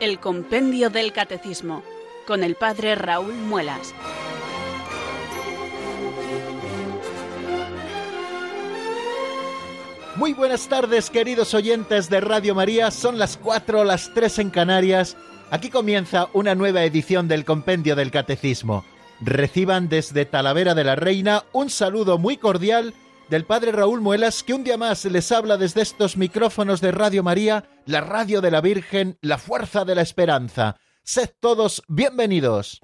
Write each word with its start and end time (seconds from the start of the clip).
El 0.00 0.18
Compendio 0.18 0.88
del 0.88 1.12
Catecismo, 1.12 1.82
con 2.26 2.42
el 2.42 2.54
Padre 2.54 2.94
Raúl 2.94 3.34
Muelas. 3.34 3.94
Muy 10.16 10.32
buenas 10.32 10.66
tardes, 10.68 11.10
queridos 11.10 11.52
oyentes 11.52 12.08
de 12.08 12.22
Radio 12.22 12.54
María. 12.54 12.90
Son 12.90 13.18
las 13.18 13.36
4, 13.36 13.84
las 13.84 14.14
3 14.14 14.38
en 14.38 14.48
Canarias. 14.48 15.18
Aquí 15.50 15.68
comienza 15.68 16.28
una 16.32 16.54
nueva 16.54 16.82
edición 16.84 17.28
del 17.28 17.44
Compendio 17.44 17.94
del 17.94 18.10
Catecismo. 18.10 18.86
Reciban 19.20 19.90
desde 19.90 20.24
Talavera 20.24 20.74
de 20.74 20.84
la 20.84 20.96
Reina 20.96 21.44
un 21.52 21.68
saludo 21.68 22.16
muy 22.16 22.38
cordial 22.38 22.94
del 23.30 23.44
Padre 23.44 23.70
Raúl 23.70 24.00
Muelas, 24.00 24.42
que 24.42 24.52
un 24.52 24.64
día 24.64 24.76
más 24.76 25.04
les 25.04 25.30
habla 25.30 25.56
desde 25.56 25.82
estos 25.82 26.16
micrófonos 26.16 26.80
de 26.80 26.90
Radio 26.90 27.22
María, 27.22 27.64
la 27.86 28.00
radio 28.00 28.40
de 28.40 28.50
la 28.50 28.60
Virgen, 28.60 29.18
la 29.22 29.38
fuerza 29.38 29.84
de 29.84 29.94
la 29.94 30.02
esperanza. 30.02 30.76
Sed 31.04 31.30
todos 31.38 31.82
bienvenidos. 31.86 32.80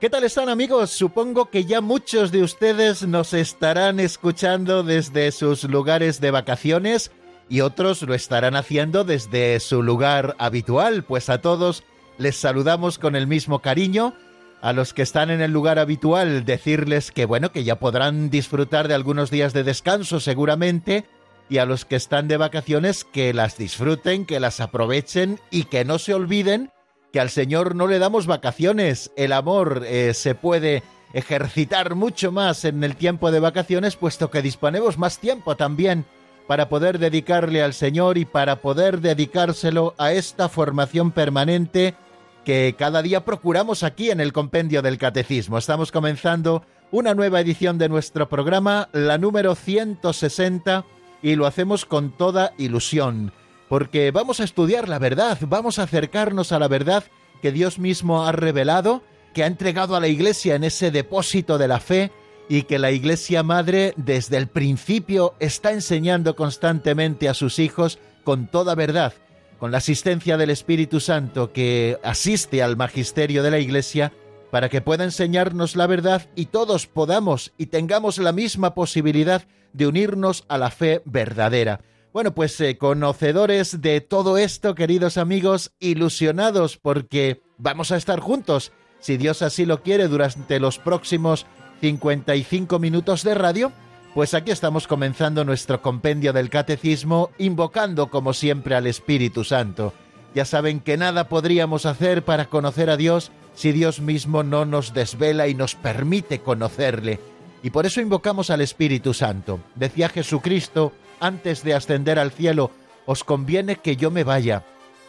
¿Qué 0.00 0.08
tal 0.08 0.22
están 0.24 0.48
amigos? 0.48 0.90
Supongo 0.90 1.50
que 1.50 1.64
ya 1.64 1.80
muchos 1.80 2.30
de 2.30 2.44
ustedes 2.44 3.06
nos 3.06 3.34
estarán 3.34 3.98
escuchando 3.98 4.84
desde 4.84 5.32
sus 5.32 5.64
lugares 5.64 6.20
de 6.20 6.30
vacaciones 6.30 7.10
y 7.48 7.60
otros 7.60 8.02
lo 8.02 8.14
estarán 8.14 8.56
haciendo 8.56 9.04
desde 9.04 9.58
su 9.60 9.82
lugar 9.82 10.36
habitual, 10.38 11.04
pues 11.04 11.28
a 11.28 11.40
todos 11.40 11.84
les 12.18 12.36
saludamos 12.36 12.98
con 12.98 13.16
el 13.16 13.26
mismo 13.26 13.60
cariño. 13.60 14.14
A 14.60 14.72
los 14.72 14.92
que 14.92 15.02
están 15.02 15.30
en 15.30 15.40
el 15.40 15.52
lugar 15.52 15.78
habitual 15.78 16.44
decirles 16.44 17.12
que 17.12 17.26
bueno, 17.26 17.52
que 17.52 17.62
ya 17.62 17.78
podrán 17.78 18.28
disfrutar 18.28 18.88
de 18.88 18.94
algunos 18.94 19.30
días 19.30 19.52
de 19.52 19.62
descanso 19.62 20.18
seguramente, 20.18 21.06
y 21.48 21.58
a 21.58 21.64
los 21.64 21.84
que 21.84 21.96
están 21.96 22.28
de 22.28 22.36
vacaciones 22.36 23.04
que 23.04 23.32
las 23.32 23.56
disfruten, 23.56 24.26
que 24.26 24.40
las 24.40 24.60
aprovechen 24.60 25.40
y 25.50 25.64
que 25.64 25.84
no 25.84 25.98
se 25.98 26.12
olviden 26.12 26.70
que 27.12 27.20
al 27.20 27.30
Señor 27.30 27.74
no 27.74 27.86
le 27.86 27.98
damos 27.98 28.26
vacaciones. 28.26 29.12
El 29.16 29.32
amor 29.32 29.82
eh, 29.86 30.12
se 30.12 30.34
puede 30.34 30.82
ejercitar 31.14 31.94
mucho 31.94 32.32
más 32.32 32.66
en 32.66 32.84
el 32.84 32.96
tiempo 32.96 33.30
de 33.30 33.40
vacaciones, 33.40 33.96
puesto 33.96 34.30
que 34.30 34.42
disponemos 34.42 34.98
más 34.98 35.18
tiempo 35.18 35.56
también 35.56 36.04
para 36.48 36.70
poder 36.70 36.98
dedicarle 36.98 37.62
al 37.62 37.74
Señor 37.74 38.16
y 38.16 38.24
para 38.24 38.62
poder 38.62 39.02
dedicárselo 39.02 39.94
a 39.98 40.12
esta 40.12 40.48
formación 40.48 41.12
permanente 41.12 41.94
que 42.42 42.74
cada 42.76 43.02
día 43.02 43.26
procuramos 43.26 43.82
aquí 43.82 44.10
en 44.10 44.18
el 44.18 44.32
Compendio 44.32 44.80
del 44.80 44.96
Catecismo. 44.96 45.58
Estamos 45.58 45.92
comenzando 45.92 46.64
una 46.90 47.12
nueva 47.12 47.40
edición 47.40 47.76
de 47.76 47.90
nuestro 47.90 48.30
programa, 48.30 48.88
la 48.92 49.18
número 49.18 49.54
160, 49.54 50.86
y 51.22 51.36
lo 51.36 51.44
hacemos 51.44 51.84
con 51.84 52.16
toda 52.16 52.54
ilusión, 52.56 53.30
porque 53.68 54.10
vamos 54.10 54.40
a 54.40 54.44
estudiar 54.44 54.88
la 54.88 54.98
verdad, 54.98 55.36
vamos 55.42 55.78
a 55.78 55.82
acercarnos 55.82 56.52
a 56.52 56.58
la 56.58 56.68
verdad 56.68 57.04
que 57.42 57.52
Dios 57.52 57.78
mismo 57.78 58.24
ha 58.24 58.32
revelado, 58.32 59.02
que 59.34 59.44
ha 59.44 59.46
entregado 59.46 59.96
a 59.96 60.00
la 60.00 60.08
Iglesia 60.08 60.54
en 60.54 60.64
ese 60.64 60.90
depósito 60.90 61.58
de 61.58 61.68
la 61.68 61.78
fe, 61.78 62.10
y 62.48 62.62
que 62.62 62.78
la 62.78 62.90
Iglesia 62.90 63.42
Madre 63.42 63.92
desde 63.96 64.36
el 64.36 64.46
principio 64.46 65.34
está 65.38 65.72
enseñando 65.72 66.34
constantemente 66.34 67.28
a 67.28 67.34
sus 67.34 67.58
hijos 67.58 67.98
con 68.24 68.46
toda 68.46 68.74
verdad, 68.74 69.12
con 69.58 69.70
la 69.70 69.78
asistencia 69.78 70.36
del 70.36 70.50
Espíritu 70.50 71.00
Santo 71.00 71.52
que 71.52 71.98
asiste 72.02 72.62
al 72.62 72.76
magisterio 72.76 73.42
de 73.42 73.50
la 73.50 73.58
Iglesia, 73.58 74.12
para 74.50 74.68
que 74.68 74.80
pueda 74.80 75.04
enseñarnos 75.04 75.76
la 75.76 75.86
verdad 75.86 76.28
y 76.34 76.46
todos 76.46 76.86
podamos 76.86 77.52
y 77.58 77.66
tengamos 77.66 78.18
la 78.18 78.32
misma 78.32 78.74
posibilidad 78.74 79.42
de 79.72 79.86
unirnos 79.86 80.44
a 80.48 80.56
la 80.58 80.70
fe 80.70 81.02
verdadera. 81.04 81.80
Bueno, 82.12 82.34
pues 82.34 82.58
eh, 82.60 82.78
conocedores 82.78 83.82
de 83.82 84.00
todo 84.00 84.38
esto, 84.38 84.74
queridos 84.74 85.18
amigos, 85.18 85.72
ilusionados 85.78 86.78
porque 86.78 87.42
vamos 87.58 87.92
a 87.92 87.98
estar 87.98 88.20
juntos, 88.20 88.72
si 88.98 89.18
Dios 89.18 89.42
así 89.42 89.66
lo 89.66 89.82
quiere, 89.82 90.08
durante 90.08 90.58
los 90.58 90.78
próximos 90.78 91.46
55 91.80 92.78
minutos 92.78 93.22
de 93.22 93.34
radio, 93.34 93.72
pues 94.14 94.34
aquí 94.34 94.50
estamos 94.50 94.86
comenzando 94.86 95.44
nuestro 95.44 95.80
compendio 95.80 96.32
del 96.32 96.50
catecismo, 96.50 97.30
invocando 97.38 98.08
como 98.10 98.32
siempre 98.32 98.74
al 98.74 98.86
Espíritu 98.86 99.44
Santo. 99.44 99.92
Ya 100.34 100.44
saben 100.44 100.80
que 100.80 100.96
nada 100.96 101.28
podríamos 101.28 101.86
hacer 101.86 102.24
para 102.24 102.46
conocer 102.46 102.90
a 102.90 102.96
Dios 102.96 103.30
si 103.54 103.72
Dios 103.72 104.00
mismo 104.00 104.42
no 104.42 104.64
nos 104.64 104.92
desvela 104.94 105.48
y 105.48 105.54
nos 105.54 105.74
permite 105.74 106.40
conocerle. 106.40 107.20
Y 107.62 107.70
por 107.70 107.86
eso 107.86 108.00
invocamos 108.00 108.50
al 108.50 108.60
Espíritu 108.60 109.14
Santo. 109.14 109.60
Decía 109.74 110.08
Jesucristo, 110.08 110.92
antes 111.20 111.64
de 111.64 111.74
ascender 111.74 112.18
al 112.18 112.30
cielo, 112.30 112.70
os 113.06 113.24
conviene 113.24 113.76
que 113.76 113.96
yo 113.96 114.10
me 114.10 114.22
vaya, 114.24 114.64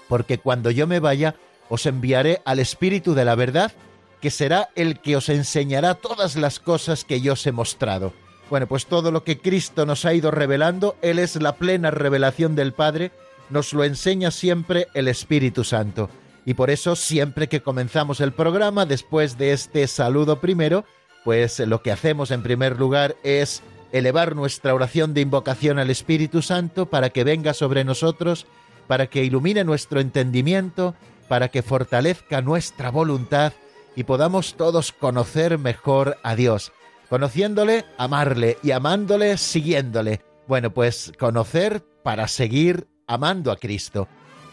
porque 0.07 0.37
cuando 0.37 0.71
yo 0.71 0.87
me 0.87 0.99
vaya, 0.99 1.35
os 1.69 1.85
enviaré 1.85 2.41
al 2.45 2.59
Espíritu 2.59 3.13
de 3.13 3.25
la 3.25 3.35
verdad, 3.35 3.71
que 4.21 4.31
será 4.31 4.69
el 4.75 4.99
que 4.99 5.15
os 5.15 5.29
enseñará 5.29 5.95
todas 5.95 6.35
las 6.35 6.59
cosas 6.59 7.03
que 7.03 7.21
yo 7.21 7.33
os 7.33 7.47
he 7.47 7.51
mostrado. 7.51 8.13
Bueno, 8.49 8.67
pues 8.67 8.87
todo 8.87 9.11
lo 9.11 9.23
que 9.23 9.39
Cristo 9.39 9.85
nos 9.85 10.05
ha 10.05 10.13
ido 10.13 10.31
revelando, 10.31 10.95
Él 11.01 11.19
es 11.19 11.35
la 11.35 11.55
plena 11.55 11.91
revelación 11.91 12.55
del 12.55 12.73
Padre, 12.73 13.11
nos 13.49 13.73
lo 13.73 13.83
enseña 13.83 14.31
siempre 14.31 14.87
el 14.93 15.07
Espíritu 15.07 15.63
Santo. 15.63 16.09
Y 16.45 16.55
por 16.55 16.69
eso 16.69 16.95
siempre 16.95 17.47
que 17.47 17.61
comenzamos 17.61 18.21
el 18.21 18.31
programa, 18.31 18.85
después 18.85 19.37
de 19.37 19.53
este 19.53 19.87
saludo 19.87 20.41
primero, 20.41 20.83
pues 21.23 21.59
lo 21.59 21.83
que 21.83 21.91
hacemos 21.91 22.31
en 22.31 22.41
primer 22.41 22.79
lugar 22.79 23.15
es 23.23 23.61
elevar 23.91 24.35
nuestra 24.35 24.73
oración 24.73 25.13
de 25.13 25.21
invocación 25.21 25.79
al 25.79 25.89
Espíritu 25.89 26.41
Santo 26.41 26.87
para 26.87 27.09
que 27.11 27.23
venga 27.23 27.53
sobre 27.53 27.83
nosotros, 27.83 28.47
para 28.87 29.07
que 29.07 29.23
ilumine 29.23 29.63
nuestro 29.63 29.99
entendimiento, 29.99 30.95
para 31.27 31.49
que 31.49 31.61
fortalezca 31.61 32.41
nuestra 32.41 32.89
voluntad 32.89 33.53
y 33.99 34.05
podamos 34.05 34.55
todos 34.55 34.93
conocer 34.93 35.57
mejor 35.57 36.19
a 36.23 36.33
Dios, 36.33 36.71
conociéndole, 37.09 37.83
amarle 37.97 38.57
y 38.63 38.71
amándole, 38.71 39.35
siguiéndole. 39.35 40.21
Bueno, 40.47 40.71
pues 40.71 41.11
conocer 41.19 41.83
para 42.01 42.29
seguir 42.29 42.87
amando 43.07 43.51
a 43.51 43.57
Cristo. 43.57 44.07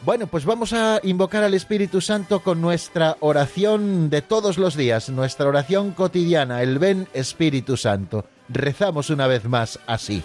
Bueno, 0.04 0.26
pues 0.26 0.44
vamos 0.44 0.72
a 0.72 0.98
invocar 1.04 1.44
al 1.44 1.54
Espíritu 1.54 2.00
Santo 2.00 2.40
con 2.40 2.60
nuestra 2.60 3.18
oración 3.20 4.10
de 4.10 4.20
todos 4.20 4.58
los 4.58 4.74
días, 4.76 5.10
nuestra 5.10 5.46
oración 5.46 5.92
cotidiana, 5.92 6.60
el 6.60 6.80
ven 6.80 7.06
Espíritu 7.14 7.76
Santo. 7.76 8.24
Rezamos 8.48 9.10
una 9.10 9.28
vez 9.28 9.44
más 9.44 9.78
así. 9.86 10.24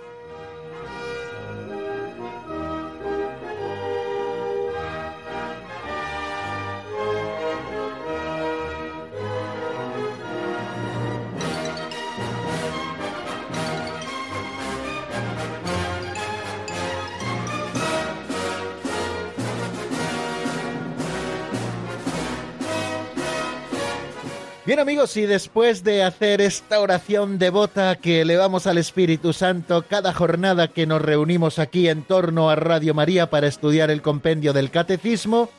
Bien 24.71 24.79
amigos, 24.79 25.17
y 25.17 25.25
después 25.25 25.83
de 25.83 26.01
hacer 26.01 26.39
esta 26.39 26.79
oración 26.79 27.37
devota 27.37 27.97
que 27.97 28.21
elevamos 28.21 28.67
al 28.67 28.77
Espíritu 28.77 29.33
Santo 29.33 29.83
cada 29.85 30.13
jornada 30.13 30.69
que 30.69 30.87
nos 30.87 31.01
reunimos 31.01 31.59
aquí 31.59 31.89
en 31.89 32.03
torno 32.03 32.49
a 32.49 32.55
Radio 32.55 32.93
María 32.93 33.29
para 33.29 33.47
estudiar 33.47 33.91
el 33.91 34.01
compendio 34.01 34.53
del 34.53 34.71
Catecismo, 34.71 35.49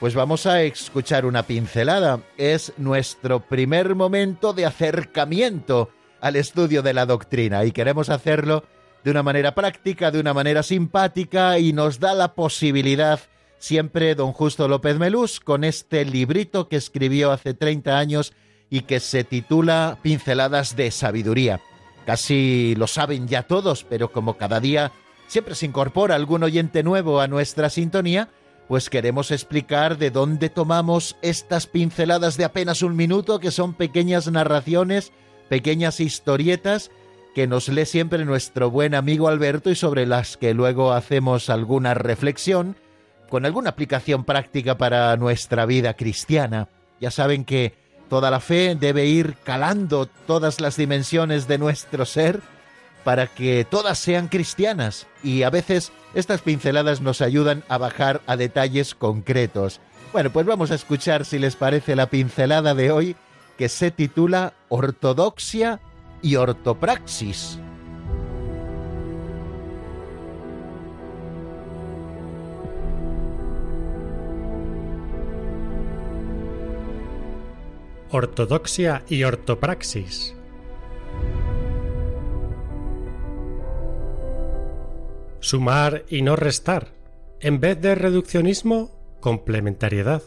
pues 0.00 0.14
vamos 0.14 0.44
a 0.44 0.60
escuchar 0.60 1.24
una 1.24 1.44
pincelada. 1.44 2.20
Es 2.36 2.74
nuestro 2.76 3.40
primer 3.40 3.94
momento 3.94 4.52
de 4.52 4.66
acercamiento 4.66 5.88
al 6.20 6.36
estudio 6.36 6.82
de 6.82 6.92
la 6.92 7.06
doctrina 7.06 7.64
y 7.64 7.72
queremos 7.72 8.10
hacerlo 8.10 8.64
de 9.02 9.12
una 9.12 9.22
manera 9.22 9.54
práctica, 9.54 10.10
de 10.10 10.20
una 10.20 10.34
manera 10.34 10.62
simpática 10.62 11.58
y 11.58 11.72
nos 11.72 12.00
da 12.00 12.12
la 12.12 12.34
posibilidad 12.34 13.18
siempre 13.58 14.14
don 14.14 14.34
Justo 14.34 14.68
López 14.68 14.98
Melús 14.98 15.40
con 15.40 15.64
este 15.64 16.04
librito 16.04 16.68
que 16.68 16.76
escribió 16.76 17.32
hace 17.32 17.54
30 17.54 17.98
años 17.98 18.34
y 18.70 18.82
que 18.82 19.00
se 19.00 19.24
titula 19.24 19.98
Pinceladas 20.02 20.76
de 20.76 20.90
Sabiduría. 20.90 21.60
Casi 22.06 22.74
lo 22.76 22.86
saben 22.86 23.28
ya 23.28 23.42
todos, 23.42 23.84
pero 23.84 24.12
como 24.12 24.36
cada 24.36 24.60
día 24.60 24.92
siempre 25.26 25.54
se 25.54 25.66
incorpora 25.66 26.14
algún 26.14 26.42
oyente 26.42 26.82
nuevo 26.82 27.20
a 27.20 27.28
nuestra 27.28 27.70
sintonía, 27.70 28.30
pues 28.66 28.90
queremos 28.90 29.30
explicar 29.30 29.96
de 29.96 30.10
dónde 30.10 30.50
tomamos 30.50 31.16
estas 31.22 31.66
pinceladas 31.66 32.36
de 32.36 32.44
apenas 32.44 32.82
un 32.82 32.96
minuto, 32.96 33.40
que 33.40 33.50
son 33.50 33.74
pequeñas 33.74 34.30
narraciones, 34.30 35.12
pequeñas 35.48 36.00
historietas, 36.00 36.90
que 37.34 37.46
nos 37.46 37.68
lee 37.68 37.86
siempre 37.86 38.24
nuestro 38.24 38.70
buen 38.70 38.94
amigo 38.94 39.28
Alberto 39.28 39.70
y 39.70 39.74
sobre 39.74 40.06
las 40.06 40.36
que 40.36 40.54
luego 40.54 40.92
hacemos 40.92 41.48
alguna 41.50 41.94
reflexión, 41.94 42.76
con 43.30 43.46
alguna 43.46 43.70
aplicación 43.70 44.24
práctica 44.24 44.76
para 44.76 45.16
nuestra 45.16 45.64
vida 45.64 45.94
cristiana. 45.94 46.68
Ya 47.00 47.10
saben 47.10 47.44
que 47.44 47.74
toda 48.08 48.30
la 48.30 48.40
fe 48.40 48.74
debe 48.74 49.06
ir 49.06 49.36
calando 49.44 50.06
todas 50.06 50.60
las 50.60 50.76
dimensiones 50.76 51.48
de 51.48 51.58
nuestro 51.58 52.06
ser, 52.06 52.40
para 53.04 53.26
que 53.26 53.64
todas 53.64 53.98
sean 53.98 54.28
cristianas 54.28 55.06
y 55.22 55.42
a 55.42 55.50
veces 55.50 55.92
estas 56.14 56.42
pinceladas 56.42 57.00
nos 57.00 57.22
ayudan 57.22 57.64
a 57.68 57.78
bajar 57.78 58.20
a 58.26 58.36
detalles 58.36 58.94
concretos. 58.94 59.80
Bueno, 60.12 60.30
pues 60.30 60.46
vamos 60.46 60.70
a 60.70 60.74
escuchar 60.74 61.24
si 61.24 61.38
les 61.38 61.56
parece 61.56 61.96
la 61.96 62.06
pincelada 62.10 62.74
de 62.74 62.90
hoy 62.90 63.16
que 63.56 63.68
se 63.68 63.90
titula 63.90 64.54
Ortodoxia 64.68 65.80
y 66.22 66.36
Ortopraxis. 66.36 67.58
Ortodoxia 78.10 79.04
y 79.08 79.24
Ortopraxis 79.24 80.34
Sumar 85.40 86.04
y 86.08 86.22
no 86.22 86.34
restar. 86.34 86.88
En 87.40 87.60
vez 87.60 87.80
de 87.80 87.94
reduccionismo, 87.94 88.90
complementariedad. 89.20 90.22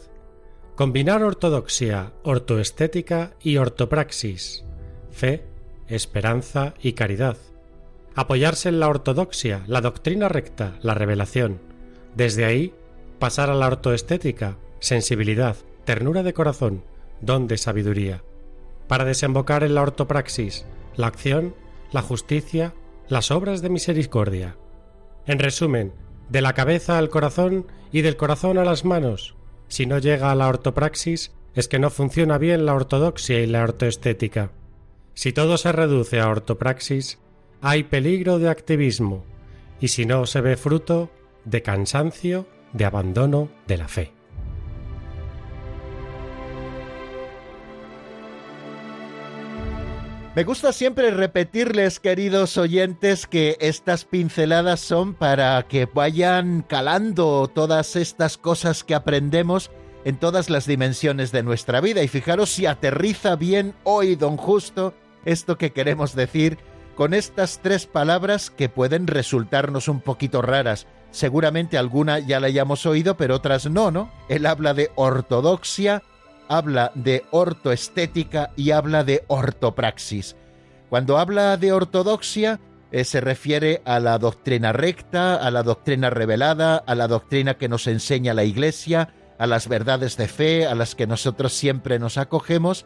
Combinar 0.76 1.22
ortodoxia, 1.22 2.12
ortoestética 2.22 3.32
y 3.42 3.56
ortopraxis. 3.56 4.64
Fe, 5.10 5.44
esperanza 5.88 6.74
y 6.80 6.92
caridad. 6.92 7.36
Apoyarse 8.14 8.68
en 8.68 8.80
la 8.80 8.88
ortodoxia, 8.88 9.64
la 9.66 9.80
doctrina 9.80 10.28
recta, 10.28 10.78
la 10.82 10.94
revelación. 10.94 11.60
Desde 12.14 12.44
ahí, 12.44 12.72
pasar 13.18 13.50
a 13.50 13.54
la 13.54 13.66
ortoestética, 13.66 14.56
sensibilidad, 14.80 15.56
ternura 15.84 16.22
de 16.22 16.32
corazón, 16.32 16.84
don 17.22 17.46
de 17.48 17.56
sabiduría. 17.56 18.22
Para 18.88 19.04
desembocar 19.04 19.64
en 19.64 19.74
la 19.74 19.82
ortopraxis, 19.82 20.66
la 20.96 21.06
acción, 21.06 21.54
la 21.92 22.02
justicia, 22.02 22.74
las 23.08 23.30
obras 23.30 23.62
de 23.62 23.70
misericordia. 23.70 24.56
En 25.26 25.38
resumen, 25.38 25.94
de 26.28 26.42
la 26.42 26.52
cabeza 26.52 26.98
al 26.98 27.08
corazón 27.08 27.66
y 27.90 28.02
del 28.02 28.16
corazón 28.16 28.58
a 28.58 28.64
las 28.64 28.84
manos. 28.84 29.36
Si 29.68 29.86
no 29.86 29.98
llega 29.98 30.30
a 30.30 30.34
la 30.34 30.48
ortopraxis, 30.48 31.32
es 31.54 31.68
que 31.68 31.78
no 31.78 31.90
funciona 31.90 32.38
bien 32.38 32.66
la 32.66 32.74
ortodoxia 32.74 33.40
y 33.40 33.46
la 33.46 33.62
ortoestética. 33.62 34.52
Si 35.14 35.32
todo 35.32 35.58
se 35.58 35.72
reduce 35.72 36.20
a 36.20 36.28
ortopraxis, 36.28 37.18
hay 37.60 37.84
peligro 37.84 38.38
de 38.38 38.48
activismo, 38.48 39.24
y 39.80 39.88
si 39.88 40.06
no 40.06 40.26
se 40.26 40.40
ve 40.40 40.56
fruto, 40.56 41.10
de 41.44 41.62
cansancio, 41.62 42.46
de 42.72 42.84
abandono 42.84 43.50
de 43.66 43.76
la 43.76 43.88
fe. 43.88 44.12
Me 50.34 50.44
gusta 50.44 50.72
siempre 50.72 51.10
repetirles, 51.10 52.00
queridos 52.00 52.56
oyentes, 52.56 53.26
que 53.26 53.58
estas 53.60 54.06
pinceladas 54.06 54.80
son 54.80 55.12
para 55.12 55.62
que 55.68 55.84
vayan 55.84 56.62
calando 56.66 57.50
todas 57.54 57.96
estas 57.96 58.38
cosas 58.38 58.82
que 58.82 58.94
aprendemos 58.94 59.70
en 60.06 60.16
todas 60.16 60.48
las 60.48 60.66
dimensiones 60.66 61.32
de 61.32 61.42
nuestra 61.42 61.82
vida. 61.82 62.02
Y 62.02 62.08
fijaros 62.08 62.48
si 62.48 62.64
aterriza 62.64 63.36
bien 63.36 63.74
hoy, 63.84 64.16
don 64.16 64.38
Justo, 64.38 64.94
esto 65.26 65.58
que 65.58 65.74
queremos 65.74 66.14
decir 66.14 66.56
con 66.94 67.12
estas 67.12 67.60
tres 67.62 67.86
palabras 67.86 68.50
que 68.50 68.70
pueden 68.70 69.08
resultarnos 69.08 69.86
un 69.86 70.00
poquito 70.00 70.40
raras. 70.40 70.86
Seguramente 71.10 71.76
alguna 71.76 72.20
ya 72.20 72.40
la 72.40 72.46
hayamos 72.46 72.86
oído, 72.86 73.18
pero 73.18 73.36
otras 73.36 73.68
no, 73.68 73.90
¿no? 73.90 74.10
Él 74.30 74.46
habla 74.46 74.72
de 74.72 74.90
ortodoxia, 74.94 76.02
habla 76.56 76.92
de 76.94 77.24
ortoestética 77.30 78.50
y 78.56 78.70
habla 78.72 79.04
de 79.04 79.24
ortopraxis. 79.26 80.36
Cuando 80.90 81.18
habla 81.18 81.56
de 81.56 81.72
ortodoxia, 81.72 82.60
eh, 82.90 83.04
se 83.04 83.22
refiere 83.22 83.80
a 83.86 83.98
la 84.00 84.18
doctrina 84.18 84.72
recta, 84.72 85.36
a 85.36 85.50
la 85.50 85.62
doctrina 85.62 86.10
revelada, 86.10 86.76
a 86.76 86.94
la 86.94 87.08
doctrina 87.08 87.54
que 87.54 87.68
nos 87.68 87.86
enseña 87.86 88.34
la 88.34 88.44
Iglesia, 88.44 89.14
a 89.38 89.46
las 89.46 89.66
verdades 89.66 90.18
de 90.18 90.28
fe, 90.28 90.66
a 90.66 90.74
las 90.74 90.94
que 90.94 91.06
nosotros 91.06 91.54
siempre 91.54 91.98
nos 91.98 92.18
acogemos. 92.18 92.84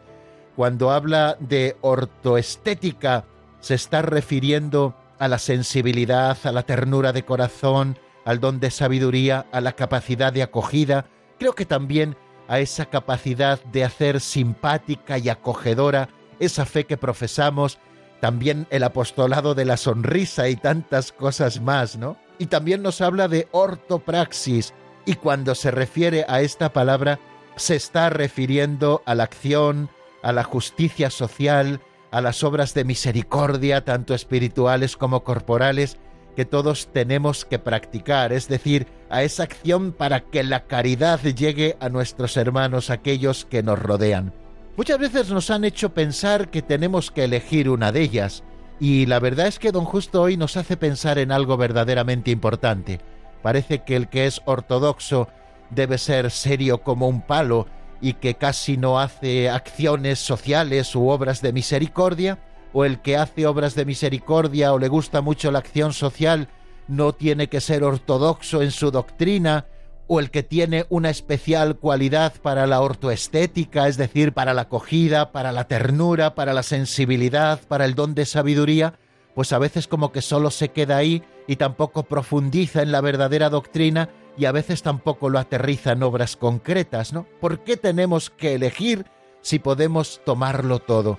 Cuando 0.55 0.91
habla 0.91 1.35
de 1.41 1.75
ortoestética, 1.81 3.25
se 3.59 3.75
está 3.75 4.01
refiriendo 4.01 4.95
a 5.19 5.27
la 5.27 5.39
sensibilidad, 5.39 6.37
a 6.43 6.51
la 6.53 6.63
ternura 6.63 7.11
de 7.11 7.25
corazón, 7.25 7.99
al 8.23 8.39
don 8.39 8.61
de 8.61 8.71
sabiduría, 8.71 9.45
a 9.51 9.59
la 9.59 9.73
capacidad 9.73 10.31
de 10.31 10.43
acogida. 10.43 11.05
Creo 11.37 11.53
que 11.53 11.65
también 11.65 12.15
a 12.47 12.59
esa 12.59 12.85
capacidad 12.85 13.63
de 13.65 13.83
hacer 13.83 14.19
simpática 14.19 15.17
y 15.17 15.29
acogedora 15.29 16.09
esa 16.39 16.65
fe 16.65 16.85
que 16.85 16.97
profesamos, 16.97 17.79
también 18.21 18.67
el 18.69 18.83
apostolado 18.83 19.55
de 19.55 19.65
la 19.65 19.77
sonrisa 19.77 20.49
y 20.49 20.55
tantas 20.55 21.11
cosas 21.11 21.61
más, 21.61 21.97
¿no? 21.97 22.17
Y 22.39 22.47
también 22.47 22.81
nos 22.81 23.01
habla 23.01 23.27
de 23.27 23.47
ortopraxis, 23.51 24.73
y 25.05 25.15
cuando 25.15 25.55
se 25.55 25.71
refiere 25.71 26.25
a 26.27 26.41
esta 26.41 26.73
palabra, 26.73 27.19
se 27.55 27.75
está 27.75 28.09
refiriendo 28.09 29.01
a 29.05 29.15
la 29.15 29.23
acción, 29.23 29.89
a 30.21 30.31
la 30.31 30.43
justicia 30.43 31.09
social, 31.09 31.81
a 32.11 32.21
las 32.21 32.43
obras 32.43 32.73
de 32.73 32.83
misericordia, 32.83 33.83
tanto 33.83 34.13
espirituales 34.13 34.97
como 34.97 35.23
corporales, 35.23 35.97
que 36.37 36.45
todos 36.45 36.89
tenemos 36.93 37.45
que 37.45 37.57
practicar, 37.57 38.31
es 38.31 38.47
decir, 38.47 38.85
a 39.09 39.23
esa 39.23 39.41
acción 39.41 39.91
para 39.91 40.19
que 40.19 40.43
la 40.43 40.67
caridad 40.67 41.19
llegue 41.19 41.75
a 41.79 41.89
nuestros 41.89 42.37
hermanos, 42.37 42.91
aquellos 42.91 43.43
que 43.43 43.63
nos 43.63 43.79
rodean. 43.79 44.35
Muchas 44.75 44.99
veces 44.99 45.31
nos 45.31 45.49
han 45.49 45.65
hecho 45.65 45.95
pensar 45.95 46.51
que 46.51 46.61
tenemos 46.61 47.09
que 47.09 47.23
elegir 47.23 47.71
una 47.71 47.91
de 47.91 48.01
ellas, 48.01 48.43
y 48.79 49.07
la 49.07 49.19
verdad 49.19 49.47
es 49.47 49.57
que 49.57 49.71
don 49.71 49.85
Justo 49.85 50.21
hoy 50.21 50.37
nos 50.37 50.57
hace 50.57 50.77
pensar 50.77 51.17
en 51.17 51.31
algo 51.31 51.57
verdaderamente 51.57 52.29
importante. 52.29 52.99
Parece 53.41 53.79
que 53.79 53.95
el 53.95 54.07
que 54.07 54.27
es 54.27 54.39
ortodoxo 54.45 55.29
debe 55.71 55.97
ser 55.97 56.29
serio 56.29 56.83
como 56.83 57.07
un 57.07 57.21
palo 57.23 57.65
y 57.99 58.13
que 58.13 58.35
casi 58.35 58.77
no 58.77 58.99
hace 58.99 59.49
acciones 59.49 60.19
sociales 60.19 60.95
u 60.95 61.07
obras 61.07 61.41
de 61.41 61.51
misericordia, 61.51 62.37
o 62.77 62.85
el 62.85 63.01
que 63.01 63.17
hace 63.17 63.47
obras 63.47 63.73
de 63.73 63.85
misericordia 63.85 64.71
o 64.71 64.77
le 64.77 64.87
gusta 64.87 65.21
mucho 65.21 65.49
la 65.49 65.57
acción 65.57 65.93
social 65.93 66.47
no 66.87 67.11
tiene 67.11 67.47
que 67.49 67.59
ser 67.59 67.83
ortodoxo 67.83 68.61
en 68.61 68.69
su 68.69 68.91
doctrina, 68.91 69.65
o 70.05 70.19
el 70.19 70.29
que 70.29 70.43
tiene 70.43 70.85
una 70.89 71.09
especial 71.09 71.77
cualidad 71.77 72.35
para 72.39 72.67
la 72.67 72.81
ortoestética, 72.81 73.87
es 73.87 73.97
decir, 73.97 74.31
para 74.31 74.53
la 74.53 74.61
acogida, 74.61 75.31
para 75.31 75.51
la 75.51 75.63
ternura, 75.63 76.35
para 76.35 76.53
la 76.53 76.61
sensibilidad, 76.61 77.59
para 77.67 77.83
el 77.83 77.95
don 77.95 78.13
de 78.13 78.27
sabiduría, 78.27 78.93
pues 79.33 79.53
a 79.53 79.57
veces 79.57 79.87
como 79.87 80.11
que 80.11 80.21
solo 80.21 80.51
se 80.51 80.69
queda 80.69 80.97
ahí 80.97 81.23
y 81.47 81.55
tampoco 81.55 82.03
profundiza 82.03 82.83
en 82.83 82.91
la 82.91 83.01
verdadera 83.01 83.49
doctrina 83.49 84.09
y 84.37 84.45
a 84.45 84.51
veces 84.51 84.83
tampoco 84.83 85.29
lo 85.29 85.39
aterriza 85.39 85.93
en 85.93 86.03
obras 86.03 86.35
concretas, 86.35 87.11
¿no? 87.11 87.25
¿Por 87.41 87.63
qué 87.63 87.75
tenemos 87.75 88.29
que 88.29 88.53
elegir 88.53 89.07
si 89.41 89.57
podemos 89.57 90.21
tomarlo 90.23 90.77
todo? 90.77 91.17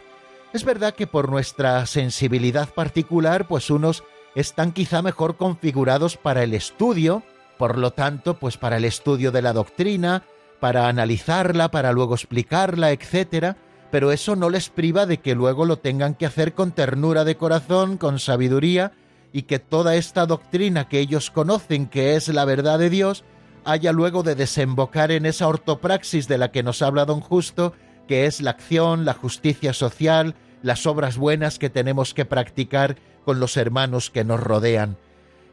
Es 0.58 0.64
verdad 0.64 0.94
que 0.94 1.06
por 1.06 1.30
nuestra 1.30 1.86
sensibilidad 1.86 2.68
particular, 2.70 3.46
pues 3.46 3.70
unos 3.70 4.02
están 4.34 4.72
quizá 4.72 5.02
mejor 5.02 5.36
configurados 5.36 6.16
para 6.16 6.42
el 6.42 6.52
estudio, 6.52 7.22
por 7.58 7.78
lo 7.78 7.92
tanto, 7.92 8.40
pues 8.40 8.56
para 8.56 8.78
el 8.78 8.84
estudio 8.84 9.30
de 9.30 9.40
la 9.40 9.52
doctrina, 9.52 10.24
para 10.58 10.88
analizarla, 10.88 11.70
para 11.70 11.92
luego 11.92 12.16
explicarla, 12.16 12.90
etc., 12.90 13.54
pero 13.92 14.10
eso 14.10 14.34
no 14.34 14.50
les 14.50 14.68
priva 14.68 15.06
de 15.06 15.18
que 15.18 15.36
luego 15.36 15.64
lo 15.64 15.78
tengan 15.78 16.16
que 16.16 16.26
hacer 16.26 16.54
con 16.54 16.72
ternura 16.72 17.22
de 17.22 17.36
corazón, 17.36 17.96
con 17.96 18.18
sabiduría, 18.18 18.90
y 19.32 19.42
que 19.42 19.60
toda 19.60 19.94
esta 19.94 20.26
doctrina 20.26 20.88
que 20.88 20.98
ellos 20.98 21.30
conocen 21.30 21.86
que 21.86 22.16
es 22.16 22.26
la 22.26 22.44
verdad 22.44 22.80
de 22.80 22.90
Dios, 22.90 23.22
haya 23.64 23.92
luego 23.92 24.24
de 24.24 24.34
desembocar 24.34 25.12
en 25.12 25.24
esa 25.24 25.46
ortopraxis 25.46 26.26
de 26.26 26.38
la 26.38 26.50
que 26.50 26.64
nos 26.64 26.82
habla 26.82 27.04
don 27.04 27.20
Justo, 27.20 27.74
que 28.08 28.26
es 28.26 28.40
la 28.40 28.50
acción, 28.50 29.04
la 29.04 29.14
justicia 29.14 29.72
social, 29.72 30.34
las 30.62 30.86
obras 30.86 31.16
buenas 31.16 31.58
que 31.58 31.70
tenemos 31.70 32.14
que 32.14 32.24
practicar 32.24 32.96
con 33.24 33.40
los 33.40 33.56
hermanos 33.56 34.10
que 34.10 34.24
nos 34.24 34.40
rodean. 34.40 34.96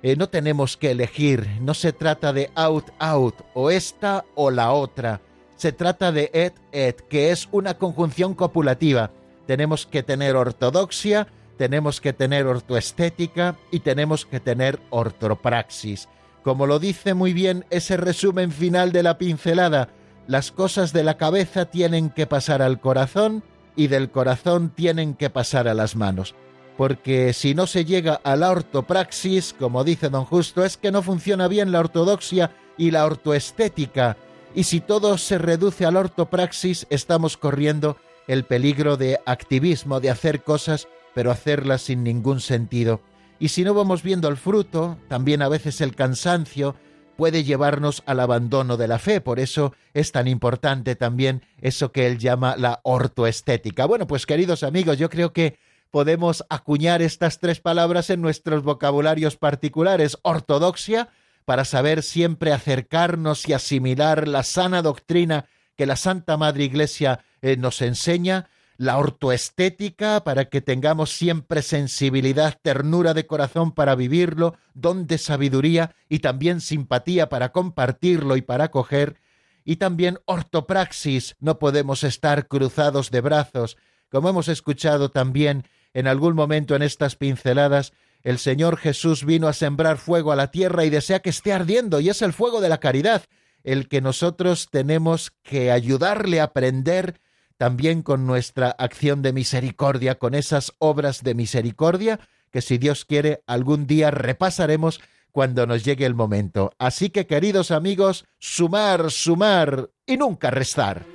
Eh, 0.04 0.16
no 0.16 0.30
tenemos 0.30 0.78
que 0.78 0.92
elegir, 0.92 1.48
no 1.62 1.74
se 1.74 1.92
trata 1.92 2.32
de 2.32 2.52
out, 2.56 2.86
out, 3.00 3.36
o 3.54 3.72
esta 3.72 4.26
o 4.36 4.52
la 4.52 4.72
otra, 4.72 5.22
se 5.56 5.72
trata 5.72 6.12
de 6.12 6.30
et 6.34 6.54
et, 6.72 7.02
que 7.08 7.32
es 7.32 7.48
una 7.52 7.76
conjunción 7.76 8.34
copulativa. 8.34 9.12
Tenemos 9.48 9.86
que 9.86 10.04
tener 10.04 10.36
ortodoxia, 10.36 11.28
tenemos 11.58 12.02
que 12.02 12.14
tener 12.14 12.46
ortoestética 12.46 13.56
y 13.72 13.80
tenemos 13.80 14.26
que 14.26 14.40
tener 14.40 14.80
ortopraxis. 14.90 16.10
Como 16.44 16.68
lo 16.68 16.80
dice 16.80 17.14
muy 17.14 17.34
bien 17.34 17.66
ese 17.70 17.98
resumen 17.98 18.52
final 18.52 18.92
de 18.92 19.04
la 19.04 19.18
pincelada, 19.18 19.90
las 20.28 20.52
cosas 20.52 20.92
de 20.94 21.04
la 21.04 21.18
cabeza 21.18 21.66
tienen 21.66 22.10
que 22.10 22.28
pasar 22.28 22.62
al 22.62 22.80
corazón 22.80 23.44
y 23.76 23.88
del 23.88 24.10
corazón 24.10 24.72
tienen 24.76 25.14
que 25.14 25.30
pasar 25.30 25.68
a 25.68 25.74
las 25.74 25.96
manos. 25.96 26.36
Porque 26.78 27.34
si 27.34 27.56
no 27.56 27.68
se 27.68 27.86
llega 27.86 28.20
a 28.24 28.36
la 28.36 28.52
ortopraxis, 28.52 29.54
como 29.54 29.84
dice 29.84 30.10
don 30.10 30.26
Justo, 30.26 30.66
es 30.66 30.78
que 30.78 30.92
no 30.92 31.02
funciona 31.02 31.48
bien 31.48 31.72
la 31.72 31.80
ortodoxia 31.80 32.52
y 32.78 32.92
la 32.92 33.06
ortoestética. 33.06 34.18
Y 34.54 34.64
si 34.64 34.82
todo 34.82 35.18
se 35.18 35.38
reduce 35.38 35.86
a 35.86 35.92
la 35.92 36.02
ortopraxis, 36.02 36.88
estamos 36.90 37.38
corriendo 37.38 37.98
el 38.28 38.44
peligro 38.44 38.98
de 38.98 39.20
activismo, 39.26 40.00
de 40.00 40.10
hacer 40.10 40.44
cosas, 40.44 40.88
pero 41.14 41.32
hacerlas 41.32 41.84
sin 41.84 42.04
ningún 42.04 42.42
sentido. 42.42 43.02
Y 43.40 43.50
si 43.50 43.64
no 43.64 43.74
vamos 43.74 44.02
viendo 44.02 44.28
el 44.28 44.38
fruto, 44.38 44.98
también 45.08 45.42
a 45.42 45.50
veces 45.50 45.82
el 45.82 45.96
cansancio, 45.96 46.76
puede 47.16 47.44
llevarnos 47.44 48.04
al 48.06 48.20
abandono 48.20 48.78
de 48.78 48.88
la 48.88 49.00
fe. 49.00 49.22
Por 49.22 49.40
eso 49.40 49.74
es 49.94 50.12
tan 50.12 50.28
importante 50.28 50.96
también 50.96 51.42
eso 51.62 51.92
que 51.92 52.08
él 52.08 52.18
llama 52.18 52.56
la 52.58 52.80
ortoestética. 52.84 53.86
Bueno, 53.86 54.08
pues 54.08 54.26
queridos 54.26 54.64
amigos, 54.64 54.98
yo 54.98 55.10
creo 55.10 55.34
que 55.34 55.58
podemos 55.92 56.44
acuñar 56.50 57.02
estas 57.02 57.40
tres 57.40 57.60
palabras 57.60 58.10
en 58.10 58.22
nuestros 58.22 58.64
vocabularios 58.64 59.38
particulares. 59.38 60.18
Ortodoxia, 60.24 61.10
para 61.46 61.64
saber 61.64 62.04
siempre 62.04 62.52
acercarnos 62.52 63.48
y 63.48 63.54
asimilar 63.54 64.28
la 64.28 64.44
sana 64.44 64.82
doctrina 64.82 65.46
que 65.78 65.86
la 65.86 65.96
Santa 65.96 66.38
Madre 66.38 66.64
Iglesia 66.64 67.24
eh, 67.42 67.58
nos 67.58 67.82
enseña, 67.82 68.50
la 68.78 68.98
ortoestética 68.98 70.24
para 70.24 70.46
que 70.46 70.62
tengamos 70.62 71.12
siempre 71.12 71.62
sensibilidad, 71.62 72.58
ternura 72.62 73.14
de 73.14 73.26
corazón 73.26 73.72
para 73.72 73.96
vivirlo, 73.96 74.56
don 74.74 75.08
de 75.08 75.18
sabiduría 75.18 75.96
y 76.10 76.20
también 76.20 76.62
simpatía 76.62 77.30
para 77.30 77.52
compartirlo 77.52 78.36
y 78.36 78.42
para 78.42 78.66
acoger, 78.66 79.22
y 79.64 79.78
también 79.78 80.20
ortopraxis, 80.26 81.36
no 81.40 81.58
podemos 81.58 82.04
estar 82.04 82.48
cruzados 82.48 83.12
de 83.12 83.22
brazos, 83.22 83.78
como 84.10 84.30
hemos 84.30 84.48
escuchado 84.48 85.10
también 85.10 85.64
en 85.94 86.08
algún 86.08 86.36
momento 86.36 86.76
en 86.76 86.82
estas 86.82 87.16
pinceladas, 87.16 87.94
el 88.24 88.38
Señor 88.38 88.78
Jesús 88.78 89.24
vino 89.24 89.48
a 89.48 89.54
sembrar 89.54 89.98
fuego 89.98 90.32
a 90.32 90.36
la 90.36 90.52
tierra 90.52 90.84
y 90.84 90.90
desea 90.90 91.20
que 91.20 91.30
esté 91.30 91.54
ardiendo, 91.54 92.00
y 92.00 92.10
es 92.10 92.22
el 92.22 92.34
fuego 92.34 92.60
de 92.60 92.70
la 92.70 92.80
caridad, 92.80 93.24
el 93.64 93.88
que 93.88 94.02
nosotros 94.02 94.70
tenemos 94.70 95.32
que 95.42 95.72
ayudarle 95.72 96.42
a 96.42 96.46
aprender 96.46 97.20
también 97.58 98.02
con 98.02 98.26
nuestra 98.26 98.70
acción 98.70 99.22
de 99.22 99.34
misericordia, 99.34 100.16
con 100.16 100.36
esas 100.36 100.74
obras 100.80 101.24
de 101.24 101.36
misericordia 101.36 102.20
que 102.52 102.62
si 102.62 102.78
Dios 102.78 103.06
quiere 103.06 103.44
algún 103.48 103.86
día 103.86 104.12
repasaremos 104.12 105.02
cuando 105.32 105.68
nos 105.68 105.84
llegue 105.84 106.06
el 106.06 106.16
momento. 106.16 106.72
Así 106.80 107.10
que 107.10 107.28
queridos 107.28 107.72
amigos, 107.72 108.26
sumar, 108.40 109.12
sumar 109.12 109.90
y 110.06 110.16
nunca 110.16 110.52
restar. 110.52 111.06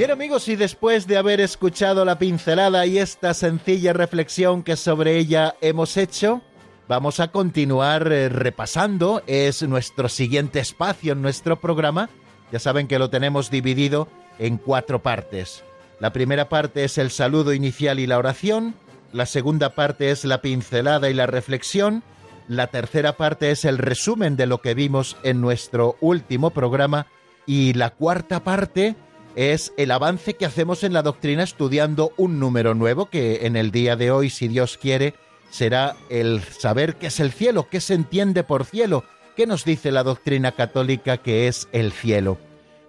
Bien 0.00 0.12
amigos, 0.12 0.48
y 0.48 0.56
después 0.56 1.06
de 1.06 1.18
haber 1.18 1.42
escuchado 1.42 2.06
la 2.06 2.18
pincelada 2.18 2.86
y 2.86 2.96
esta 2.96 3.34
sencilla 3.34 3.92
reflexión 3.92 4.62
que 4.62 4.76
sobre 4.76 5.18
ella 5.18 5.56
hemos 5.60 5.98
hecho, 5.98 6.40
vamos 6.88 7.20
a 7.20 7.28
continuar 7.28 8.10
eh, 8.10 8.30
repasando. 8.30 9.22
Es 9.26 9.62
nuestro 9.62 10.08
siguiente 10.08 10.58
espacio 10.58 11.12
en 11.12 11.20
nuestro 11.20 11.60
programa. 11.60 12.08
Ya 12.50 12.58
saben 12.58 12.88
que 12.88 12.98
lo 12.98 13.10
tenemos 13.10 13.50
dividido 13.50 14.08
en 14.38 14.56
cuatro 14.56 15.02
partes. 15.02 15.64
La 15.98 16.14
primera 16.14 16.48
parte 16.48 16.84
es 16.84 16.96
el 16.96 17.10
saludo 17.10 17.52
inicial 17.52 17.98
y 17.98 18.06
la 18.06 18.16
oración. 18.16 18.76
La 19.12 19.26
segunda 19.26 19.74
parte 19.74 20.10
es 20.10 20.24
la 20.24 20.40
pincelada 20.40 21.10
y 21.10 21.12
la 21.12 21.26
reflexión. 21.26 22.02
La 22.48 22.68
tercera 22.68 23.18
parte 23.18 23.50
es 23.50 23.66
el 23.66 23.76
resumen 23.76 24.36
de 24.36 24.46
lo 24.46 24.62
que 24.62 24.72
vimos 24.72 25.18
en 25.24 25.42
nuestro 25.42 25.98
último 26.00 26.52
programa. 26.52 27.06
Y 27.44 27.74
la 27.74 27.90
cuarta 27.90 28.42
parte 28.42 28.96
es 29.36 29.72
el 29.76 29.90
avance 29.90 30.34
que 30.34 30.46
hacemos 30.46 30.84
en 30.84 30.92
la 30.92 31.02
doctrina 31.02 31.42
estudiando 31.42 32.12
un 32.16 32.38
número 32.38 32.74
nuevo 32.74 33.06
que 33.06 33.46
en 33.46 33.56
el 33.56 33.70
día 33.70 33.96
de 33.96 34.10
hoy, 34.10 34.30
si 34.30 34.48
Dios 34.48 34.76
quiere, 34.76 35.14
será 35.50 35.96
el 36.08 36.42
saber 36.42 36.96
qué 36.96 37.08
es 37.08 37.20
el 37.20 37.32
cielo, 37.32 37.68
qué 37.70 37.80
se 37.80 37.94
entiende 37.94 38.44
por 38.44 38.64
cielo, 38.64 39.04
qué 39.36 39.46
nos 39.46 39.64
dice 39.64 39.90
la 39.90 40.02
doctrina 40.02 40.52
católica 40.52 41.18
que 41.18 41.48
es 41.48 41.68
el 41.72 41.92
cielo. 41.92 42.38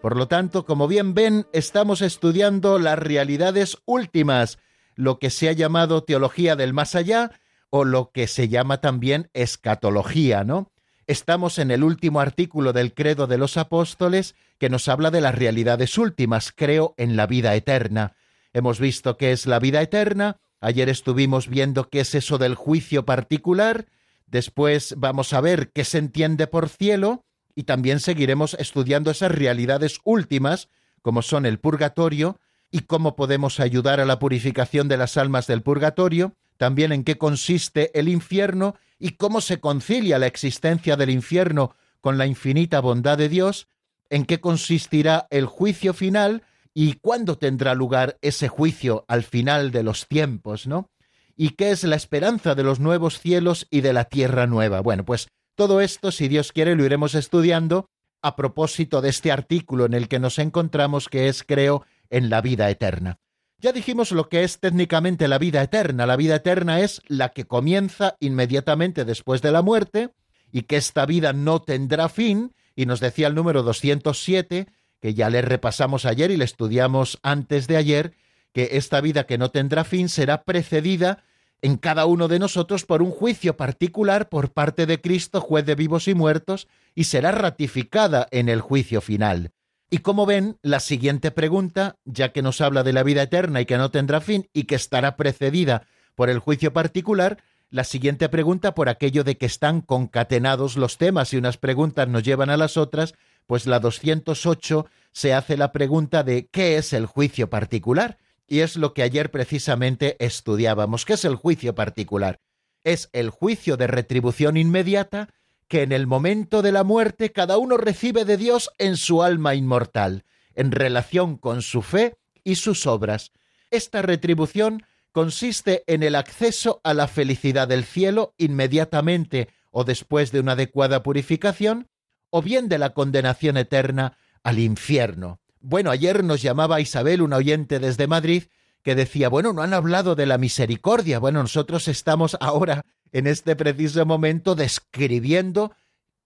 Por 0.02 0.18
lo 0.18 0.28
tanto, 0.28 0.66
como 0.66 0.88
bien 0.88 1.14
ven, 1.14 1.46
estamos 1.54 2.02
estudiando 2.02 2.80
las 2.80 2.98
realidades 2.98 3.78
últimas, 3.86 4.58
lo 4.96 5.20
que 5.20 5.30
se 5.30 5.48
ha 5.48 5.54
llamado 5.54 6.04
teología 6.04 6.56
del 6.56 6.74
más 6.74 6.96
allá 6.96 7.32
o 7.70 7.86
lo 7.86 8.12
que 8.12 8.28
se 8.28 8.50
llama 8.50 8.82
también 8.82 9.30
escatología, 9.34 10.44
¿no? 10.44 10.71
Estamos 11.12 11.60
en 11.60 11.72
el 11.72 11.84
último 11.84 12.22
artículo 12.22 12.72
del 12.72 12.94
Credo 12.94 13.28
de 13.28 13.38
los 13.38 13.58
Apóstoles 13.58 14.34
que 14.58 14.70
nos 14.70 14.88
habla 14.88 15.12
de 15.12 15.20
las 15.20 15.36
realidades 15.36 15.98
últimas, 15.98 16.54
creo 16.56 16.96
en 16.96 17.18
la 17.18 17.28
vida 17.28 17.54
eterna. 17.54 18.16
Hemos 18.54 18.80
visto 18.80 19.18
qué 19.18 19.34
es 19.34 19.46
la 19.46 19.60
vida 19.60 19.82
eterna, 19.82 20.38
ayer 20.62 20.88
estuvimos 20.88 21.50
viendo 21.50 21.90
qué 21.90 22.00
es 22.00 22.16
eso 22.16 22.38
del 22.38 22.56
juicio 22.56 23.04
particular, 23.04 23.88
después 24.26 24.96
vamos 24.98 25.34
a 25.34 25.42
ver 25.42 25.74
qué 25.74 25.84
se 25.84 25.98
entiende 25.98 26.48
por 26.48 26.70
cielo. 26.70 27.26
Y 27.56 27.64
también 27.64 28.00
seguiremos 28.00 28.54
estudiando 28.54 29.12
esas 29.12 29.34
realidades 29.34 30.00
últimas, 30.06 30.70
como 31.02 31.24
son 31.24 31.46
el 31.46 31.60
purgatorio, 31.60 32.40
y 32.72 32.84
cómo 32.84 33.18
podemos 33.18 33.60
ayudar 33.60 34.00
a 34.00 34.06
la 34.06 34.18
purificación 34.18 34.88
de 34.88 34.96
las 34.96 35.18
almas 35.18 35.46
del 35.46 35.62
purgatorio, 35.62 36.38
también 36.56 36.94
en 36.94 37.04
qué 37.04 37.18
consiste 37.18 37.92
el 38.00 38.08
infierno 38.08 38.76
y 39.02 39.12
cómo 39.18 39.42
se 39.42 39.60
concilia 39.60 40.20
la 40.20 40.28
existencia 40.28 40.96
del 40.96 41.10
infierno 41.10 41.76
con 42.02 42.20
la 42.20 42.28
infinita 42.28 42.80
bondad 42.80 43.18
de 43.18 43.30
Dios, 43.30 43.68
en 44.10 44.26
qué 44.26 44.40
consistirá 44.40 45.28
el 45.32 45.48
juicio 45.48 45.94
final 45.94 46.44
y 46.74 46.94
cuándo 46.94 47.38
tendrá 47.38 47.74
lugar 47.74 48.20
ese 48.22 48.48
juicio 48.48 49.04
al 49.08 49.24
final 49.24 49.72
de 49.72 49.84
los 49.84 50.08
tiempos, 50.08 50.68
¿no? 50.68 50.92
Y 51.36 51.52
qué 51.52 51.72
es 51.72 51.84
la 51.84 51.96
esperanza 51.96 52.54
de 52.54 52.64
los 52.64 52.80
nuevos 52.80 53.20
cielos 53.20 53.68
y 53.72 53.82
de 53.82 53.94
la 53.94 54.06
tierra 54.06 54.46
nueva. 54.46 54.82
Bueno, 54.82 55.04
pues 55.04 55.30
todo 55.56 55.82
esto, 55.82 56.12
si 56.12 56.28
Dios 56.28 56.52
quiere, 56.52 56.76
lo 56.76 56.86
iremos 56.86 57.16
estudiando 57.16 57.90
a 58.22 58.36
propósito 58.36 59.02
de 59.02 59.10
este 59.10 59.32
artículo 59.32 59.86
en 59.86 59.96
el 59.96 60.08
que 60.08 60.20
nos 60.20 60.38
encontramos, 60.38 61.10
que 61.10 61.28
es, 61.28 61.44
creo, 61.44 61.86
en 62.12 62.30
la 62.30 62.42
vida 62.42 62.70
eterna. 62.70 63.18
Ya 63.62 63.72
dijimos 63.74 64.12
lo 64.12 64.28
que 64.28 64.44
es 64.44 64.60
técnicamente 64.60 65.28
la 65.28 65.38
vida 65.38 65.62
eterna. 65.62 66.08
La 66.08 66.16
vida 66.16 66.38
eterna 66.38 66.80
es 66.80 67.00
la 67.08 67.30
que 67.30 67.46
comienza 67.46 68.18
inmediatamente 68.20 69.06
después 69.06 69.44
de 69.44 69.52
la 69.52 69.62
muerte 69.62 70.10
y 70.52 70.64
que 70.64 70.78
esta 70.78 71.06
vida 71.06 71.32
no 71.32 71.62
tendrá 71.62 72.10
fin 72.10 72.56
y 72.76 72.88
nos 72.88 73.00
decía 73.00 73.28
el 73.28 73.36
número 73.36 73.62
207, 73.62 74.66
que 75.00 75.14
ya 75.14 75.30
le 75.30 75.44
repasamos 75.44 76.06
ayer 76.06 76.32
y 76.32 76.38
le 76.38 76.46
estudiamos 76.46 77.20
antes 77.22 77.68
de 77.68 77.78
ayer, 77.78 78.14
que 78.52 78.70
esta 78.72 79.00
vida 79.00 79.28
que 79.28 79.38
no 79.38 79.52
tendrá 79.52 79.84
fin 79.84 80.10
será 80.10 80.42
precedida 80.42 81.24
en 81.62 81.78
cada 81.78 82.08
uno 82.08 82.28
de 82.28 82.40
nosotros 82.40 82.88
por 82.88 83.04
un 83.04 83.12
juicio 83.12 83.58
particular 83.58 84.28
por 84.30 84.54
parte 84.54 84.88
de 84.88 85.00
Cristo, 85.02 85.40
juez 85.40 85.68
de 85.68 85.76
vivos 85.76 86.08
y 86.08 86.16
muertos, 86.16 86.68
y 86.96 87.04
será 87.04 87.32
ratificada 87.32 88.28
en 88.32 88.50
el 88.50 88.60
juicio 88.60 89.02
final. 89.02 89.52
Y 89.94 89.98
como 90.00 90.26
ven, 90.26 90.58
la 90.62 90.80
siguiente 90.80 91.32
pregunta, 91.32 91.98
ya 92.06 92.32
que 92.32 92.42
nos 92.42 92.62
habla 92.62 92.82
de 92.84 92.94
la 92.94 93.04
vida 93.04 93.24
eterna 93.24 93.60
y 93.60 93.66
que 93.66 93.78
no 93.78 93.92
tendrá 93.92 94.22
fin 94.22 94.50
y 94.54 94.64
que 94.64 94.76
estará 94.76 95.18
precedida 95.18 95.86
por 96.16 96.30
el 96.30 96.40
juicio 96.40 96.72
particular, 96.72 97.44
la 97.70 97.84
siguiente 97.84 98.30
pregunta 98.30 98.74
por 98.74 98.88
aquello 98.88 99.26
de 99.26 99.36
que 99.36 99.46
están 99.46 99.82
concatenados 99.82 100.78
los 100.78 100.98
temas 100.98 101.34
y 101.34 101.38
unas 101.38 101.58
preguntas 101.58 102.08
nos 102.08 102.24
llevan 102.24 102.50
a 102.50 102.56
las 102.56 102.78
otras, 102.78 103.16
pues 103.48 103.68
la 103.68 103.82
208 103.82 104.86
se 105.12 105.34
hace 105.34 105.58
la 105.58 105.74
pregunta 105.74 106.24
de 106.24 106.48
¿qué 106.48 106.78
es 106.78 106.94
el 106.94 107.06
juicio 107.06 107.50
particular? 107.50 108.18
Y 108.48 108.60
es 108.60 108.78
lo 108.78 108.94
que 108.94 109.04
ayer 109.04 109.30
precisamente 109.30 110.16
estudiábamos. 110.24 111.04
¿Qué 111.04 111.14
es 111.14 111.26
el 111.26 111.36
juicio 111.36 111.76
particular? 111.76 112.40
Es 112.86 113.10
el 113.12 113.30
juicio 113.30 113.76
de 113.76 113.88
retribución 113.88 114.56
inmediata 114.56 115.28
que 115.72 115.84
en 115.84 115.94
el 115.94 116.06
momento 116.06 116.62
de 116.62 116.74
la 116.74 116.84
muerte 116.84 117.32
cada 117.32 117.58
uno 117.58 117.78
recibe 117.78 118.26
de 118.26 118.36
Dios 118.36 118.70
en 118.78 118.98
su 118.98 119.24
alma 119.24 119.56
inmortal, 119.56 120.26
en 120.54 120.74
relación 120.74 121.38
con 121.38 121.62
su 121.62 121.82
fe 121.82 122.18
y 122.44 122.56
sus 122.56 122.86
obras. 122.86 123.32
Esta 123.70 124.02
retribución 124.02 124.84
consiste 125.14 125.86
en 125.88 126.04
el 126.04 126.16
acceso 126.16 126.82
a 126.84 126.94
la 126.94 127.08
felicidad 127.08 127.70
del 127.70 127.86
cielo 127.86 128.36
inmediatamente 128.38 129.48
o 129.70 129.86
después 129.86 130.34
de 130.34 130.42
una 130.42 130.52
adecuada 130.52 131.04
purificación, 131.04 131.88
o 132.32 132.42
bien 132.42 132.68
de 132.68 132.78
la 132.78 132.90
condenación 132.90 133.56
eterna 133.56 134.18
al 134.44 134.60
infierno. 134.60 135.40
Bueno, 135.62 135.90
ayer 135.90 136.22
nos 136.26 136.42
llamaba 136.42 136.82
Isabel, 136.82 137.22
un 137.22 137.32
oyente 137.32 137.80
desde 137.80 138.08
Madrid, 138.08 138.44
que 138.84 138.94
decía, 138.94 139.30
bueno, 139.30 139.54
no 139.54 139.62
han 139.62 139.74
hablado 139.74 140.16
de 140.16 140.26
la 140.26 140.38
misericordia. 140.38 141.20
Bueno, 141.20 141.42
nosotros 141.42 141.88
estamos 141.88 142.36
ahora, 142.42 142.86
en 143.12 143.28
este 143.28 143.56
preciso 143.56 144.06
momento, 144.06 144.56
describiendo 144.56 145.74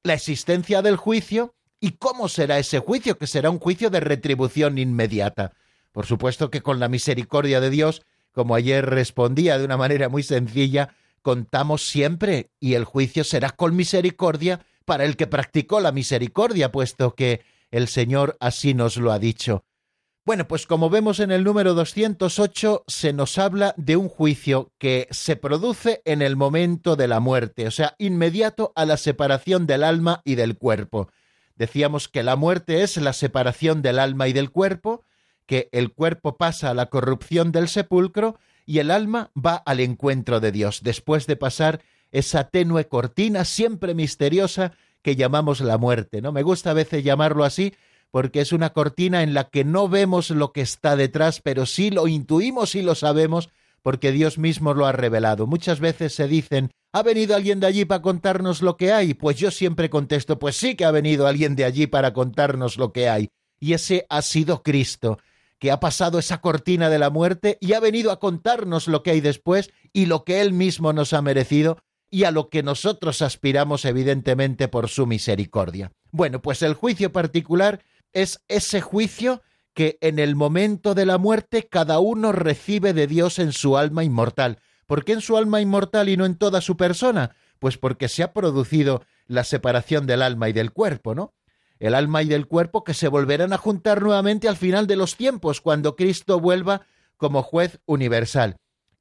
la 0.04 0.13
existencia 0.13 0.82
del 0.82 0.98
juicio 0.98 1.56
y 1.80 1.92
cómo 1.92 2.30
será 2.30 2.60
ese 2.60 2.80
juicio, 2.80 3.18
que 3.18 3.27
será 3.27 3.50
un 3.50 3.60
juicio 3.60 3.89
de 3.89 4.00
retribución 4.00 4.77
inmediata. 4.77 5.54
Por 5.92 6.06
supuesto 6.06 6.50
que 6.50 6.62
con 6.62 6.80
la 6.80 6.89
misericordia 6.89 7.60
de 7.60 7.70
Dios, 7.70 8.04
como 8.32 8.56
ayer 8.56 8.86
respondía 8.86 9.58
de 9.58 9.65
una 9.65 9.77
manera 9.77 10.10
muy 10.10 10.24
sencilla, 10.24 10.96
contamos 11.22 11.88
siempre 11.88 12.51
y 12.60 12.75
el 12.75 12.86
juicio 12.86 13.24
será 13.24 13.50
con 13.50 13.75
misericordia 13.75 14.65
para 14.86 15.06
el 15.06 15.18
que 15.18 15.27
practicó 15.27 15.80
la 15.80 15.92
misericordia, 15.92 16.72
puesto 16.72 17.15
que 17.15 17.42
el 17.72 17.88
Señor 17.88 18.38
así 18.39 18.74
nos 18.74 18.98
lo 18.98 19.12
ha 19.12 19.20
dicho. 19.20 19.64
Bueno, 20.25 20.48
pues 20.48 20.65
como 20.65 20.89
vemos 20.89 21.20
en 21.20 21.29
el 21.29 21.44
número 21.44 21.75
208 21.75 22.86
se 22.88 23.13
nos 23.13 23.38
habla 23.38 23.75
de 23.77 23.96
un 23.96 24.10
juicio 24.10 24.72
que 24.79 25.08
se 25.12 25.36
produce 25.36 26.01
en 26.03 26.24
el 26.24 26.36
momento 26.36 26.96
de 26.96 27.08
la 27.08 27.20
muerte, 27.20 27.67
o 27.67 27.72
sea, 27.72 27.94
inmediato 28.00 28.74
a 28.75 28.86
la 28.86 28.98
separación 28.98 29.67
del 29.67 29.84
alma 29.84 30.24
y 30.25 30.34
del 30.34 30.58
cuerpo. 30.58 31.12
Decíamos 31.55 32.08
que 32.10 32.24
la 32.24 32.36
muerte 32.38 32.82
es 32.82 32.98
la 32.98 33.13
separación 33.13 33.84
del 33.84 34.00
alma 34.00 34.27
y 34.27 34.34
del 34.34 34.50
cuerpo, 34.50 35.03
que 35.46 35.70
el 35.72 35.94
cuerpo 35.94 36.38
pasa 36.38 36.72
a 36.72 36.74
la 36.74 36.88
corrupción 36.88 37.51
del 37.51 37.67
sepulcro 37.67 38.39
y 38.65 38.79
el 38.79 38.89
alma 38.89 39.29
va 39.38 39.58
al 39.58 39.79
encuentro 39.79 40.39
de 40.39 40.51
Dios, 40.51 40.82
después 40.82 41.27
de 41.27 41.36
pasar 41.36 41.84
esa 42.12 42.50
tenue 42.50 42.88
cortina 42.88 43.46
siempre 43.46 43.94
misteriosa 43.94 44.72
que 45.03 45.15
llamamos 45.15 45.62
la 45.62 45.77
muerte, 45.77 46.24
¿no? 46.24 46.32
Me 46.32 46.41
gusta 46.41 46.72
a 46.72 46.74
veces 46.74 47.03
llamarlo 47.03 47.44
así 47.44 47.75
porque 48.15 48.39
es 48.39 48.53
una 48.53 48.72
cortina 48.72 49.24
en 49.24 49.34
la 49.34 49.50
que 49.50 49.65
no 49.65 49.89
vemos 49.89 50.29
lo 50.29 50.53
que 50.53 50.62
está 50.62 50.95
detrás, 50.95 51.41
pero 51.43 51.65
sí 51.65 51.89
lo 51.89 52.07
intuimos 52.07 52.74
y 52.74 52.81
lo 52.81 52.95
sabemos 52.95 53.50
porque 53.81 54.13
Dios 54.13 54.38
mismo 54.38 54.74
lo 54.74 54.86
ha 54.86 54.93
revelado. 54.93 55.48
Muchas 55.48 55.81
veces 55.81 56.15
se 56.15 56.29
dicen, 56.29 56.72
¿ha 56.93 57.03
venido 57.03 57.36
alguien 57.36 57.60
de 57.60 57.67
allí 57.67 57.84
para 57.84 58.01
contarnos 58.01 58.62
lo 58.62 58.77
que 58.77 58.93
hay? 58.93 59.15
Pues 59.15 59.36
yo 59.36 59.51
siempre 59.51 59.89
contesto, 59.89 60.39
pues 60.39 60.55
sí 60.55 60.75
que 60.75 60.86
ha 60.86 60.91
venido 60.91 61.27
alguien 61.27 61.57
de 61.57 61.65
allí 61.65 61.88
para 61.88 62.13
contarnos 62.13 62.77
lo 62.77 62.93
que 62.93 63.10
hay. 63.10 63.27
Y 63.60 63.74
ese 63.74 64.05
ha 64.07 64.22
sido 64.22 64.63
Cristo, 64.63 65.19
que 65.60 65.72
ha 65.72 65.81
pasado 65.81 66.17
esa 66.17 66.39
cortina 66.39 66.89
de 66.89 67.00
la 67.00 67.10
muerte 67.10 67.57
y 67.60 67.74
ha 67.74 67.81
venido 67.81 68.12
a 68.12 68.22
contarnos 68.22 68.88
lo 68.88 69.03
que 69.03 69.12
hay 69.12 69.19
después 69.19 69.72
y 69.91 70.05
lo 70.05 70.24
que 70.24 70.39
Él 70.39 70.53
mismo 70.53 70.93
nos 70.93 71.12
ha 71.12 71.22
merecido 71.22 71.79
y 72.10 72.24
a 72.24 72.31
lo 72.31 72.48
que 72.48 72.63
nosotros 72.63 73.22
aspiramos 73.22 73.84
evidentemente 73.84 74.69
por 74.69 74.88
su 74.88 75.05
misericordia. 75.05 75.91
Bueno, 76.12 76.41
pues 76.41 76.62
el 76.62 76.75
juicio 76.75 77.12
particular 77.12 77.84
es 78.15 78.41
ese 78.48 78.81
juicio 78.81 79.43
que 79.75 79.98
en 80.01 80.17
el 80.17 80.36
momento 80.36 80.95
de 80.95 81.05
la 81.05 81.17
muerte 81.17 81.67
cada 81.67 82.00
uno 82.00 82.31
recibe 82.31 82.93
de 82.93 83.07
Dios 83.07 83.38
en 83.39 83.51
su 83.51 83.77
alma 83.77 84.03
inmortal. 84.03 84.60
¿Por 84.88 85.03
qué 85.03 85.12
en 85.12 85.22
su 85.22 85.38
alma 85.38 85.62
inmortal 85.62 86.07
y 86.10 86.15
no 86.15 86.25
en 86.25 86.36
toda 86.36 86.62
su 86.62 86.77
persona? 86.77 87.36
Pues 87.60 87.77
porque 87.77 88.07
se 88.07 88.24
ha 88.24 88.31
producido 88.34 89.03
la 89.27 89.43
separación 89.43 90.07
del 90.07 90.22
alma 90.22 90.48
y 90.48 90.53
del 90.53 90.72
cuerpo, 90.72 91.13
¿no? 91.13 91.34
El 91.77 91.93
alma 91.93 92.24
y 92.24 92.27
del 92.27 92.48
cuerpo 92.48 92.86
que 92.86 92.93
se 92.93 93.10
volverán 93.10 93.51
a 93.51 93.57
juntar 93.57 94.01
nuevamente 94.01 94.48
al 94.48 94.55
final 94.55 94.88
de 94.88 94.95
los 94.95 95.17
tiempos, 95.17 95.60
cuando 95.60 95.98
Cristo 95.98 96.39
vuelva 96.39 96.88
como 97.17 97.43
juez 97.43 97.80
universal. 97.86 98.56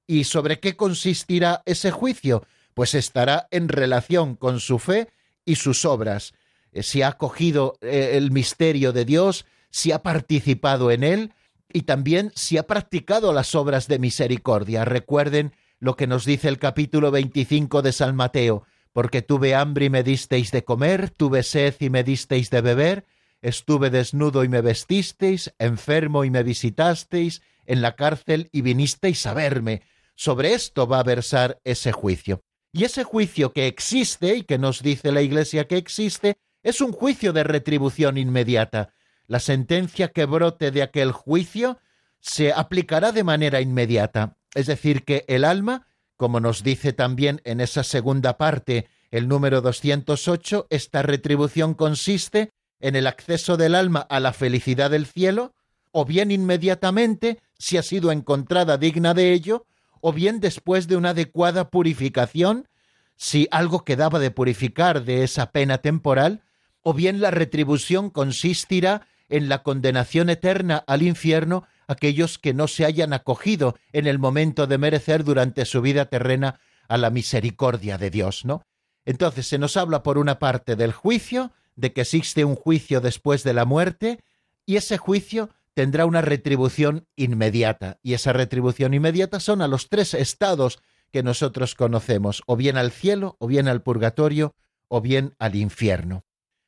¿Y 0.08 0.24
sobre 0.24 0.58
qué 0.58 0.76
consistirá 0.76 1.62
ese 1.66 1.92
juicio? 1.92 2.44
Pues 2.74 2.94
estará 2.94 3.46
en 3.52 3.68
relación 3.68 4.34
con 4.34 4.58
su 4.58 4.80
fe 4.80 5.08
y 5.44 5.54
sus 5.54 5.84
obras. 5.84 6.32
Eh, 6.74 6.82
si 6.82 7.02
ha 7.02 7.08
acogido 7.08 7.78
eh, 7.80 8.10
el 8.14 8.32
misterio 8.32 8.92
de 8.92 9.04
Dios, 9.04 9.46
si 9.70 9.92
ha 9.92 10.02
participado 10.02 10.90
en 10.90 11.04
él 11.04 11.32
y 11.72 11.82
también 11.82 12.32
si 12.34 12.58
ha 12.58 12.66
practicado 12.66 13.32
las 13.32 13.54
obras 13.54 13.88
de 13.88 13.98
misericordia. 13.98 14.84
Recuerden 14.84 15.52
lo 15.78 15.96
que 15.96 16.06
nos 16.06 16.24
dice 16.24 16.48
el 16.48 16.58
capítulo 16.58 17.10
25 17.10 17.80
de 17.80 17.92
San 17.92 18.16
Mateo, 18.16 18.64
porque 18.92 19.22
tuve 19.22 19.54
hambre 19.54 19.86
y 19.86 19.90
me 19.90 20.02
disteis 20.02 20.50
de 20.50 20.64
comer, 20.64 21.10
tuve 21.10 21.42
sed 21.42 21.74
y 21.78 21.90
me 21.90 22.04
disteis 22.04 22.50
de 22.50 22.60
beber, 22.60 23.06
estuve 23.40 23.90
desnudo 23.90 24.44
y 24.44 24.48
me 24.48 24.60
vestisteis, 24.60 25.54
enfermo 25.58 26.24
y 26.24 26.30
me 26.30 26.42
visitasteis, 26.42 27.42
en 27.66 27.82
la 27.82 27.96
cárcel 27.96 28.48
y 28.52 28.62
vinisteis 28.62 29.26
a 29.26 29.34
verme. 29.34 29.82
Sobre 30.16 30.54
esto 30.54 30.86
va 30.86 31.00
a 31.00 31.04
versar 31.04 31.60
ese 31.64 31.92
juicio. 31.92 32.42
Y 32.72 32.84
ese 32.84 33.04
juicio 33.04 33.52
que 33.52 33.66
existe 33.66 34.36
y 34.36 34.42
que 34.42 34.58
nos 34.58 34.82
dice 34.82 35.12
la 35.12 35.22
Iglesia 35.22 35.66
que 35.66 35.76
existe 35.76 36.36
es 36.64 36.80
un 36.80 36.92
juicio 36.92 37.32
de 37.32 37.44
retribución 37.44 38.18
inmediata. 38.18 38.92
La 39.26 39.38
sentencia 39.38 40.08
que 40.08 40.24
brote 40.24 40.70
de 40.70 40.82
aquel 40.82 41.12
juicio 41.12 41.78
se 42.20 42.52
aplicará 42.52 43.12
de 43.12 43.22
manera 43.22 43.60
inmediata. 43.60 44.36
Es 44.54 44.66
decir, 44.66 45.04
que 45.04 45.24
el 45.28 45.44
alma, 45.44 45.86
como 46.16 46.40
nos 46.40 46.62
dice 46.62 46.92
también 46.92 47.40
en 47.44 47.60
esa 47.60 47.84
segunda 47.84 48.38
parte 48.38 48.88
el 49.10 49.28
número 49.28 49.60
208, 49.60 50.66
esta 50.70 51.02
retribución 51.02 51.74
consiste 51.74 52.50
en 52.80 52.96
el 52.96 53.06
acceso 53.06 53.56
del 53.56 53.74
alma 53.74 54.00
a 54.00 54.18
la 54.18 54.32
felicidad 54.32 54.90
del 54.90 55.06
cielo, 55.06 55.54
o 55.92 56.04
bien 56.04 56.30
inmediatamente, 56.30 57.40
si 57.58 57.76
ha 57.76 57.82
sido 57.82 58.10
encontrada 58.10 58.78
digna 58.78 59.14
de 59.14 59.32
ello, 59.32 59.66
o 60.00 60.12
bien 60.12 60.40
después 60.40 60.88
de 60.88 60.96
una 60.96 61.10
adecuada 61.10 61.70
purificación, 61.70 62.68
si 63.16 63.48
algo 63.50 63.84
quedaba 63.84 64.18
de 64.18 64.30
purificar 64.30 65.04
de 65.04 65.22
esa 65.22 65.52
pena 65.52 65.78
temporal, 65.78 66.42
o 66.84 66.92
bien 66.92 67.20
la 67.20 67.32
retribución 67.32 68.10
consistirá 68.10 69.08
en 69.28 69.48
la 69.48 69.62
condenación 69.62 70.30
eterna 70.30 70.84
al 70.86 71.02
infierno 71.02 71.64
aquellos 71.88 72.38
que 72.38 72.54
no 72.54 72.68
se 72.68 72.84
hayan 72.84 73.12
acogido 73.12 73.74
en 73.92 74.06
el 74.06 74.18
momento 74.18 74.66
de 74.66 74.78
merecer 74.78 75.24
durante 75.24 75.64
su 75.64 75.80
vida 75.80 76.04
terrena 76.04 76.60
a 76.86 76.98
la 76.98 77.10
misericordia 77.10 77.98
de 77.98 78.10
Dios, 78.10 78.44
¿no? 78.44 78.62
Entonces 79.06 79.46
se 79.46 79.58
nos 79.58 79.76
habla 79.76 80.02
por 80.02 80.18
una 80.18 80.38
parte 80.38 80.76
del 80.76 80.92
juicio, 80.92 81.52
de 81.74 81.92
que 81.92 82.02
existe 82.02 82.44
un 82.44 82.54
juicio 82.54 83.00
después 83.00 83.42
de 83.44 83.54
la 83.54 83.64
muerte, 83.64 84.20
y 84.66 84.76
ese 84.76 84.98
juicio 84.98 85.50
tendrá 85.72 86.06
una 86.06 86.20
retribución 86.20 87.06
inmediata, 87.16 87.98
y 88.02 88.12
esa 88.14 88.32
retribución 88.32 88.94
inmediata 88.94 89.40
son 89.40 89.62
a 89.62 89.68
los 89.68 89.88
tres 89.88 90.14
estados 90.14 90.78
que 91.10 91.22
nosotros 91.22 91.74
conocemos, 91.74 92.42
o 92.46 92.56
bien 92.56 92.76
al 92.76 92.92
cielo, 92.92 93.36
o 93.38 93.46
bien 93.46 93.68
al 93.68 93.82
purgatorio, 93.82 94.54
o 94.88 95.00
bien 95.00 95.34
al 95.38 95.56
infierno. 95.56 96.24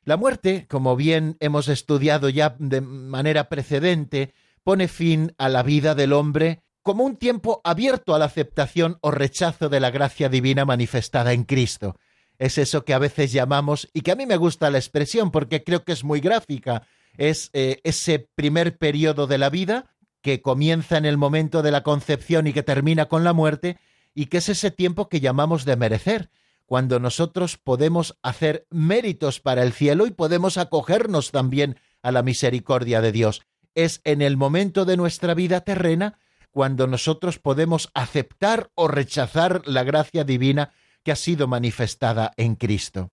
La 0.07 0.15
muerte, 0.15 0.67
como 0.69 0.95
bien 0.95 1.35
hemos 1.41 1.67
estudiado 1.67 2.29
ya 2.29 2.55
de 2.59 2.79
manera 2.79 3.49
precedente, 3.49 4.33
pone 4.63 4.87
fin 4.87 5.33
a 5.37 5.49
la 5.49 5.63
vida 5.63 5.95
del 5.95 6.13
hombre 6.13 6.61
como 6.81 7.03
un 7.03 7.17
tiempo 7.17 7.59
abierto 7.65 8.15
a 8.15 8.19
la 8.19 8.23
aceptación 8.23 8.99
o 9.01 9.11
rechazo 9.11 9.67
de 9.67 9.81
la 9.81 9.91
gracia 9.91 10.29
divina 10.29 10.63
manifestada 10.63 11.33
en 11.33 11.43
Cristo. 11.43 11.97
Es 12.39 12.57
eso 12.57 12.85
que 12.85 12.93
a 12.93 12.99
veces 12.99 13.33
llamamos, 13.33 13.89
y 13.93 13.99
que 13.99 14.13
a 14.13 14.15
mí 14.15 14.25
me 14.25 14.37
gusta 14.37 14.69
la 14.69 14.77
expresión 14.77 15.29
porque 15.29 15.65
creo 15.65 15.83
que 15.83 15.91
es 15.91 16.05
muy 16.05 16.21
gráfica, 16.21 16.83
es 17.17 17.49
eh, 17.51 17.81
ese 17.83 18.29
primer 18.33 18.77
periodo 18.77 19.27
de 19.27 19.37
la 19.37 19.49
vida 19.49 19.93
que 20.21 20.41
comienza 20.41 20.97
en 20.97 21.03
el 21.03 21.17
momento 21.17 21.61
de 21.63 21.71
la 21.71 21.83
concepción 21.83 22.47
y 22.47 22.53
que 22.53 22.63
termina 22.63 23.09
con 23.09 23.25
la 23.25 23.33
muerte, 23.33 23.77
y 24.15 24.27
que 24.27 24.37
es 24.37 24.47
ese 24.47 24.71
tiempo 24.71 25.09
que 25.09 25.19
llamamos 25.19 25.65
de 25.65 25.75
merecer, 25.75 26.29
cuando 26.67 26.99
nosotros 26.99 27.57
podemos 27.57 28.19
hacer 28.21 28.67
méritos 28.69 29.39
para 29.39 29.63
el 29.63 29.71
cielo 29.71 30.05
y 30.05 30.11
podemos 30.11 30.57
acogernos 30.57 31.31
también 31.31 31.79
a 32.03 32.11
la 32.11 32.23
misericordia 32.23 32.99
de 32.99 33.13
Dios. 33.13 33.41
Es 33.73 34.01
en 34.03 34.21
el 34.21 34.35
momento 34.35 34.83
de 34.83 34.97
nuestra 34.97 35.33
vida 35.33 35.61
terrena 35.61 36.19
cuando 36.51 36.85
nosotros 36.85 37.39
podemos 37.39 37.89
aceptar 37.93 38.69
o 38.75 38.89
rechazar 38.89 39.61
la 39.65 39.83
gracia 39.83 40.25
divina 40.25 40.73
que 41.03 41.13
ha 41.13 41.15
sido 41.15 41.47
manifestada 41.47 42.33
en 42.35 42.55
Cristo. 42.55 43.11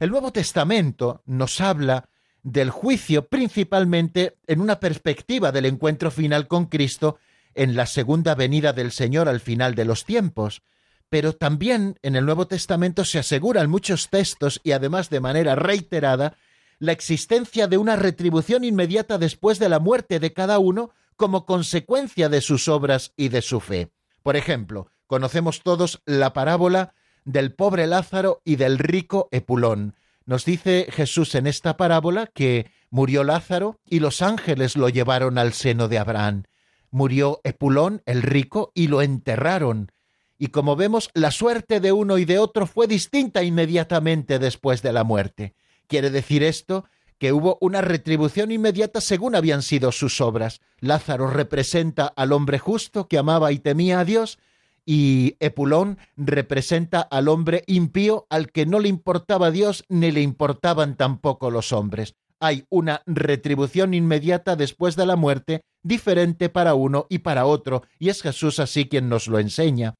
El 0.00 0.10
Nuevo 0.10 0.32
Testamento 0.32 1.22
nos 1.26 1.60
habla 1.60 2.08
del 2.42 2.70
juicio 2.70 3.28
principalmente 3.28 4.36
en 4.48 4.60
una 4.60 4.80
perspectiva 4.80 5.52
del 5.52 5.66
encuentro 5.66 6.10
final 6.10 6.48
con 6.48 6.66
Cristo 6.66 7.18
en 7.54 7.76
la 7.76 7.86
segunda 7.86 8.34
venida 8.34 8.72
del 8.72 8.90
Señor 8.90 9.28
al 9.28 9.40
final 9.40 9.76
de 9.76 9.84
los 9.84 10.04
tiempos 10.04 10.62
pero 11.08 11.32
también 11.34 11.98
en 12.02 12.16
el 12.16 12.24
Nuevo 12.24 12.46
Testamento 12.46 13.04
se 13.04 13.18
aseguran 13.18 13.70
muchos 13.70 14.10
textos 14.10 14.60
y 14.64 14.72
además 14.72 15.10
de 15.10 15.20
manera 15.20 15.54
reiterada 15.54 16.36
la 16.78 16.92
existencia 16.92 17.68
de 17.68 17.78
una 17.78 17.96
retribución 17.96 18.64
inmediata 18.64 19.18
después 19.18 19.58
de 19.58 19.68
la 19.68 19.78
muerte 19.78 20.20
de 20.20 20.32
cada 20.32 20.58
uno 20.58 20.90
como 21.16 21.46
consecuencia 21.46 22.28
de 22.28 22.40
sus 22.40 22.68
obras 22.68 23.12
y 23.16 23.28
de 23.28 23.42
su 23.42 23.60
fe. 23.60 23.90
Por 24.22 24.36
ejemplo, 24.36 24.90
conocemos 25.06 25.62
todos 25.62 26.02
la 26.04 26.32
parábola 26.32 26.94
del 27.24 27.54
pobre 27.54 27.86
Lázaro 27.86 28.42
y 28.44 28.56
del 28.56 28.78
rico 28.78 29.28
Epulón. 29.32 29.94
Nos 30.26 30.44
dice 30.44 30.88
Jesús 30.90 31.34
en 31.34 31.46
esta 31.46 31.76
parábola 31.76 32.26
que 32.26 32.70
murió 32.90 33.24
Lázaro 33.24 33.80
y 33.86 34.00
los 34.00 34.22
ángeles 34.22 34.76
lo 34.76 34.88
llevaron 34.88 35.38
al 35.38 35.52
seno 35.52 35.88
de 35.88 35.98
Abraham. 35.98 36.44
murió 36.90 37.40
Epulón, 37.44 38.02
el 38.06 38.22
rico, 38.22 38.72
y 38.74 38.86
lo 38.88 39.02
enterraron. 39.02 39.92
Y 40.38 40.48
como 40.48 40.76
vemos, 40.76 41.10
la 41.14 41.30
suerte 41.30 41.80
de 41.80 41.92
uno 41.92 42.18
y 42.18 42.24
de 42.24 42.38
otro 42.38 42.66
fue 42.66 42.86
distinta 42.86 43.42
inmediatamente 43.42 44.38
después 44.38 44.82
de 44.82 44.92
la 44.92 45.04
muerte. 45.04 45.54
Quiere 45.86 46.10
decir 46.10 46.42
esto 46.42 46.84
que 47.18 47.32
hubo 47.32 47.56
una 47.60 47.80
retribución 47.80 48.52
inmediata 48.52 49.00
según 49.00 49.34
habían 49.34 49.62
sido 49.62 49.92
sus 49.92 50.20
obras. 50.20 50.60
Lázaro 50.80 51.28
representa 51.28 52.06
al 52.06 52.32
hombre 52.32 52.58
justo 52.58 53.08
que 53.08 53.18
amaba 53.18 53.52
y 53.52 53.58
temía 53.58 54.00
a 54.00 54.04
Dios, 54.04 54.38
y 54.84 55.36
Epulón 55.40 55.98
representa 56.16 57.00
al 57.00 57.28
hombre 57.28 57.64
impío 57.66 58.26
al 58.30 58.52
que 58.52 58.66
no 58.66 58.78
le 58.78 58.88
importaba 58.88 59.50
Dios 59.50 59.84
ni 59.88 60.12
le 60.12 60.20
importaban 60.20 60.96
tampoco 60.96 61.50
los 61.50 61.72
hombres. 61.72 62.14
Hay 62.38 62.66
una 62.68 63.02
retribución 63.06 63.94
inmediata 63.94 64.54
después 64.54 64.94
de 64.94 65.06
la 65.06 65.16
muerte, 65.16 65.62
diferente 65.82 66.50
para 66.50 66.74
uno 66.74 67.06
y 67.08 67.18
para 67.18 67.46
otro, 67.46 67.82
y 67.98 68.10
es 68.10 68.22
Jesús 68.22 68.60
así 68.60 68.88
quien 68.88 69.08
nos 69.08 69.26
lo 69.26 69.38
enseña. 69.38 69.94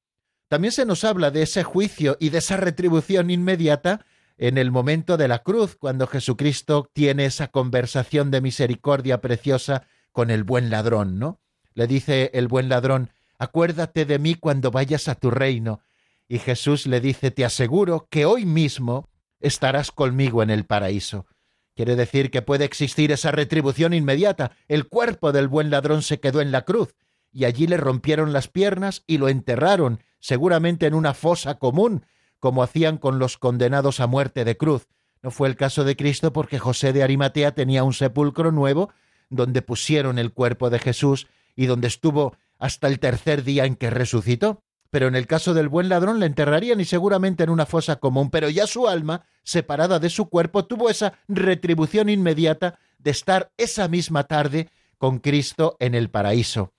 También 0.47 0.71
se 0.71 0.85
nos 0.85 1.03
habla 1.03 1.31
de 1.31 1.41
ese 1.41 1.63
juicio 1.63 2.17
y 2.19 2.29
de 2.29 2.37
esa 2.37 2.57
retribución 2.57 3.29
inmediata 3.29 4.05
en 4.37 4.57
el 4.57 4.71
momento 4.71 5.17
de 5.17 5.27
la 5.27 5.39
cruz, 5.39 5.75
cuando 5.75 6.07
Jesucristo 6.07 6.89
tiene 6.93 7.25
esa 7.25 7.47
conversación 7.47 8.31
de 8.31 8.39
misericordia 8.39 9.19
preciosa 9.19 9.87
con 10.11 10.29
el 10.29 10.43
buen 10.43 10.69
ladrón, 10.69 11.19
¿no? 11.19 11.41
Le 11.73 11.87
dice 11.87 12.31
el 12.33 12.47
buen 12.47 12.69
ladrón, 12.69 13.11
acuérdate 13.39 14.05
de 14.05 14.19
mí 14.19 14.35
cuando 14.35 14.71
vayas 14.71 15.07
a 15.07 15.15
tu 15.15 15.31
reino. 15.31 15.81
Y 16.27 16.39
Jesús 16.39 16.87
le 16.87 17.01
dice, 17.01 17.31
te 17.31 17.45
aseguro 17.45 18.07
que 18.09 18.25
hoy 18.25 18.45
mismo 18.45 19.09
estarás 19.39 19.91
conmigo 19.91 20.43
en 20.43 20.49
el 20.49 20.65
paraíso. 20.65 21.25
Quiere 21.75 21.95
decir 21.95 22.31
que 22.31 22.41
puede 22.41 22.65
existir 22.65 23.11
esa 23.11 23.31
retribución 23.31 23.93
inmediata. 23.93 24.51
El 24.67 24.87
cuerpo 24.87 25.31
del 25.31 25.47
buen 25.47 25.69
ladrón 25.69 26.01
se 26.01 26.19
quedó 26.19 26.41
en 26.41 26.51
la 26.51 26.63
cruz, 26.63 26.95
y 27.31 27.45
allí 27.45 27.67
le 27.67 27.77
rompieron 27.77 28.33
las 28.33 28.47
piernas 28.47 29.03
y 29.05 29.19
lo 29.19 29.29
enterraron, 29.29 30.01
seguramente 30.27 30.87
en 30.87 30.93
una 30.93 31.13
fosa 31.13 31.57
común, 31.57 32.05
como 32.39 32.61
hacían 32.61 32.97
con 32.97 33.17
los 33.17 33.37
condenados 33.37 34.01
a 34.01 34.07
muerte 34.07 34.43
de 34.43 34.57
cruz. 34.57 34.89
No 35.21 35.31
fue 35.31 35.47
el 35.47 35.55
caso 35.55 35.85
de 35.85 35.95
Cristo 35.95 36.33
porque 36.33 36.59
José 36.59 36.91
de 36.91 37.01
Arimatea 37.01 37.53
tenía 37.53 37.85
un 37.85 37.93
sepulcro 37.93 38.51
nuevo 38.51 38.91
donde 39.29 39.61
pusieron 39.61 40.19
el 40.19 40.33
cuerpo 40.33 40.69
de 40.69 40.79
Jesús 40.79 41.27
y 41.55 41.67
donde 41.67 41.87
estuvo 41.87 42.35
hasta 42.59 42.89
el 42.89 42.99
tercer 42.99 43.45
día 43.45 43.63
en 43.63 43.77
que 43.77 43.89
resucitó. 43.89 44.63
Pero 44.89 45.07
en 45.07 45.15
el 45.15 45.27
caso 45.27 45.53
del 45.53 45.69
buen 45.69 45.87
ladrón 45.87 46.19
le 46.19 46.25
enterrarían 46.25 46.81
y 46.81 46.85
seguramente 46.85 47.45
en 47.45 47.49
una 47.49 47.65
fosa 47.65 47.95
común, 47.95 48.29
pero 48.29 48.49
ya 48.49 48.67
su 48.67 48.89
alma, 48.89 49.25
separada 49.43 49.97
de 49.99 50.09
su 50.09 50.27
cuerpo, 50.27 50.65
tuvo 50.65 50.89
esa 50.89 51.13
retribución 51.29 52.09
inmediata 52.09 52.79
de 52.97 53.11
estar 53.11 53.53
esa 53.55 53.87
misma 53.87 54.25
tarde 54.25 54.67
con 54.97 55.19
Cristo 55.19 55.77
en 55.79 55.95
el 55.95 56.09
paraíso. 56.09 56.73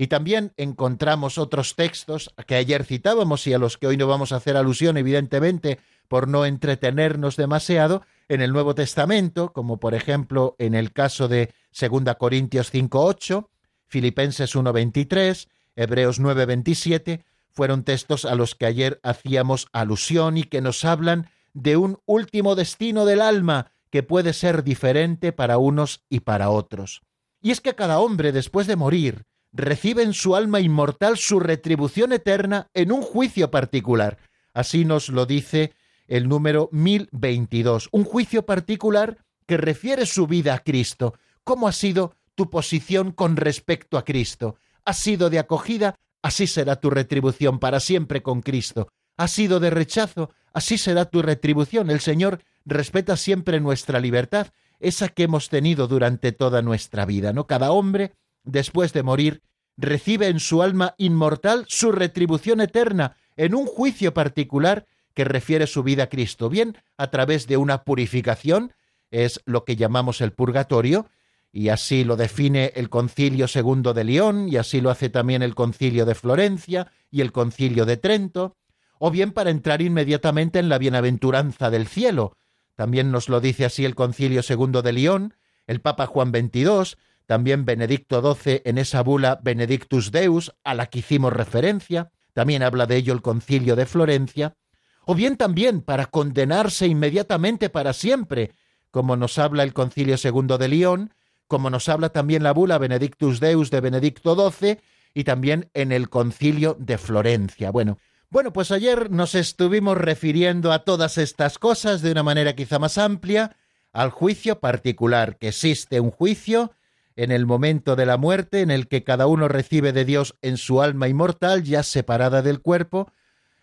Y 0.00 0.06
también 0.06 0.52
encontramos 0.56 1.38
otros 1.38 1.74
textos 1.74 2.30
que 2.46 2.54
ayer 2.54 2.84
citábamos 2.84 3.44
y 3.48 3.52
a 3.52 3.58
los 3.58 3.76
que 3.76 3.88
hoy 3.88 3.96
no 3.96 4.06
vamos 4.06 4.30
a 4.30 4.36
hacer 4.36 4.56
alusión, 4.56 4.96
evidentemente, 4.96 5.80
por 6.06 6.28
no 6.28 6.46
entretenernos 6.46 7.36
demasiado, 7.36 8.02
en 8.28 8.40
el 8.40 8.52
Nuevo 8.52 8.76
Testamento, 8.76 9.52
como 9.52 9.80
por 9.80 9.94
ejemplo 9.94 10.54
en 10.58 10.74
el 10.74 10.92
caso 10.92 11.26
de 11.26 11.52
2 11.78 12.14
Corintios 12.16 12.72
5.8, 12.72 13.48
Filipenses 13.86 14.54
1.23, 14.54 15.48
Hebreos 15.74 16.20
9.27, 16.20 17.24
fueron 17.50 17.82
textos 17.82 18.24
a 18.24 18.36
los 18.36 18.54
que 18.54 18.66
ayer 18.66 19.00
hacíamos 19.02 19.66
alusión 19.72 20.36
y 20.36 20.44
que 20.44 20.60
nos 20.60 20.84
hablan 20.84 21.28
de 21.54 21.76
un 21.76 21.98
último 22.06 22.54
destino 22.54 23.04
del 23.04 23.20
alma 23.20 23.72
que 23.90 24.04
puede 24.04 24.32
ser 24.32 24.62
diferente 24.62 25.32
para 25.32 25.58
unos 25.58 26.04
y 26.08 26.20
para 26.20 26.50
otros. 26.50 27.02
Y 27.40 27.50
es 27.50 27.60
que 27.60 27.74
cada 27.74 27.98
hombre, 27.98 28.30
después 28.30 28.66
de 28.66 28.76
morir, 28.76 29.24
recibe 29.52 30.02
en 30.02 30.12
su 30.12 30.36
alma 30.36 30.60
inmortal 30.60 31.18
su 31.18 31.40
retribución 31.40 32.12
eterna 32.12 32.68
en 32.74 32.92
un 32.92 33.02
juicio 33.02 33.50
particular. 33.50 34.18
Así 34.52 34.84
nos 34.84 35.08
lo 35.08 35.26
dice 35.26 35.72
el 36.06 36.28
número 36.28 36.68
1022, 36.72 37.88
un 37.92 38.04
juicio 38.04 38.46
particular 38.46 39.18
que 39.46 39.56
refiere 39.56 40.06
su 40.06 40.26
vida 40.26 40.54
a 40.54 40.58
Cristo. 40.58 41.14
¿Cómo 41.44 41.68
ha 41.68 41.72
sido 41.72 42.14
tu 42.34 42.50
posición 42.50 43.12
con 43.12 43.36
respecto 43.36 43.98
a 43.98 44.04
Cristo? 44.04 44.56
¿Ha 44.84 44.94
sido 44.94 45.30
de 45.30 45.38
acogida? 45.38 45.94
Así 46.22 46.46
será 46.46 46.76
tu 46.76 46.90
retribución 46.90 47.58
para 47.58 47.80
siempre 47.80 48.22
con 48.22 48.42
Cristo. 48.42 48.88
¿Ha 49.16 49.28
sido 49.28 49.60
de 49.60 49.70
rechazo? 49.70 50.30
Así 50.52 50.78
será 50.78 51.04
tu 51.04 51.22
retribución. 51.22 51.90
El 51.90 52.00
Señor 52.00 52.40
respeta 52.64 53.16
siempre 53.16 53.60
nuestra 53.60 54.00
libertad, 54.00 54.48
esa 54.80 55.08
que 55.08 55.24
hemos 55.24 55.48
tenido 55.48 55.88
durante 55.88 56.32
toda 56.32 56.62
nuestra 56.62 57.04
vida, 57.04 57.32
¿no? 57.32 57.46
Cada 57.46 57.72
hombre 57.72 58.12
después 58.48 58.92
de 58.92 59.02
morir, 59.02 59.42
recibe 59.76 60.28
en 60.28 60.40
su 60.40 60.62
alma 60.62 60.94
inmortal 60.98 61.64
su 61.68 61.92
retribución 61.92 62.60
eterna 62.60 63.16
en 63.36 63.54
un 63.54 63.66
juicio 63.66 64.12
particular 64.12 64.86
que 65.14 65.24
refiere 65.24 65.66
su 65.66 65.82
vida 65.82 66.04
a 66.04 66.08
Cristo, 66.08 66.48
bien 66.48 66.76
a 66.96 67.10
través 67.10 67.46
de 67.46 67.56
una 67.56 67.84
purificación, 67.84 68.72
es 69.10 69.40
lo 69.46 69.64
que 69.64 69.76
llamamos 69.76 70.20
el 70.20 70.32
purgatorio, 70.32 71.08
y 71.52 71.68
así 71.70 72.04
lo 72.04 72.16
define 72.16 72.72
el 72.76 72.88
Concilio 72.88 73.48
Segundo 73.48 73.94
de 73.94 74.04
León, 74.04 74.48
y 74.48 74.56
así 74.56 74.80
lo 74.80 74.90
hace 74.90 75.08
también 75.08 75.42
el 75.42 75.54
Concilio 75.54 76.04
de 76.04 76.14
Florencia 76.14 76.92
y 77.10 77.20
el 77.20 77.32
Concilio 77.32 77.84
de 77.86 77.96
Trento, 77.96 78.56
o 78.98 79.10
bien 79.10 79.32
para 79.32 79.50
entrar 79.50 79.80
inmediatamente 79.82 80.58
en 80.58 80.68
la 80.68 80.78
bienaventuranza 80.78 81.70
del 81.70 81.86
cielo. 81.86 82.36
También 82.74 83.10
nos 83.10 83.28
lo 83.28 83.40
dice 83.40 83.64
así 83.64 83.84
el 83.84 83.94
Concilio 83.94 84.42
Segundo 84.42 84.82
de 84.82 84.92
León, 84.92 85.34
el 85.66 85.80
Papa 85.80 86.06
Juan 86.06 86.30
XXII, 86.30 86.96
también 87.28 87.66
Benedicto 87.66 88.22
XII 88.22 88.62
en 88.64 88.78
esa 88.78 89.02
bula 89.02 89.38
Benedictus 89.42 90.10
Deus, 90.10 90.54
a 90.64 90.72
la 90.72 90.86
que 90.86 91.00
hicimos 91.00 91.30
referencia, 91.30 92.10
también 92.32 92.62
habla 92.62 92.86
de 92.86 92.96
ello 92.96 93.12
el 93.12 93.20
concilio 93.20 93.76
de 93.76 93.84
Florencia, 93.84 94.56
o 95.04 95.14
bien 95.14 95.36
también 95.36 95.82
para 95.82 96.06
condenarse 96.06 96.86
inmediatamente 96.86 97.68
para 97.68 97.92
siempre, 97.92 98.52
como 98.90 99.14
nos 99.14 99.38
habla 99.38 99.62
el 99.62 99.74
concilio 99.74 100.16
segundo 100.16 100.56
de 100.56 100.68
León, 100.68 101.12
como 101.46 101.68
nos 101.68 101.90
habla 101.90 102.08
también 102.08 102.42
la 102.42 102.52
bula 102.52 102.78
Benedictus 102.78 103.40
Deus 103.40 103.70
de 103.70 103.82
Benedicto 103.82 104.50
XII 104.50 104.78
y 105.12 105.24
también 105.24 105.68
en 105.74 105.92
el 105.92 106.08
concilio 106.08 106.78
de 106.80 106.96
Florencia. 106.96 107.70
Bueno, 107.70 107.98
bueno, 108.30 108.54
pues 108.54 108.70
ayer 108.70 109.10
nos 109.10 109.34
estuvimos 109.34 109.98
refiriendo 109.98 110.72
a 110.72 110.78
todas 110.78 111.18
estas 111.18 111.58
cosas 111.58 112.00
de 112.00 112.10
una 112.10 112.22
manera 112.22 112.56
quizá 112.56 112.78
más 112.78 112.96
amplia, 112.96 113.54
al 113.92 114.08
juicio 114.08 114.60
particular, 114.60 115.36
que 115.36 115.48
existe 115.48 116.00
un 116.00 116.10
juicio 116.10 116.72
en 117.18 117.32
el 117.32 117.46
momento 117.46 117.96
de 117.96 118.06
la 118.06 118.16
muerte 118.16 118.60
en 118.60 118.70
el 118.70 118.86
que 118.86 119.02
cada 119.02 119.26
uno 119.26 119.48
recibe 119.48 119.92
de 119.92 120.04
Dios 120.04 120.36
en 120.40 120.56
su 120.56 120.80
alma 120.82 121.08
inmortal, 121.08 121.64
ya 121.64 121.82
separada 121.82 122.42
del 122.42 122.60
cuerpo, 122.60 123.10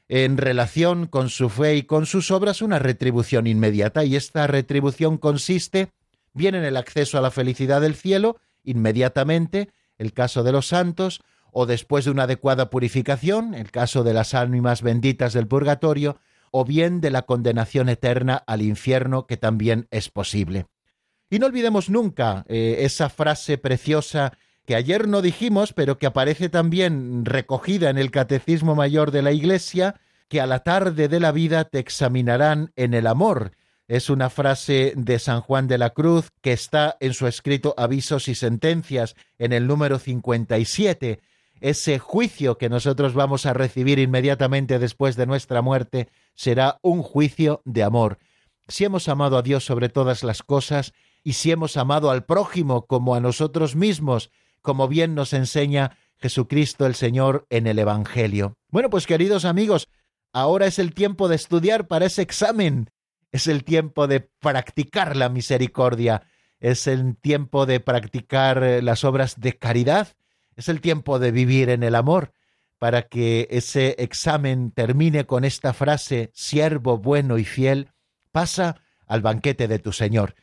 en 0.10 0.36
relación 0.36 1.08
con 1.08 1.30
su 1.30 1.48
fe 1.48 1.78
y 1.78 1.84
con 1.84 2.06
sus 2.06 2.32
obras, 2.32 2.62
una 2.62 2.80
retribución 2.80 3.48
inmediata. 3.48 4.04
Y 4.04 4.18
esta 4.18 4.46
retribución 4.46 5.18
consiste 5.18 5.88
bien 6.34 6.54
en 6.54 6.65
el 6.65 6.76
acceso 6.76 7.18
a 7.18 7.22
la 7.22 7.32
felicidad 7.32 7.80
del 7.80 7.96
cielo, 7.96 8.41
inmediatamente, 8.65 9.70
el 9.98 10.12
caso 10.12 10.44
de 10.44 10.52
los 10.52 10.68
santos, 10.68 11.22
o 11.54 11.65
después 11.65 12.04
de 12.04 12.12
una 12.12 12.24
adecuada 12.24 12.70
purificación, 12.70 13.54
el 13.54 13.72
caso 13.72 14.04
de 14.04 14.13
las 14.13 14.34
ánimas 14.34 14.82
benditas 14.82 15.32
del 15.32 15.48
purgatorio, 15.48 16.18
o 16.52 16.65
bien 16.65 17.00
de 17.00 17.10
la 17.10 17.22
condenación 17.22 17.88
eterna 17.88 18.36
al 18.36 18.62
infierno, 18.62 19.28
que 19.28 19.38
también 19.38 19.88
es 19.91 20.10
posible. 20.10 20.65
Y 21.29 21.39
no 21.39 21.47
olvidemos 21.47 21.89
nunca 21.89 22.45
eh, 22.47 22.77
esa 22.79 23.09
frase 23.09 23.57
preciosa 23.57 24.33
que 24.65 24.75
ayer 24.75 25.07
no 25.07 25.21
dijimos, 25.21 25.73
pero 25.73 25.97
que 25.97 26.07
aparece 26.07 26.49
también 26.49 27.25
recogida 27.25 27.89
en 27.89 27.97
el 27.97 28.11
Catecismo 28.11 28.75
Mayor 28.75 29.11
de 29.11 29.21
la 29.21 29.31
Iglesia, 29.31 29.99
que 30.27 30.41
a 30.41 30.47
la 30.47 30.59
tarde 30.59 31.07
de 31.07 31.19
la 31.19 31.31
vida 31.31 31.65
te 31.65 31.79
examinarán 31.79 32.71
en 32.75 32.93
el 32.93 33.07
amor. 33.07 33.51
Es 33.88 34.09
una 34.09 34.31
frase 34.31 34.93
de 34.95 35.19
San 35.19 35.41
Juan 35.41 35.67
de 35.67 35.77
la 35.77 35.91
Cruz 35.91 36.31
que 36.41 36.53
está 36.53 36.97
en 36.99 37.13
su 37.13 37.27
escrito 37.27 37.75
Avisos 37.77 38.27
y 38.27 38.33
Sentencias 38.33 39.15
en 39.38 39.53
el 39.53 39.67
número 39.67 39.99
57. 39.99 41.19
Ese 41.61 41.99
juicio 41.99 42.57
que 42.57 42.69
nosotros 42.69 43.13
vamos 43.13 43.45
a 43.45 43.53
recibir 43.53 43.99
inmediatamente 43.99 44.79
después 44.79 45.15
de 45.15 45.27
nuestra 45.27 45.61
muerte 45.61 46.09
será 46.33 46.79
un 46.81 47.03
juicio 47.03 47.61
de 47.65 47.83
amor. 47.83 48.17
Si 48.67 48.83
hemos 48.83 49.07
amado 49.07 49.38
a 49.38 49.43
Dios 49.43 49.63
sobre 49.63 49.89
todas 49.89 50.23
las 50.23 50.41
cosas, 50.41 50.93
y 51.25 51.33
si 51.33 51.51
hemos 51.51 51.75
amado 51.75 52.11
al 52.11 52.23
prójimo 52.23 52.85
como 52.85 53.15
a 53.15 53.19
nosotros 53.19 53.75
mismos, 53.75 54.29
como 54.61 54.88
bien 54.88 55.15
nos 55.15 55.33
enseña 55.33 55.97
Jesucristo 56.17 56.85
el 56.85 56.93
Señor 56.93 57.47
en 57.49 57.65
el 57.65 57.79
Evangelio. 57.79 58.57
Bueno, 58.69 58.91
pues 58.91 59.07
queridos 59.07 59.43
amigos, 59.43 59.89
ahora 60.31 60.67
es 60.67 60.77
el 60.77 60.93
tiempo 60.93 61.27
de 61.27 61.35
estudiar 61.35 61.88
para 61.88 62.05
ese 62.05 62.21
examen, 62.21 62.91
es 63.31 63.47
el 63.47 63.63
tiempo 63.63 64.05
de 64.05 64.19
practicar 64.19 65.17
la 65.17 65.29
misericordia, 65.29 66.21
es 66.59 66.85
el 66.85 67.17
tiempo 67.17 67.65
de 67.65 67.79
practicar 67.79 68.63
eh, 68.63 68.81
las 68.83 69.03
obras 69.03 69.39
de 69.39 69.57
caridad, 69.57 70.09
es 70.55 70.69
el 70.69 70.79
tiempo 70.79 71.17
de 71.17 71.31
vivir 71.31 71.69
en 71.69 71.81
el 71.81 71.95
amor, 71.95 72.33
para 72.77 73.07
que 73.07 73.47
ese 73.49 73.95
examen 73.97 74.69
termine 74.69 75.25
con 75.25 75.43
esta 75.43 75.73
frase, 75.73 76.29
siervo 76.35 76.99
bueno 76.99 77.39
y 77.39 77.45
fiel, 77.45 77.89
pasa 78.31 78.79
al 79.07 79.23
banquete 79.23 79.67
de 79.67 79.79
tu 79.79 79.91
Señor. 79.91 80.35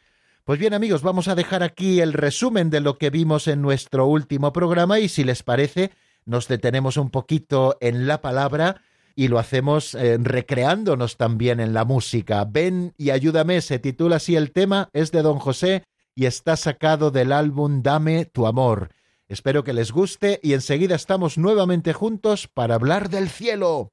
Pues 0.44 0.58
bien 0.58 0.74
amigos, 0.74 1.02
vamos 1.02 1.28
a 1.28 1.36
dejar 1.36 1.62
aquí 1.62 2.00
el 2.00 2.12
resumen 2.12 2.68
de 2.68 2.80
lo 2.80 2.98
que 2.98 3.10
vimos 3.10 3.46
en 3.46 3.62
nuestro 3.62 4.06
último 4.06 4.52
programa 4.52 4.98
y 4.98 5.08
si 5.08 5.22
les 5.22 5.44
parece, 5.44 5.92
nos 6.24 6.48
detenemos 6.48 6.96
un 6.96 7.10
poquito 7.10 7.76
en 7.80 8.08
la 8.08 8.20
palabra 8.20 8.82
y 9.14 9.28
lo 9.28 9.38
hacemos 9.38 9.94
eh, 9.94 10.18
recreándonos 10.20 11.16
también 11.16 11.60
en 11.60 11.72
la 11.74 11.84
música. 11.84 12.44
Ven 12.44 12.92
y 12.98 13.10
ayúdame, 13.10 13.60
se 13.60 13.78
titula 13.78 14.16
así 14.16 14.34
el 14.34 14.50
tema, 14.50 14.88
es 14.92 15.12
de 15.12 15.22
Don 15.22 15.38
José 15.38 15.84
y 16.16 16.26
está 16.26 16.56
sacado 16.56 17.12
del 17.12 17.30
álbum 17.30 17.80
Dame 17.84 18.24
tu 18.24 18.48
amor. 18.48 18.90
Espero 19.28 19.62
que 19.62 19.72
les 19.72 19.92
guste 19.92 20.40
y 20.42 20.54
enseguida 20.54 20.96
estamos 20.96 21.38
nuevamente 21.38 21.92
juntos 21.92 22.48
para 22.48 22.74
hablar 22.74 23.10
del 23.10 23.28
cielo. 23.28 23.92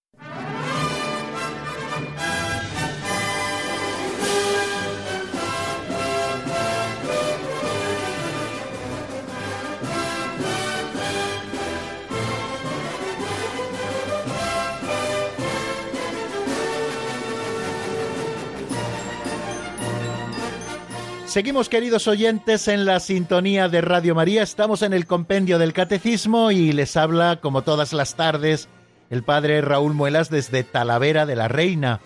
Seguimos, 21.31 21.69
queridos 21.69 22.09
oyentes, 22.09 22.67
en 22.67 22.83
la 22.83 22.99
sintonía 22.99 23.69
de 23.69 23.79
Radio 23.79 24.13
María. 24.13 24.43
Estamos 24.43 24.81
en 24.81 24.91
el 24.91 25.07
compendio 25.07 25.59
del 25.59 25.71
Catecismo 25.71 26.51
y 26.51 26.73
les 26.73 26.97
habla, 26.97 27.39
como 27.39 27.61
todas 27.61 27.93
las 27.93 28.15
tardes, 28.15 28.67
el 29.09 29.23
padre 29.23 29.61
Raúl 29.61 29.93
Muelas 29.93 30.29
desde 30.29 30.65
Talavera 30.65 31.25
de 31.25 31.37
la 31.37 31.47
Reina. 31.47 32.01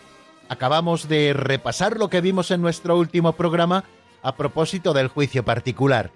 Acabamos 0.47 1.09
de 1.09 1.33
repasar 1.33 1.97
lo 1.97 2.07
que 2.11 2.21
vimos 2.21 2.51
en 2.51 2.61
nuestro 2.61 2.99
último 2.99 3.31
programa 3.33 3.85
a 4.21 4.35
propósito 4.35 4.93
del 4.93 5.07
juicio 5.07 5.43
particular. 5.43 6.11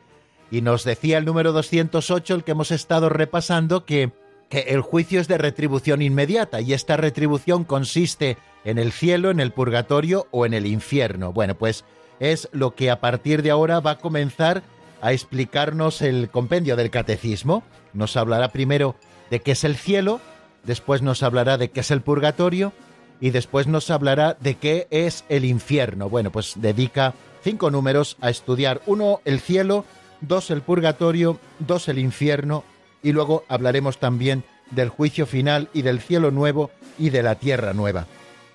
Y 0.52 0.62
nos 0.62 0.84
decía 0.84 1.18
el 1.18 1.26
número 1.26 1.52
208, 1.52 2.36
el 2.36 2.44
que 2.44 2.52
hemos 2.52 2.70
estado 2.70 3.10
repasando, 3.10 3.86
que, 3.86 4.12
que 4.50 4.60
el 4.68 4.82
juicio 4.82 5.20
es 5.20 5.28
de 5.28 5.40
retribución 5.40 6.04
inmediata 6.04 6.62
y 6.62 6.74
esta 6.74 6.96
retribución 6.96 7.64
consiste 7.64 8.38
en 8.66 8.78
el 8.78 8.92
cielo, 8.92 9.32
en 9.32 9.40
el 9.40 9.52
purgatorio 9.52 10.28
o 10.30 10.46
en 10.46 10.54
el 10.54 10.68
infierno. 10.68 11.34
Bueno, 11.34 11.56
pues 11.56 11.86
es 12.20 12.50
lo 12.52 12.76
que 12.76 12.90
a 12.92 13.00
partir 13.00 13.42
de 13.44 13.52
ahora 13.52 13.80
va 13.80 13.92
a 13.92 13.98
comenzar 13.98 14.64
a 15.02 15.14
explicarnos 15.14 16.02
el 16.02 16.30
compendio 16.30 16.76
del 16.76 16.90
catecismo. 16.90 17.64
Nos 17.94 18.18
hablará 18.18 18.50
primero 18.50 18.96
de 19.30 19.40
qué 19.42 19.52
es 19.52 19.64
el 19.64 19.76
cielo, 19.76 20.20
después 20.64 21.02
nos 21.02 21.24
hablará 21.24 21.58
de 21.58 21.70
qué 21.72 21.80
es 21.80 21.92
el 21.92 22.02
purgatorio 22.02 22.74
y 23.22 23.32
después 23.32 23.68
nos 23.68 23.90
hablará 23.90 24.38
de 24.40 24.56
qué 24.56 24.88
es 24.92 25.26
el 25.30 25.46
infierno. 25.46 26.10
Bueno, 26.10 26.32
pues 26.32 26.54
dedica 26.56 27.14
cinco 27.44 27.72
números 27.72 28.18
a 28.22 28.30
estudiar. 28.30 28.82
Uno, 28.86 29.22
el 29.26 29.40
cielo, 29.40 29.86
dos, 30.22 30.52
el 30.52 30.62
purgatorio, 30.62 31.40
dos, 31.60 31.88
el 31.88 32.00
infierno 32.00 32.64
y 33.02 33.14
luego 33.14 33.46
hablaremos 33.48 33.98
también 33.98 34.44
del 34.72 34.90
juicio 34.90 35.26
final 35.26 35.70
y 35.74 35.82
del 35.82 36.00
cielo 36.00 36.32
nuevo 36.32 36.70
y 36.98 37.10
de 37.10 37.24
la 37.24 37.36
tierra 37.36 37.74
nueva. 37.74 38.06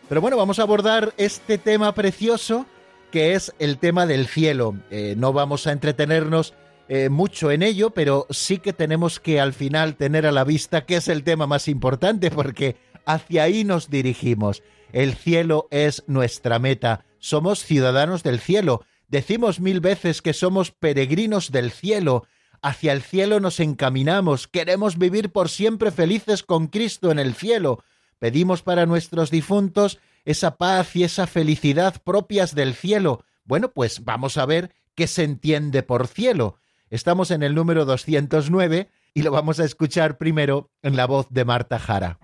Pero 0.08 0.20
bueno, 0.20 0.36
vamos 0.36 0.58
a 0.58 0.62
abordar 0.62 1.14
este 1.16 1.58
tema 1.58 1.94
precioso 1.94 2.66
que 3.14 3.34
es 3.34 3.54
el 3.60 3.78
tema 3.78 4.06
del 4.06 4.26
cielo. 4.26 4.74
Eh, 4.90 5.14
no 5.16 5.32
vamos 5.32 5.68
a 5.68 5.70
entretenernos 5.70 6.52
eh, 6.88 7.10
mucho 7.10 7.52
en 7.52 7.62
ello, 7.62 7.90
pero 7.90 8.26
sí 8.30 8.58
que 8.58 8.72
tenemos 8.72 9.20
que 9.20 9.38
al 9.38 9.52
final 9.52 9.94
tener 9.94 10.26
a 10.26 10.32
la 10.32 10.42
vista 10.42 10.84
que 10.84 10.96
es 10.96 11.06
el 11.06 11.22
tema 11.22 11.46
más 11.46 11.68
importante 11.68 12.32
porque 12.32 12.74
hacia 13.06 13.44
ahí 13.44 13.62
nos 13.62 13.88
dirigimos. 13.88 14.64
El 14.90 15.14
cielo 15.14 15.68
es 15.70 16.02
nuestra 16.08 16.58
meta. 16.58 17.04
Somos 17.20 17.64
ciudadanos 17.64 18.24
del 18.24 18.40
cielo. 18.40 18.84
Decimos 19.06 19.60
mil 19.60 19.78
veces 19.78 20.20
que 20.20 20.32
somos 20.32 20.72
peregrinos 20.72 21.52
del 21.52 21.70
cielo. 21.70 22.26
Hacia 22.62 22.90
el 22.90 23.02
cielo 23.02 23.38
nos 23.38 23.60
encaminamos. 23.60 24.48
Queremos 24.48 24.98
vivir 24.98 25.30
por 25.30 25.50
siempre 25.50 25.92
felices 25.92 26.42
con 26.42 26.66
Cristo 26.66 27.12
en 27.12 27.20
el 27.20 27.34
cielo. 27.34 27.84
Pedimos 28.18 28.62
para 28.62 28.86
nuestros 28.86 29.30
difuntos 29.30 30.00
esa 30.24 30.56
paz 30.56 30.96
y 30.96 31.04
esa 31.04 31.26
felicidad 31.26 32.02
propias 32.02 32.54
del 32.54 32.74
cielo. 32.74 33.24
Bueno, 33.44 33.72
pues 33.72 34.04
vamos 34.04 34.38
a 34.38 34.46
ver 34.46 34.74
qué 34.94 35.06
se 35.06 35.24
entiende 35.24 35.82
por 35.82 36.06
cielo. 36.06 36.58
Estamos 36.90 37.30
en 37.30 37.42
el 37.42 37.54
número 37.54 37.84
209 37.84 38.90
y 39.14 39.22
lo 39.22 39.30
vamos 39.30 39.60
a 39.60 39.64
escuchar 39.64 40.18
primero 40.18 40.70
en 40.82 40.96
la 40.96 41.06
voz 41.06 41.26
de 41.30 41.44
Marta 41.44 41.78
Jara. 41.78 42.18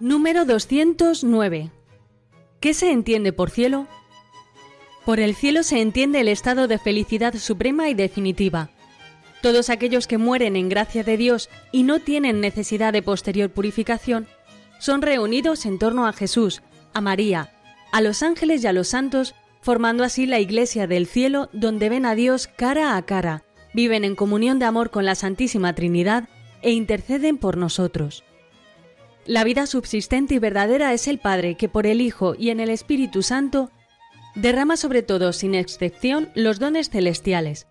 Número 0.00 0.44
209. 0.44 1.70
¿Qué 2.58 2.74
se 2.74 2.90
entiende 2.90 3.32
por 3.32 3.50
cielo? 3.50 3.86
Por 5.04 5.20
el 5.20 5.34
cielo 5.34 5.62
se 5.62 5.80
entiende 5.80 6.20
el 6.20 6.28
estado 6.28 6.68
de 6.68 6.78
felicidad 6.78 7.34
suprema 7.34 7.88
y 7.88 7.94
definitiva. 7.94 8.70
Todos 9.42 9.70
aquellos 9.70 10.06
que 10.06 10.18
mueren 10.18 10.54
en 10.54 10.68
gracia 10.68 11.02
de 11.02 11.16
Dios 11.16 11.50
y 11.72 11.82
no 11.82 11.98
tienen 11.98 12.40
necesidad 12.40 12.92
de 12.92 13.02
posterior 13.02 13.50
purificación, 13.50 14.28
son 14.78 15.02
reunidos 15.02 15.66
en 15.66 15.78
torno 15.78 16.06
a 16.06 16.12
Jesús, 16.12 16.62
a 16.94 17.00
María, 17.00 17.50
a 17.90 18.00
los 18.00 18.22
ángeles 18.22 18.62
y 18.62 18.68
a 18.68 18.72
los 18.72 18.88
santos, 18.88 19.34
formando 19.60 20.04
así 20.04 20.26
la 20.26 20.38
iglesia 20.38 20.86
del 20.86 21.06
cielo 21.06 21.50
donde 21.52 21.88
ven 21.88 22.06
a 22.06 22.14
Dios 22.14 22.46
cara 22.46 22.96
a 22.96 23.02
cara, 23.02 23.42
viven 23.74 24.04
en 24.04 24.14
comunión 24.14 24.60
de 24.60 24.64
amor 24.64 24.90
con 24.90 25.04
la 25.04 25.16
Santísima 25.16 25.74
Trinidad 25.74 26.28
e 26.62 26.70
interceden 26.70 27.36
por 27.36 27.56
nosotros. 27.56 28.22
La 29.26 29.42
vida 29.42 29.66
subsistente 29.66 30.34
y 30.34 30.38
verdadera 30.38 30.92
es 30.92 31.08
el 31.08 31.18
Padre 31.18 31.56
que 31.56 31.68
por 31.68 31.86
el 31.86 32.00
Hijo 32.00 32.34
y 32.38 32.50
en 32.50 32.60
el 32.60 32.70
Espíritu 32.70 33.22
Santo 33.22 33.70
derrama 34.36 34.76
sobre 34.76 35.02
todos, 35.02 35.36
sin 35.36 35.54
excepción, 35.54 36.30
los 36.34 36.58
dones 36.58 36.90
celestiales. 36.90 37.66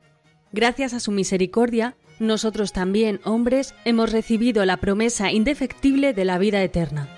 Gracias 0.51 0.93
a 0.93 0.99
su 0.99 1.11
misericordia, 1.11 1.95
nosotros 2.19 2.73
también, 2.73 3.19
hombres, 3.23 3.73
hemos 3.85 4.11
recibido 4.11 4.65
la 4.65 4.77
promesa 4.77 5.31
indefectible 5.31 6.13
de 6.13 6.25
la 6.25 6.37
vida 6.37 6.61
eterna. 6.61 7.09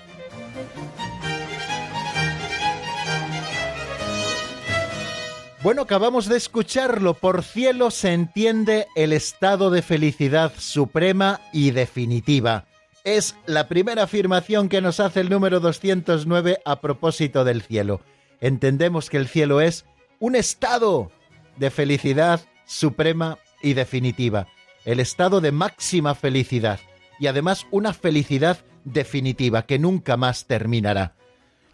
Bueno, 5.62 5.82
acabamos 5.82 6.28
de 6.28 6.36
escucharlo. 6.36 7.14
Por 7.14 7.42
cielo 7.42 7.90
se 7.90 8.12
entiende 8.12 8.86
el 8.96 9.12
estado 9.12 9.70
de 9.70 9.82
felicidad 9.82 10.52
suprema 10.58 11.40
y 11.52 11.70
definitiva. 11.70 12.66
Es 13.02 13.34
la 13.46 13.68
primera 13.68 14.04
afirmación 14.04 14.68
que 14.68 14.80
nos 14.80 15.00
hace 15.00 15.20
el 15.20 15.30
número 15.30 15.60
209 15.60 16.60
a 16.64 16.80
propósito 16.80 17.44
del 17.44 17.62
cielo 17.62 18.00
entendemos 18.44 19.08
que 19.08 19.16
el 19.16 19.26
cielo 19.26 19.62
es 19.62 19.86
un 20.18 20.36
estado 20.36 21.10
de 21.56 21.70
felicidad 21.70 22.42
suprema 22.66 23.38
y 23.62 23.74
definitiva, 23.74 24.48
el 24.84 25.00
estado 25.00 25.40
de 25.40 25.52
máxima 25.52 26.14
felicidad 26.14 26.80
y 27.18 27.26
además 27.26 27.66
una 27.70 27.92
felicidad 27.92 28.58
definitiva 28.84 29.66
que 29.66 29.78
nunca 29.78 30.16
más 30.16 30.46
terminará. 30.46 31.14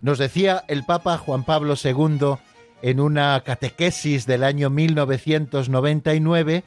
Nos 0.01 0.19
decía 0.19 0.65
el 0.69 0.85
Papa 0.85 1.19
Juan 1.19 1.45
Pablo 1.45 1.75
II 1.83 2.37
en 2.83 3.01
una 3.01 3.43
catequesis 3.45 4.27
del 4.27 4.45
año 4.45 4.71
1999 4.71 6.65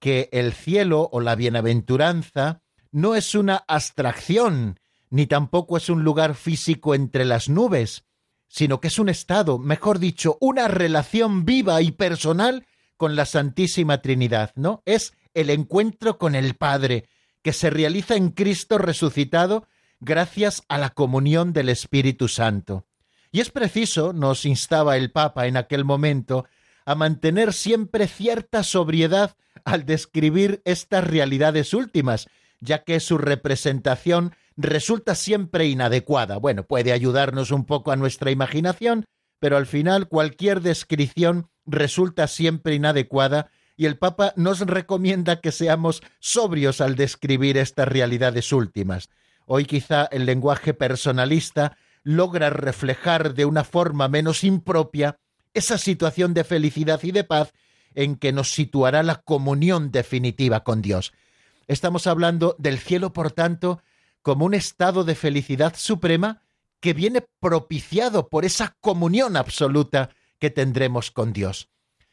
que 0.00 0.28
el 0.32 0.52
cielo 0.52 1.08
o 1.12 1.20
la 1.20 1.34
bienaventuranza 1.34 2.60
no 2.92 3.14
es 3.14 3.34
una 3.34 3.64
abstracción, 3.66 4.78
ni 5.10 5.26
tampoco 5.26 5.76
es 5.76 5.88
un 5.88 6.04
lugar 6.04 6.34
físico 6.34 6.94
entre 6.94 7.24
las 7.24 7.48
nubes, 7.48 8.04
sino 8.48 8.80
que 8.80 8.88
es 8.88 8.98
un 8.98 9.08
estado, 9.08 9.58
mejor 9.58 9.98
dicho, 9.98 10.36
una 10.40 10.68
relación 10.68 11.44
viva 11.44 11.80
y 11.82 11.90
personal 11.92 12.66
con 12.96 13.16
la 13.16 13.26
Santísima 13.26 14.00
Trinidad, 14.00 14.52
¿no? 14.54 14.82
Es 14.84 15.12
el 15.34 15.50
encuentro 15.50 16.18
con 16.18 16.34
el 16.34 16.54
Padre, 16.54 17.08
que 17.42 17.52
se 17.52 17.70
realiza 17.70 18.16
en 18.16 18.30
Cristo 18.30 18.78
resucitado 18.78 19.66
gracias 20.00 20.62
a 20.68 20.78
la 20.78 20.90
comunión 20.90 21.52
del 21.52 21.68
Espíritu 21.68 22.28
Santo. 22.28 22.86
Y 23.32 23.40
es 23.40 23.50
preciso, 23.50 24.12
nos 24.12 24.44
instaba 24.44 24.96
el 24.96 25.10
Papa 25.10 25.46
en 25.46 25.56
aquel 25.56 25.84
momento, 25.84 26.46
a 26.86 26.94
mantener 26.94 27.52
siempre 27.52 28.06
cierta 28.06 28.62
sobriedad 28.62 29.36
al 29.64 29.86
describir 29.86 30.62
estas 30.64 31.04
realidades 31.04 31.74
últimas, 31.74 32.28
ya 32.60 32.84
que 32.84 33.00
su 33.00 33.18
representación 33.18 34.34
resulta 34.56 35.14
siempre 35.14 35.66
inadecuada. 35.66 36.36
Bueno, 36.36 36.64
puede 36.64 36.92
ayudarnos 36.92 37.50
un 37.50 37.64
poco 37.64 37.92
a 37.92 37.96
nuestra 37.96 38.30
imaginación, 38.30 39.04
pero 39.44 39.58
al 39.58 39.66
final 39.66 40.08
cualquier 40.08 40.62
descripción 40.62 41.50
resulta 41.66 42.28
siempre 42.28 42.76
inadecuada 42.76 43.50
y 43.76 43.84
el 43.84 43.98
Papa 43.98 44.32
nos 44.36 44.60
recomienda 44.60 45.42
que 45.42 45.52
seamos 45.52 46.00
sobrios 46.18 46.80
al 46.80 46.94
describir 46.96 47.58
estas 47.58 47.86
realidades 47.86 48.54
últimas. 48.54 49.10
Hoy 49.44 49.66
quizá 49.66 50.06
el 50.06 50.24
lenguaje 50.24 50.72
personalista 50.72 51.76
logra 52.04 52.48
reflejar 52.48 53.34
de 53.34 53.44
una 53.44 53.64
forma 53.64 54.08
menos 54.08 54.44
impropia 54.44 55.18
esa 55.52 55.76
situación 55.76 56.32
de 56.32 56.44
felicidad 56.44 57.00
y 57.02 57.12
de 57.12 57.24
paz 57.24 57.52
en 57.94 58.16
que 58.16 58.32
nos 58.32 58.50
situará 58.50 59.02
la 59.02 59.16
comunión 59.16 59.90
definitiva 59.90 60.64
con 60.64 60.80
Dios. 60.80 61.12
Estamos 61.68 62.06
hablando 62.06 62.56
del 62.58 62.78
cielo, 62.78 63.12
por 63.12 63.30
tanto, 63.30 63.82
como 64.22 64.46
un 64.46 64.54
estado 64.54 65.04
de 65.04 65.14
felicidad 65.14 65.74
suprema 65.76 66.43
que 66.84 66.92
viene 66.92 67.24
propiciado 67.40 68.28
por 68.28 68.44
esa 68.44 68.76
comunión 68.82 69.38
absoluta 69.38 70.10
que 70.38 70.50
tendremos 70.50 71.10
con 71.10 71.32
Dios. 71.32 71.70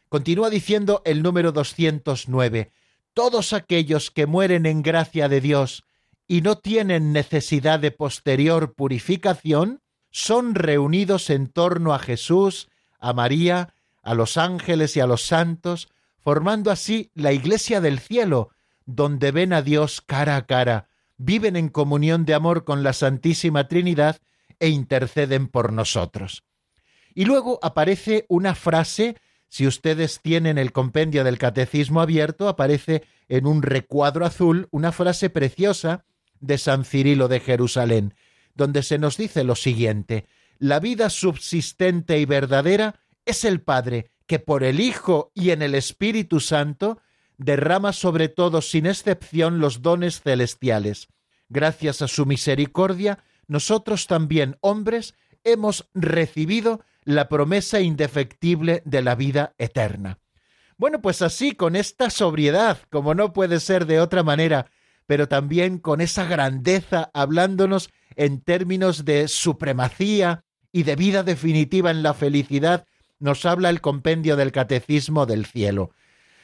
Continúa 0.08 0.50
diciendo 0.50 1.02
el 1.04 1.24
número 1.24 1.52
209, 1.52 2.72
todos 3.14 3.52
aquellos 3.52 4.12
que 4.12 4.28
mueren 4.28 4.66
en 4.66 4.82
gracia 4.82 5.28
de 5.28 5.42
Dios 5.42 5.84
y 6.26 6.40
no 6.40 6.58
tienen 6.58 7.12
necesidad 7.12 7.82
de 7.82 7.92
posterior 7.92 8.74
purificación, 8.74 9.82
son 10.10 10.56
reunidos 10.56 11.30
en 11.30 11.48
torno 11.48 11.94
a 11.94 12.00
Jesús, 12.00 12.70
a 12.98 13.12
María, 13.12 13.74
a 14.02 14.14
los 14.14 14.38
ángeles 14.38 14.96
y 14.96 15.02
a 15.02 15.06
los 15.06 15.24
santos, 15.24 15.90
formando 16.18 16.72
así 16.72 17.12
la 17.14 17.34
iglesia 17.34 17.82
del 17.82 18.00
cielo, 18.00 18.52
donde 18.86 19.34
ven 19.34 19.52
a 19.52 19.64
Dios 19.64 20.00
cara 20.00 20.38
a 20.38 20.46
cara, 20.46 20.88
viven 21.18 21.58
en 21.58 21.68
comunión 21.68 22.24
de 22.24 22.36
amor 22.36 22.64
con 22.64 22.84
la 22.84 22.94
Santísima 22.94 23.68
Trinidad 23.68 24.22
e 24.62 24.70
interceden 24.70 25.50
por 25.50 25.74
nosotros. 25.74 26.44
Y 27.14 27.26
luego 27.26 27.60
aparece 27.62 28.26
una 28.30 28.56
frase, 28.56 29.18
si 29.50 29.68
ustedes 29.68 30.22
tienen 30.22 30.58
el 30.58 30.72
compendio 30.72 31.26
del 31.26 31.38
Catecismo 31.38 32.00
abierto, 32.00 32.48
aparece 32.48 33.04
en 33.28 33.48
un 33.48 33.64
recuadro 33.64 34.26
azul 34.26 34.70
una 34.72 34.94
frase 34.94 35.30
preciosa 35.30 36.06
de 36.40 36.58
San 36.58 36.86
Cirilo 36.86 37.28
de 37.28 37.42
Jerusalén, 37.42 38.14
donde 38.56 38.84
se 38.84 38.98
nos 38.98 39.18
dice 39.18 39.44
lo 39.44 39.56
siguiente, 39.56 40.26
la 40.58 40.80
vida 40.80 41.10
subsistente 41.10 42.20
y 42.20 42.26
verdadera 42.26 43.00
es 43.26 43.44
el 43.46 43.62
Padre 43.62 44.12
que 44.28 44.40
por 44.40 44.64
el 44.64 44.80
Hijo 44.80 45.32
y 45.34 45.50
en 45.50 45.64
el 45.64 45.74
Espíritu 45.76 46.40
Santo 46.40 47.02
derrama 47.38 47.94
sobre 47.94 48.30
todos 48.30 48.70
sin 48.70 48.86
excepción 48.86 49.60
los 49.60 49.82
dones 49.82 50.22
celestiales. 50.22 51.08
Gracias 51.50 52.02
a 52.02 52.08
su 52.08 52.26
misericordia, 52.28 53.24
nosotros 53.52 54.08
también, 54.08 54.56
hombres, 54.62 55.14
hemos 55.44 55.90
recibido 55.94 56.86
la 57.04 57.28
promesa 57.28 57.82
indefectible 57.82 58.82
de 58.86 59.02
la 59.02 59.14
vida 59.16 59.56
eterna. 59.58 60.20
Bueno, 60.78 61.02
pues 61.02 61.22
así, 61.22 61.52
con 61.52 61.76
esta 61.76 62.10
sobriedad, 62.10 62.78
como 62.90 63.14
no 63.14 63.34
puede 63.34 63.60
ser 63.60 63.88
de 63.88 64.00
otra 64.00 64.24
manera, 64.24 64.72
pero 65.06 65.28
también 65.28 65.80
con 65.80 66.00
esa 66.00 66.24
grandeza, 66.24 67.12
hablándonos 67.14 67.90
en 68.16 68.40
términos 68.40 69.04
de 69.04 69.28
supremacía 69.28 70.46
y 70.72 70.84
de 70.84 70.96
vida 70.96 71.24
definitiva 71.24 71.92
en 71.92 72.04
la 72.04 72.14
felicidad, 72.14 72.86
nos 73.20 73.46
habla 73.46 73.70
el 73.70 73.82
compendio 73.82 74.38
del 74.38 74.54
Catecismo 74.54 75.26
del 75.26 75.46
Cielo. 75.46 75.92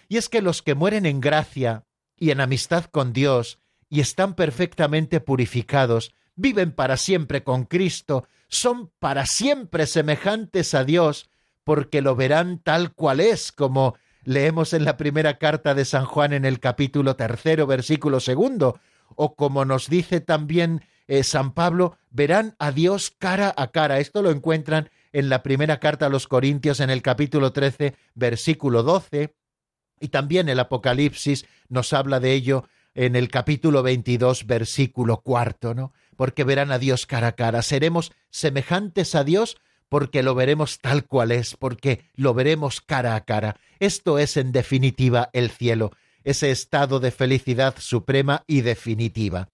Y 0.10 0.18
es 0.18 0.28
que 0.28 0.42
los 0.42 0.62
que 0.62 0.76
mueren 0.76 1.06
en 1.06 1.22
gracia 1.22 1.86
y 2.18 2.32
en 2.32 2.42
amistad 2.42 2.84
con 2.84 3.14
Dios 3.14 3.60
y 3.90 4.02
están 4.02 4.34
perfectamente 4.34 5.22
purificados, 5.22 6.12
viven 6.38 6.72
para 6.72 6.96
siempre 6.96 7.44
con 7.44 7.66
Cristo, 7.66 8.26
son 8.48 8.90
para 9.00 9.26
siempre 9.26 9.86
semejantes 9.88 10.74
a 10.74 10.86
Dios, 10.86 11.30
porque 11.66 12.02
lo 12.02 12.16
verán 12.16 12.60
tal 12.60 12.94
cual 12.94 13.20
es, 13.20 13.52
como 13.52 13.96
leemos 14.24 14.72
en 14.74 14.86
la 14.86 14.96
primera 14.96 15.38
carta 15.38 15.74
de 15.74 15.84
San 15.84 16.06
Juan 16.06 16.32
en 16.32 16.46
el 16.46 16.62
capítulo 16.62 17.18
tercero, 17.18 17.68
versículo 17.68 18.22
segundo, 18.22 18.80
o 19.16 19.36
como 19.36 19.66
nos 19.66 19.90
dice 19.90 20.22
también 20.22 20.86
eh, 21.08 21.24
San 21.24 21.52
Pablo, 21.52 21.98
verán 22.10 22.56
a 22.60 22.72
Dios 22.72 23.12
cara 23.18 23.54
a 23.58 23.72
cara. 23.72 24.00
Esto 24.00 24.22
lo 24.22 24.32
encuentran 24.32 24.90
en 25.12 25.30
la 25.30 25.44
primera 25.44 25.80
carta 25.80 26.06
a 26.06 26.10
los 26.10 26.28
Corintios 26.28 26.80
en 26.80 26.90
el 26.90 27.02
capítulo 27.02 27.52
13, 27.52 27.96
versículo 28.14 28.84
12, 28.84 29.34
y 30.00 30.10
también 30.10 30.50
el 30.50 30.60
Apocalipsis 30.60 31.46
nos 31.70 31.92
habla 31.94 32.20
de 32.20 32.34
ello 32.34 32.66
en 32.94 33.16
el 33.16 33.30
capítulo 33.30 33.84
22, 33.84 34.46
versículo 34.46 35.22
cuarto, 35.22 35.74
¿no? 35.74 35.94
Porque 36.18 36.44
verán 36.44 36.74
a 36.74 36.80
Dios 36.80 37.06
cara 37.06 37.28
a 37.28 37.32
cara. 37.32 37.62
Seremos 37.62 38.12
semejantes 38.30 39.16
a 39.16 39.24
Dios 39.24 39.56
porque 39.90 40.24
lo 40.24 40.36
veremos 40.36 40.80
tal 40.80 41.06
cual 41.06 41.32
es, 41.32 41.56
porque 41.56 42.04
lo 42.14 42.34
veremos 42.34 42.82
cara 42.82 43.16
a 43.16 43.24
cara. 43.24 43.58
Esto 43.80 44.20
es, 44.20 44.36
en 44.36 44.52
definitiva, 44.52 45.30
el 45.32 45.50
cielo, 45.50 45.92
ese 46.24 46.52
estado 46.52 47.00
de 47.00 47.12
felicidad 47.12 47.76
suprema 47.80 48.44
y 48.48 48.62
definitiva. 48.62 49.50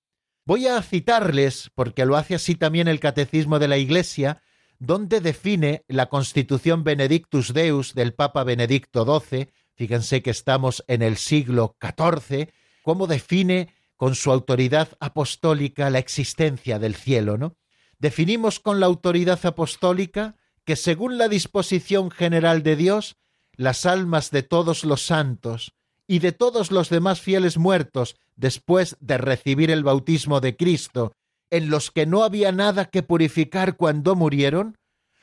Voy 0.45 0.67
a 0.67 0.81
citarles, 0.81 1.69
porque 1.75 2.05
lo 2.05 2.17
hace 2.17 2.35
así 2.35 2.55
también 2.55 2.87
el 2.87 2.99
Catecismo 2.99 3.59
de 3.59 3.67
la 3.67 3.77
Iglesia, 3.77 4.41
donde 4.79 5.21
define 5.21 5.85
la 5.87 6.07
Constitución 6.07 6.83
Benedictus 6.83 7.53
Deus 7.53 7.93
del 7.93 8.13
Papa 8.13 8.43
Benedicto 8.43 9.05
XII, 9.05 9.49
fíjense 9.75 10.21
que 10.21 10.31
estamos 10.31 10.83
en 10.87 11.01
el 11.01 11.15
siglo 11.15 11.77
XIV, 11.81 12.49
cómo 12.81 13.07
define 13.07 13.73
con 14.03 14.15
su 14.15 14.33
autoridad 14.33 14.89
apostólica 14.99 15.89
la 15.89 15.99
existencia 15.99 16.77
del 16.77 16.93
cielo, 16.93 17.37
¿no? 17.37 17.55
Definimos 17.99 18.59
con 18.59 18.81
la 18.81 18.85
autoridad 18.85 19.39
apostólica 19.45 20.35
que 20.65 20.75
según 20.75 21.17
la 21.17 21.29
disposición 21.29 22.11
general 22.11 22.63
de 22.63 22.75
Dios, 22.75 23.15
las 23.53 23.85
almas 23.85 24.29
de 24.29 24.43
todos 24.43 24.83
los 24.83 25.05
santos 25.05 25.73
y 26.05 26.19
de 26.19 26.33
todos 26.33 26.69
los 26.69 26.89
demás 26.89 27.21
fieles 27.21 27.57
muertos 27.57 28.17
después 28.35 28.97
de 28.99 29.17
recibir 29.17 29.71
el 29.71 29.85
bautismo 29.85 30.41
de 30.41 30.57
Cristo 30.57 31.13
en 31.49 31.69
los 31.69 31.89
que 31.89 32.05
no 32.05 32.25
había 32.25 32.51
nada 32.51 32.89
que 32.89 33.03
purificar 33.03 33.77
cuando 33.77 34.17
murieron, 34.17 34.77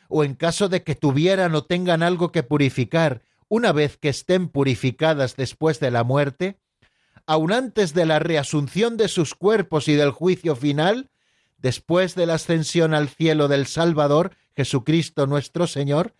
o 0.08 0.24
en 0.24 0.34
caso 0.34 0.70
de 0.70 0.84
que 0.84 0.94
tuvieran 0.94 1.54
o 1.54 1.64
tengan 1.64 2.02
algo 2.02 2.32
que 2.32 2.44
purificar 2.44 3.20
una 3.46 3.72
vez 3.72 3.98
que 3.98 4.08
estén 4.08 4.48
purificadas 4.48 5.36
después 5.36 5.80
de 5.80 5.90
la 5.90 6.02
muerte, 6.02 6.56
aun 7.26 7.52
antes 7.52 7.94
de 7.94 8.06
la 8.06 8.18
reasunción 8.18 8.96
de 8.96 9.08
sus 9.08 9.34
cuerpos 9.34 9.88
y 9.88 9.94
del 9.94 10.10
juicio 10.10 10.56
final, 10.56 11.10
después 11.58 12.14
de 12.14 12.26
la 12.26 12.34
ascensión 12.34 12.94
al 12.94 13.08
cielo 13.08 13.48
del 13.48 13.66
Salvador, 13.66 14.36
Jesucristo 14.56 15.26
nuestro 15.26 15.66
Señor, 15.66 16.14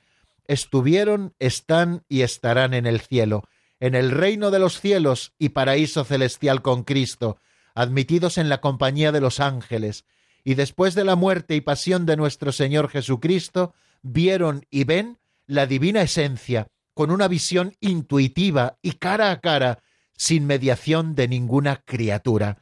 estuvieron, 0.46 1.34
están 1.38 2.04
y 2.08 2.22
estarán 2.22 2.74
en 2.74 2.86
el 2.86 3.00
cielo, 3.00 3.44
en 3.78 3.94
el 3.94 4.10
reino 4.10 4.50
de 4.50 4.58
los 4.58 4.80
cielos 4.80 5.32
y 5.38 5.50
paraíso 5.50 6.04
celestial 6.04 6.62
con 6.62 6.84
Cristo, 6.84 7.38
admitidos 7.74 8.38
en 8.38 8.48
la 8.48 8.60
compañía 8.60 9.12
de 9.12 9.20
los 9.20 9.40
ángeles, 9.40 10.04
y 10.44 10.54
después 10.54 10.94
de 10.94 11.04
la 11.04 11.16
muerte 11.16 11.54
y 11.54 11.60
pasión 11.60 12.06
de 12.06 12.16
nuestro 12.16 12.52
Señor 12.52 12.88
Jesucristo, 12.88 13.74
vieron 14.02 14.66
y 14.70 14.84
ven 14.84 15.18
la 15.46 15.66
divina 15.66 16.02
esencia, 16.02 16.68
con 16.94 17.10
una 17.10 17.28
visión 17.28 17.74
intuitiva 17.80 18.78
y 18.82 18.92
cara 18.92 19.30
a 19.30 19.40
cara, 19.40 19.82
sin 20.20 20.46
mediación 20.46 21.14
de 21.14 21.28
ninguna 21.28 21.76
criatura. 21.76 22.58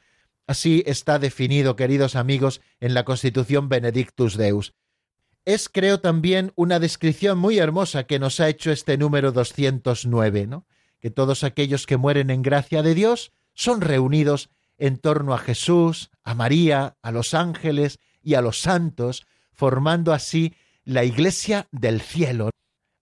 Así 0.47 0.85
está 0.87 1.19
definido, 1.19 1.75
queridos 1.75 2.15
amigos, 2.15 2.61
en 2.79 2.95
la 2.95 3.05
Constitución 3.05 3.69
Benedictus 3.69 4.37
Deus. 4.37 4.75
Es, 5.45 5.69
creo, 5.69 5.99
también 5.99 6.53
una 6.55 6.79
descripción 6.79 7.37
muy 7.37 7.59
hermosa 7.59 8.05
que 8.05 8.21
nos 8.21 8.39
ha 8.39 8.49
hecho 8.49 8.71
este 8.71 8.97
número 8.97 9.33
209, 9.33 10.47
¿no? 10.47 10.67
Que 11.01 11.11
todos 11.11 11.43
aquellos 11.43 11.87
que 11.87 11.97
mueren 11.97 12.31
en 12.31 12.43
gracia 12.43 12.85
de 12.85 12.95
Dios 12.95 13.33
son 13.55 13.81
reunidos 13.81 14.51
en 14.77 14.97
torno 14.97 15.35
a 15.35 15.39
Jesús, 15.39 16.13
a 16.23 16.37
María, 16.37 16.97
a 17.03 17.11
los 17.11 17.35
ángeles 17.35 17.99
y 18.23 18.35
a 18.35 18.41
los 18.41 18.61
santos, 18.61 19.27
formando 19.53 20.13
así 20.13 20.55
la 20.85 21.03
iglesia 21.03 21.67
del 21.73 22.03
cielo. 22.03 22.51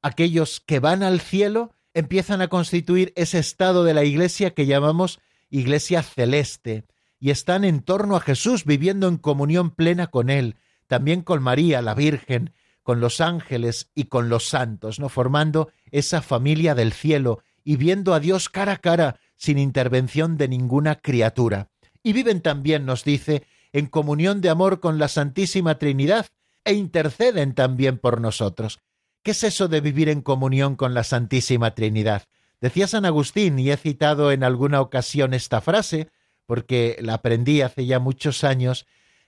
Aquellos 0.01 0.61
que 0.61 0.81
van 0.81 1.03
al 1.03 1.21
cielo 1.21 1.76
empiezan 1.97 2.42
a 2.42 2.49
constituir 2.49 3.14
ese 3.16 3.38
estado 3.38 3.82
de 3.82 3.94
la 3.94 4.05
iglesia 4.05 4.53
que 4.53 4.66
llamamos 4.66 5.18
iglesia 5.49 6.03
celeste, 6.03 6.84
y 7.18 7.30
están 7.30 7.64
en 7.64 7.80
torno 7.80 8.16
a 8.16 8.20
Jesús 8.20 8.66
viviendo 8.66 9.09
en 9.09 9.16
comunión 9.16 9.70
plena 9.70 10.09
con 10.09 10.28
Él, 10.28 10.57
también 10.88 11.22
con 11.22 11.42
María, 11.42 11.80
la 11.80 11.94
Virgen, 11.94 12.53
con 12.82 13.01
los 13.01 13.22
ángeles 13.22 13.90
y 13.94 14.05
con 14.05 14.28
los 14.28 14.47
santos, 14.47 15.01
¿no? 15.01 15.09
Formando 15.09 15.70
esa 15.90 16.20
familia 16.20 16.74
del 16.74 16.92
cielo 16.92 17.42
y 17.64 17.76
viendo 17.76 18.12
a 18.12 18.20
Dios 18.20 18.51
cara 18.51 18.72
a 18.72 18.76
cara 18.76 19.18
sin 19.34 19.57
intervención 19.57 20.36
de 20.36 20.49
ninguna 20.49 20.97
criatura. 20.97 21.70
Y 22.03 22.12
viven 22.12 22.42
también, 22.42 22.84
nos 22.84 23.05
dice, 23.05 23.44
en 23.72 23.86
comunión 23.86 24.42
de 24.42 24.51
amor 24.51 24.80
con 24.80 24.99
la 24.99 25.09
Santísima 25.09 25.78
Trinidad, 25.78 26.26
e 26.62 26.74
interceden 26.74 27.55
también 27.55 27.97
por 27.97 28.20
nosotros. 28.20 28.80
¿Qué 29.27 29.33
es 29.33 29.43
eso 29.43 29.66
de 29.66 29.81
vivir 29.81 30.09
en 30.09 30.22
comunión 30.22 30.77
con 30.77 30.95
la 30.95 31.03
Santísima 31.03 31.74
Trinidad? 31.74 32.29
Decía 32.61 32.87
San 32.87 33.05
Agustín, 33.05 33.59
y 33.59 33.72
he 33.72 33.77
citado 33.77 34.31
en 34.31 34.45
alguna 34.45 34.81
ocasión 34.81 35.35
esta 35.35 35.61
frase, 35.61 36.11
porque 36.47 36.97
la 37.01 37.14
aprendí 37.14 37.61
hace 37.61 37.87
ya 37.87 37.99
muchos 37.99 38.45
años, 38.45 38.87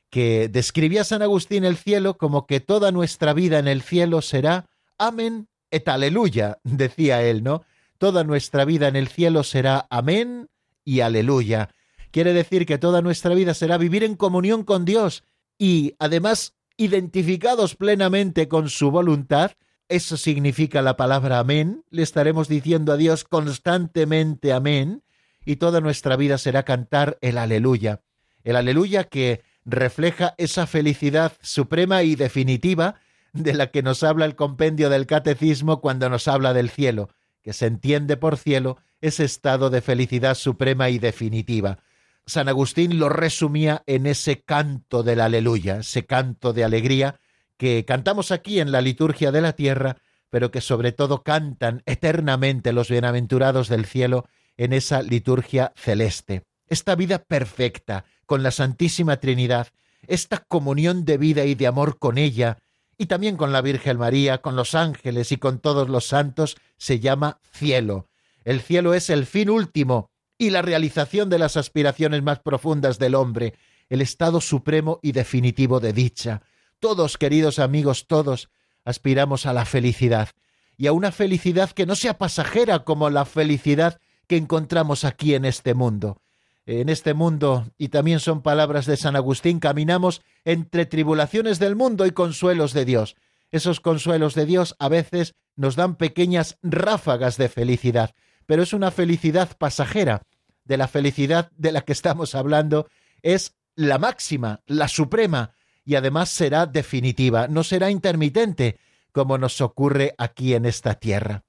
que 0.08 0.46
describía 0.46 1.02
San 1.02 1.20
Agustín 1.20 1.64
el 1.64 1.76
cielo 1.76 2.16
como 2.16 2.46
que 2.46 2.60
toda 2.60 2.92
nuestra 2.92 3.32
vida 3.32 3.58
en 3.58 3.66
el 3.66 3.82
cielo 3.82 4.22
será 4.22 4.66
amén 4.98 5.48
et 5.72 5.88
aleluya, 5.88 6.60
decía 6.62 7.24
él, 7.24 7.42
¿no? 7.42 7.64
toda 7.98 8.22
nuestra 8.22 8.64
vida 8.64 8.86
en 8.86 8.94
el 8.94 9.08
cielo 9.08 9.42
será 9.42 9.88
amén 9.90 10.48
y 10.84 11.00
aleluya. 11.00 11.70
Quiere 12.12 12.32
decir 12.34 12.66
que 12.66 12.78
toda 12.78 13.02
nuestra 13.02 13.34
vida 13.34 13.52
será 13.52 13.76
vivir 13.78 14.04
en 14.04 14.14
comunión 14.14 14.62
con 14.62 14.84
Dios 14.84 15.24
y 15.58 15.96
además 15.98 16.54
identificados 16.76 17.74
plenamente 17.74 18.46
con 18.46 18.70
su 18.70 18.92
voluntad. 18.92 19.50
Eso 19.88 20.16
significa 20.16 20.82
la 20.82 20.96
palabra 20.96 21.38
amén. 21.38 21.84
Le 21.90 22.02
estaremos 22.02 22.48
diciendo 22.48 22.92
a 22.92 22.96
Dios 22.96 23.24
constantemente 23.24 24.52
amén 24.52 25.02
y 25.44 25.56
toda 25.56 25.80
nuestra 25.80 26.16
vida 26.16 26.38
será 26.38 26.64
cantar 26.64 27.18
el 27.20 27.38
aleluya. 27.38 28.02
El 28.44 28.56
aleluya 28.56 29.04
que 29.04 29.42
refleja 29.64 30.34
esa 30.38 30.66
felicidad 30.66 31.32
suprema 31.40 32.02
y 32.02 32.14
definitiva 32.14 32.96
de 33.32 33.54
la 33.54 33.70
que 33.70 33.82
nos 33.82 34.02
habla 34.02 34.24
el 34.24 34.36
compendio 34.36 34.90
del 34.90 35.06
catecismo 35.06 35.80
cuando 35.80 36.08
nos 36.08 36.28
habla 36.28 36.52
del 36.52 36.70
cielo 36.70 37.10
que 37.48 37.54
se 37.54 37.64
entiende 37.66 38.18
por 38.18 38.36
cielo 38.36 38.76
ese 39.00 39.24
estado 39.24 39.70
de 39.70 39.80
felicidad 39.80 40.34
suprema 40.34 40.90
y 40.90 40.98
definitiva. 40.98 41.78
San 42.26 42.46
Agustín 42.46 42.98
lo 42.98 43.08
resumía 43.08 43.82
en 43.86 44.06
ese 44.06 44.42
canto 44.42 45.02
del 45.02 45.20
aleluya, 45.20 45.78
ese 45.78 46.04
canto 46.04 46.52
de 46.52 46.64
alegría 46.64 47.20
que 47.58 47.84
cantamos 47.84 48.30
aquí 48.30 48.60
en 48.60 48.72
la 48.72 48.80
liturgia 48.80 49.30
de 49.32 49.42
la 49.42 49.52
tierra, 49.52 49.98
pero 50.30 50.50
que 50.50 50.60
sobre 50.60 50.92
todo 50.92 51.22
cantan 51.22 51.82
eternamente 51.84 52.72
los 52.72 52.88
bienaventurados 52.88 53.68
del 53.68 53.84
cielo 53.84 54.26
en 54.56 54.72
esa 54.72 55.02
liturgia 55.02 55.72
celeste. 55.76 56.44
Esta 56.68 56.94
vida 56.94 57.18
perfecta 57.18 58.04
con 58.24 58.42
la 58.42 58.50
Santísima 58.50 59.18
Trinidad, 59.18 59.68
esta 60.06 60.38
comunión 60.38 61.04
de 61.04 61.18
vida 61.18 61.44
y 61.44 61.54
de 61.54 61.66
amor 61.66 61.98
con 61.98 62.16
ella, 62.16 62.58
y 62.96 63.06
también 63.06 63.36
con 63.36 63.52
la 63.52 63.62
Virgen 63.62 63.98
María, 63.98 64.38
con 64.38 64.56
los 64.56 64.74
ángeles 64.74 65.32
y 65.32 65.36
con 65.36 65.60
todos 65.60 65.88
los 65.88 66.06
santos, 66.06 66.56
se 66.76 67.00
llama 67.00 67.40
cielo. 67.52 68.08
El 68.44 68.60
cielo 68.60 68.94
es 68.94 69.10
el 69.10 69.26
fin 69.26 69.50
último 69.50 70.10
y 70.36 70.50
la 70.50 70.62
realización 70.62 71.28
de 71.28 71.38
las 71.38 71.56
aspiraciones 71.56 72.22
más 72.22 72.40
profundas 72.40 72.98
del 72.98 73.14
hombre, 73.14 73.54
el 73.88 74.00
estado 74.00 74.40
supremo 74.40 75.00
y 75.02 75.12
definitivo 75.12 75.80
de 75.80 75.92
dicha. 75.92 76.42
Todos, 76.80 77.18
queridos 77.18 77.58
amigos, 77.58 78.06
todos, 78.06 78.48
aspiramos 78.84 79.46
a 79.46 79.52
la 79.52 79.64
felicidad, 79.64 80.30
y 80.76 80.86
a 80.86 80.92
una 80.92 81.12
felicidad 81.12 81.70
que 81.70 81.86
no 81.86 81.96
sea 81.96 82.18
pasajera 82.18 82.84
como 82.84 83.10
la 83.10 83.24
felicidad 83.24 84.00
que 84.26 84.36
encontramos 84.36 85.04
aquí 85.04 85.34
en 85.34 85.44
este 85.44 85.74
mundo 85.74 86.20
en 86.68 86.90
este 86.90 87.14
mundo, 87.14 87.72
y 87.78 87.88
también 87.88 88.20
son 88.20 88.42
palabras 88.42 88.84
de 88.84 88.98
San 88.98 89.16
Agustín, 89.16 89.58
caminamos 89.58 90.20
entre 90.44 90.84
tribulaciones 90.84 91.58
del 91.58 91.76
mundo 91.76 92.04
y 92.04 92.10
consuelos 92.10 92.74
de 92.74 92.84
Dios. 92.84 93.16
Esos 93.50 93.80
consuelos 93.80 94.34
de 94.34 94.44
Dios 94.44 94.76
a 94.78 94.90
veces 94.90 95.34
nos 95.56 95.76
dan 95.76 95.96
pequeñas 95.96 96.58
ráfagas 96.62 97.38
de 97.38 97.48
felicidad, 97.48 98.14
pero 98.44 98.62
es 98.62 98.74
una 98.74 98.90
felicidad 98.90 99.56
pasajera. 99.56 100.22
De 100.64 100.76
la 100.76 100.88
felicidad 100.88 101.50
de 101.56 101.72
la 101.72 101.80
que 101.80 101.94
estamos 101.94 102.34
hablando 102.34 102.88
es 103.22 103.54
la 103.74 103.96
máxima, 103.96 104.60
la 104.66 104.88
suprema, 104.88 105.52
y 105.88 105.94
además 105.94 106.28
será 106.28 106.66
definitiva, 106.66 107.48
no 107.48 107.64
será 107.64 107.90
intermitente, 107.90 108.78
como 109.10 109.38
nos 109.38 109.62
ocurre 109.62 110.14
aquí 110.18 110.52
en 110.52 110.66
esta 110.66 110.96
tierra. 110.96 111.44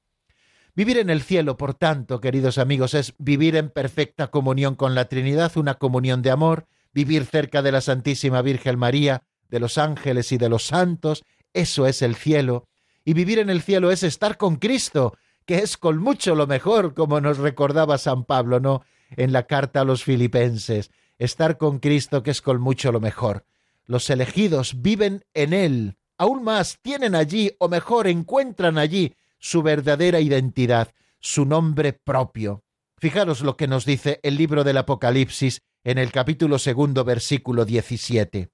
Vivir 0.74 0.98
en 0.98 1.10
el 1.10 1.22
cielo, 1.22 1.58
por 1.58 1.74
tanto, 1.74 2.22
queridos 2.22 2.58
amigos, 2.58 2.94
es 2.94 3.14
vivir 3.18 3.58
en 3.58 3.70
perfecta 3.70 4.28
comunión 4.28 4.76
con 4.76 4.96
la 4.96 5.10
Trinidad, 5.10 5.58
una 5.58 5.74
comunión 5.74 6.22
de 6.22 6.32
amor, 6.32 6.68
vivir 6.94 7.26
cerca 7.26 7.62
de 7.62 7.74
la 7.74 7.82
Santísima 7.82 8.42
Virgen 8.42 8.80
María, 8.80 9.24
de 9.50 9.60
los 9.60 9.78
ángeles 9.78 10.32
y 10.32 10.38
de 10.38 10.48
los 10.48 10.68
santos, 10.68 11.26
eso 11.52 11.86
es 11.86 12.02
el 12.02 12.16
cielo. 12.16 12.70
Y 13.04 13.16
vivir 13.16 13.40
en 13.40 13.50
el 13.50 13.62
cielo 13.62 13.92
es 13.92 14.04
estar 14.04 14.38
con 14.38 14.56
Cristo, 14.56 15.18
que 15.46 15.58
es 15.58 15.76
con 15.76 15.98
mucho 15.98 16.34
lo 16.34 16.48
mejor, 16.48 16.94
como 16.94 17.20
nos 17.20 17.40
recordaba 17.40 17.98
San 17.98 18.24
Pablo, 18.24 18.62
¿no? 18.62 18.84
En 19.18 19.34
la 19.34 19.48
carta 19.48 19.82
a 19.82 19.84
los 19.84 20.06
filipenses, 20.06 20.92
estar 21.18 21.58
con 21.58 21.80
Cristo, 21.80 22.24
que 22.24 22.32
es 22.32 22.42
con 22.42 22.62
mucho 22.62 22.94
lo 22.94 23.02
mejor. 23.02 23.44
Los 23.90 24.12
elegidos 24.12 24.84
viven 24.84 25.24
en 25.34 25.52
Él, 25.52 25.98
aún 26.16 26.44
más 26.44 26.78
tienen 26.84 27.16
allí, 27.16 27.56
o 27.58 27.70
mejor, 27.70 28.06
encuentran 28.06 28.78
allí 28.78 29.16
su 29.40 29.64
verdadera 29.64 30.20
identidad, 30.20 30.94
su 31.20 31.44
nombre 31.44 31.94
propio. 31.94 32.64
Fijaros 33.00 33.42
lo 33.42 33.58
que 33.58 33.68
nos 33.68 33.86
dice 33.86 34.20
el 34.22 34.38
libro 34.38 34.64
del 34.64 34.78
Apocalipsis 34.78 35.64
en 35.84 35.98
el 35.98 36.12
capítulo 36.12 36.60
segundo, 36.60 37.04
versículo 37.04 37.66
17. 37.66 38.52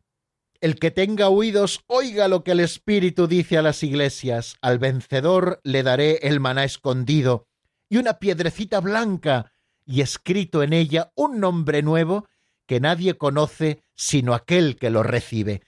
El 0.62 0.80
que 0.80 0.90
tenga 0.90 1.28
oídos, 1.28 1.84
oiga 1.88 2.30
lo 2.30 2.46
que 2.46 2.52
el 2.52 2.62
Espíritu 2.62 3.28
dice 3.28 3.58
a 3.58 3.62
las 3.62 3.84
iglesias. 3.84 4.56
Al 4.62 4.80
vencedor 4.80 5.60
le 5.66 5.84
daré 5.84 6.20
el 6.22 6.40
maná 6.40 6.64
escondido 6.64 7.50
y 7.90 7.98
una 7.98 8.20
piedrecita 8.20 8.80
blanca, 8.80 9.52
y 9.86 10.00
escrito 10.00 10.64
en 10.64 10.72
ella 10.72 11.12
un 11.14 11.42
nombre 11.42 11.82
nuevo 11.82 12.26
que 12.66 12.80
nadie 12.80 13.18
conoce 13.18 13.84
sino 13.94 14.34
aquel 14.34 14.76
que 14.78 14.90
lo 14.90 15.04
recibe. 15.04 15.62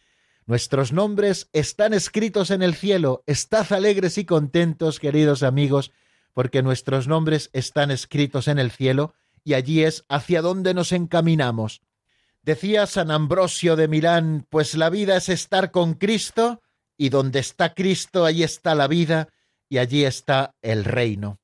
Nuestros 0.45 0.93
nombres 0.93 1.49
están 1.53 1.93
escritos 1.93 2.51
en 2.51 2.61
el 2.61 2.73
cielo. 2.73 3.23
Estad 3.25 3.71
alegres 3.73 4.17
y 4.17 4.25
contentos, 4.25 4.99
queridos 4.99 5.43
amigos, 5.43 5.91
porque 6.33 6.63
nuestros 6.63 7.07
nombres 7.07 7.49
están 7.53 7.91
escritos 7.91 8.47
en 8.47 8.59
el 8.59 8.71
cielo 8.71 9.13
y 9.43 9.53
allí 9.53 9.83
es 9.83 10.05
hacia 10.09 10.41
donde 10.41 10.73
nos 10.73 10.91
encaminamos. 10.91 11.81
Decía 12.43 12.85
San 12.85 13.11
Ambrosio 13.11 13.75
de 13.75 13.87
Milán, 13.87 14.45
pues 14.49 14.75
la 14.75 14.89
vida 14.89 15.17
es 15.17 15.27
estar 15.27 15.71
con 15.71 15.95
Cristo, 15.95 16.61
y 16.97 17.09
donde 17.09 17.39
está 17.39 17.73
Cristo, 17.73 18.25
allí 18.25 18.43
está 18.43 18.73
la 18.73 18.87
vida, 18.87 19.29
y 19.69 19.77
allí 19.77 20.05
está 20.05 20.55
el 20.61 20.85
reino. 20.85 21.39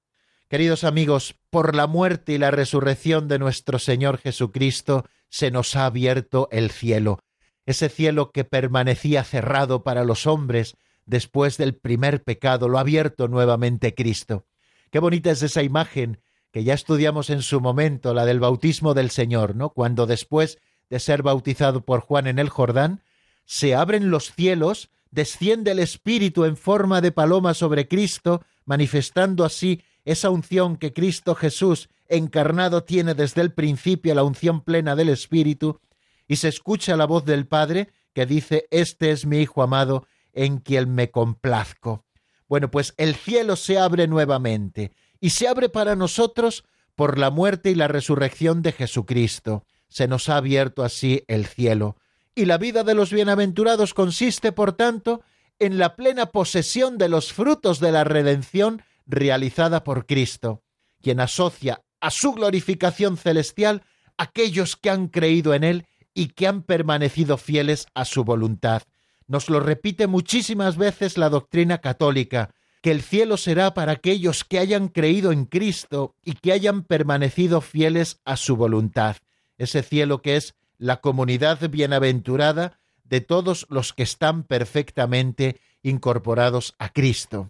Queridos 0.48 0.84
amigos, 0.84 1.36
por 1.50 1.76
la 1.76 1.88
muerte 1.88 2.34
y 2.34 2.38
la 2.38 2.52
resurrección 2.52 3.28
de 3.28 3.40
nuestro 3.40 3.80
Señor 3.80 4.18
Jesucristo, 4.18 5.06
se 5.34 5.50
nos 5.50 5.76
ha 5.76 5.88
abierto 5.88 6.48
el 6.52 6.70
cielo, 6.70 7.18
ese 7.66 7.90
cielo 7.90 8.30
que 8.30 8.44
permanecía 8.44 9.24
cerrado 9.24 9.82
para 9.84 10.04
los 10.04 10.28
hombres 10.28 10.76
después 11.08 11.58
del 11.58 11.74
primer 11.74 12.22
pecado, 12.24 12.70
lo 12.70 12.78
ha 12.78 12.82
abierto 12.82 13.28
nuevamente 13.28 13.96
Cristo. 13.96 14.46
Qué 14.92 15.00
bonita 15.00 15.32
es 15.32 15.42
esa 15.42 15.64
imagen 15.64 16.22
que 16.52 16.64
ya 16.64 16.76
estudiamos 16.76 17.32
en 17.32 17.42
su 17.42 17.62
momento, 17.62 18.14
la 18.14 18.26
del 18.26 18.40
bautismo 18.40 18.94
del 18.94 19.10
Señor, 19.10 19.56
¿no? 19.56 19.72
Cuando 19.72 20.06
después 20.06 20.60
de 20.92 21.00
ser 21.00 21.24
bautizado 21.24 21.82
por 21.82 22.02
Juan 22.02 22.28
en 22.28 22.38
el 22.38 22.50
Jordán, 22.50 23.02
se 23.44 23.74
abren 23.74 24.12
los 24.12 24.36
cielos, 24.36 24.92
desciende 25.10 25.72
el 25.72 25.80
Espíritu 25.80 26.46
en 26.46 26.58
forma 26.58 27.02
de 27.02 27.12
paloma 27.12 27.56
sobre 27.56 27.88
Cristo, 27.88 28.44
manifestando 28.66 29.46
así 29.46 29.82
esa 30.06 30.30
unción 30.30 30.78
que 30.78 30.94
Cristo 30.94 31.36
Jesús 31.36 31.90
encarnado 32.08 32.84
tiene 32.84 33.14
desde 33.14 33.42
el 33.42 33.54
principio, 33.54 34.14
la 34.14 34.24
unción 34.24 34.62
plena 34.62 34.96
del 34.96 35.10
Espíritu, 35.10 35.80
y 36.28 36.38
se 36.38 36.48
escucha 36.48 36.96
la 36.96 37.06
voz 37.06 37.26
del 37.26 37.48
Padre 37.48 37.90
que 38.14 38.26
dice, 38.26 38.68
Este 38.72 39.12
es 39.12 39.26
mi 39.26 39.40
Hijo 39.40 39.64
amado, 39.64 40.08
en 40.34 40.58
quien 40.60 40.94
me 40.94 41.12
complazco. 41.12 42.06
Bueno, 42.48 42.70
pues 42.70 42.94
el 42.98 43.16
cielo 43.16 43.56
se 43.56 43.78
abre 43.78 44.08
nuevamente, 44.08 44.92
y 45.20 45.32
se 45.32 45.48
abre 45.48 45.70
para 45.70 45.96
nosotros 45.96 46.66
por 46.96 47.18
la 47.18 47.32
muerte 47.32 47.72
y 47.72 47.76
la 47.76 47.88
resurrección 47.88 48.62
de 48.62 48.74
Jesucristo. 48.74 49.66
Se 49.88 50.08
nos 50.08 50.30
ha 50.30 50.38
abierto 50.38 50.84
así 50.84 51.24
el 51.28 51.46
cielo. 51.46 51.98
Y 52.36 52.46
la 52.46 52.58
vida 52.58 52.84
de 52.84 52.94
los 52.94 53.12
bienaventurados 53.12 53.94
consiste, 53.94 54.52
por 54.52 54.74
tanto, 54.74 55.22
en 55.60 55.78
la 55.78 55.96
plena 55.96 56.28
posesión 56.28 56.98
de 56.98 57.10
los 57.10 57.32
frutos 57.32 57.80
de 57.80 57.92
la 57.92 58.04
redención 58.04 58.82
realizada 59.06 59.84
por 59.84 60.06
Cristo, 60.06 60.64
quien 61.02 61.20
asocia 61.20 61.84
a 62.00 62.12
su 62.12 62.34
glorificación 62.34 63.18
celestial 63.18 63.84
aquellos 64.18 64.76
que 64.76 64.90
han 64.90 65.08
creído 65.08 65.54
en 65.54 65.64
Él 65.64 65.88
y 66.14 66.28
que 66.28 66.48
han 66.48 66.64
permanecido 66.64 67.38
fieles 67.38 67.88
a 67.94 68.06
su 68.06 68.24
voluntad. 68.24 68.84
Nos 69.28 69.50
lo 69.50 69.60
repite 69.60 70.08
muchísimas 70.08 70.78
veces 70.78 71.18
la 71.18 71.30
doctrina 71.30 71.80
católica, 71.80 72.52
que 72.82 72.92
el 72.92 73.02
cielo 73.02 73.38
será 73.38 73.74
para 73.74 73.94
aquellos 73.94 74.44
que 74.44 74.60
hayan 74.60 74.90
creído 74.90 75.32
en 75.32 75.46
Cristo 75.46 76.16
y 76.24 76.34
que 76.34 76.52
hayan 76.52 76.84
permanecido 76.84 77.62
fieles 77.62 78.20
a 78.26 78.36
su 78.36 78.58
voluntad. 78.58 79.18
Ese 79.58 79.82
cielo 79.84 80.22
que 80.22 80.36
es 80.36 80.56
la 80.78 81.00
comunidad 81.00 81.70
bienaventurada 81.70 82.80
de 83.06 83.22
todos 83.22 83.66
los 83.70 83.94
que 83.94 84.04
están 84.04 84.44
perfectamente 84.44 85.62
incorporados 85.82 86.76
a 86.78 86.90
Cristo. 86.90 87.50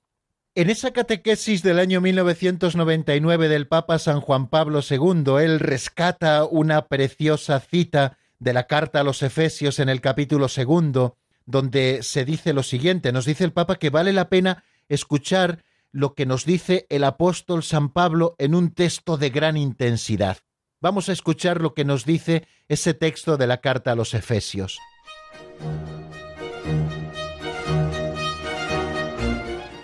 En 0.55 0.69
esa 0.69 0.91
catequesis 0.91 1.63
del 1.63 1.79
año 1.79 1.99
1999 1.99 3.47
del 3.47 3.67
Papa 3.67 3.97
San 3.97 4.21
Juan 4.21 4.47
Pablo 4.47 4.81
II, 4.87 5.41
él 5.41 5.59
rescata 5.59 6.45
una 6.45 6.87
preciosa 6.89 7.59
cita 7.59 8.19
de 8.37 8.53
la 8.53 8.67
carta 8.67 8.99
a 8.99 9.03
los 9.03 9.23
Efesios 9.23 9.79
en 9.79 9.89
el 9.89 9.99
capítulo 9.99 10.47
segundo, 10.47 11.17
donde 11.47 12.03
se 12.03 12.23
dice 12.23 12.53
lo 12.53 12.61
siguiente, 12.61 13.11
nos 13.11 13.25
dice 13.25 13.45
el 13.45 13.51
Papa 13.51 13.77
que 13.77 13.89
vale 13.89 14.13
la 14.13 14.29
pena 14.29 14.63
escuchar 14.89 15.63
lo 15.91 16.13
que 16.13 16.27
nos 16.27 16.45
dice 16.45 16.85
el 16.89 17.03
apóstol 17.03 17.63
San 17.63 17.89
Pablo 17.89 18.35
en 18.37 18.53
un 18.53 18.75
texto 18.75 19.17
de 19.17 19.31
gran 19.31 19.57
intensidad. 19.57 20.37
Vamos 20.79 21.09
a 21.09 21.13
escuchar 21.13 21.61
lo 21.61 21.73
que 21.73 21.83
nos 21.83 22.05
dice 22.05 22.45
ese 22.67 22.93
texto 22.93 23.37
de 23.37 23.47
la 23.47 23.59
carta 23.59 23.93
a 23.93 23.95
los 23.95 24.13
Efesios. 24.13 24.77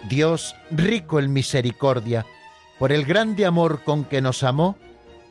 Dios, 0.10 0.56
rico 0.72 1.20
en 1.20 1.32
misericordia, 1.32 2.26
por 2.80 2.92
el 2.92 3.06
grande 3.06 3.46
amor 3.46 3.84
con 3.84 4.04
que 4.04 4.22
nos 4.22 4.44
amó, 4.44 4.76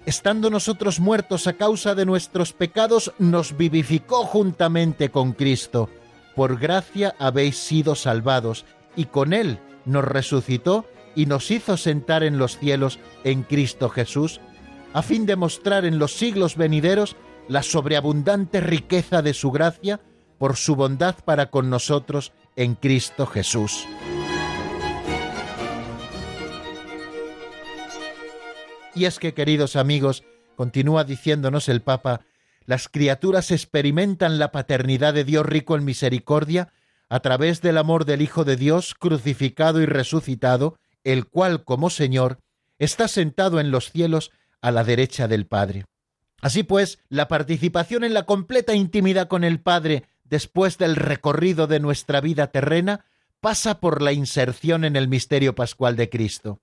estando 0.07 0.49
nosotros 0.49 1.01
muertos 1.01 1.47
a 1.47 1.55
causa 1.55 1.95
de 1.95 2.07
nuestros 2.07 2.53
pecados, 2.53 3.12
nos 3.18 3.57
vivificó 3.57 4.24
juntamente 4.24 5.11
con 5.11 5.33
Cristo. 5.33 5.91
Por 6.35 6.59
gracia 6.59 7.14
habéis 7.18 7.59
sido 7.59 7.95
salvados, 7.95 8.64
y 8.95 9.07
con 9.07 9.33
Él 9.33 9.59
nos 9.85 10.05
resucitó 10.05 10.87
y 11.14 11.26
nos 11.26 11.51
hizo 11.51 11.76
sentar 11.76 12.22
en 12.22 12.39
los 12.39 12.59
cielos 12.59 13.01
en 13.24 13.43
Cristo 13.43 13.89
Jesús, 13.89 14.41
a 14.93 15.03
fin 15.03 15.26
de 15.26 15.37
mostrar 15.37 15.85
en 15.85 15.99
los 15.99 16.14
siglos 16.14 16.57
venideros 16.57 17.16
la 17.49 17.62
sobreabundante 17.62 18.61
riqueza 18.61 19.22
de 19.22 19.35
su 19.35 19.51
gracia 19.51 20.01
por 20.39 20.57
su 20.57 20.76
bondad 20.76 21.16
para 21.24 21.51
con 21.51 21.68
nosotros 21.68 22.33
en 22.57 22.76
Cristo 22.76 23.26
Jesús. 23.26 23.87
Y 28.99 29.05
es 29.05 29.21
que, 29.21 29.33
queridos 29.33 29.77
amigos, 29.77 30.25
continúa 30.57 31.05
diciéndonos 31.05 31.69
el 31.69 31.83
Papa, 31.83 32.23
las 32.67 32.89
criaturas 32.89 33.53
experimentan 33.53 34.41
la 34.41 34.51
paternidad 34.51 35.15
de 35.15 35.23
Dios 35.23 35.47
rico 35.47 35.77
en 35.77 35.85
misericordia 35.85 36.73
a 37.09 37.21
través 37.21 37.63
del 37.63 37.79
amor 37.79 38.07
del 38.07 38.23
Hijo 38.23 38.45
de 38.45 38.57
Dios 38.57 38.95
crucificado 38.95 39.81
y 39.81 39.87
resucitado, 39.87 40.81
el 41.05 41.29
cual, 41.29 41.63
como 41.63 41.91
Señor, 41.91 42.41
está 42.81 43.07
sentado 43.07 43.61
en 43.61 43.71
los 43.71 43.93
cielos 43.93 44.33
a 44.61 44.73
la 44.73 44.83
derecha 44.83 45.29
del 45.29 45.47
Padre. 45.47 45.85
Así 46.41 46.65
pues, 46.65 46.99
la 47.09 47.29
participación 47.29 48.03
en 48.03 48.15
la 48.15 48.25
completa 48.25 48.75
intimidad 48.75 49.29
con 49.29 49.45
el 49.45 49.61
Padre 49.61 50.07
después 50.25 50.77
del 50.77 50.97
recorrido 50.97 51.69
de 51.69 51.79
nuestra 51.79 52.21
vida 52.21 52.49
terrena 52.49 53.05
pasa 53.39 53.79
por 53.79 54.03
la 54.03 54.11
inserción 54.11 54.85
en 54.85 54.97
el 54.97 55.07
misterio 55.07 55.55
pascual 55.55 55.95
de 55.95 56.11
Cristo. 56.11 56.61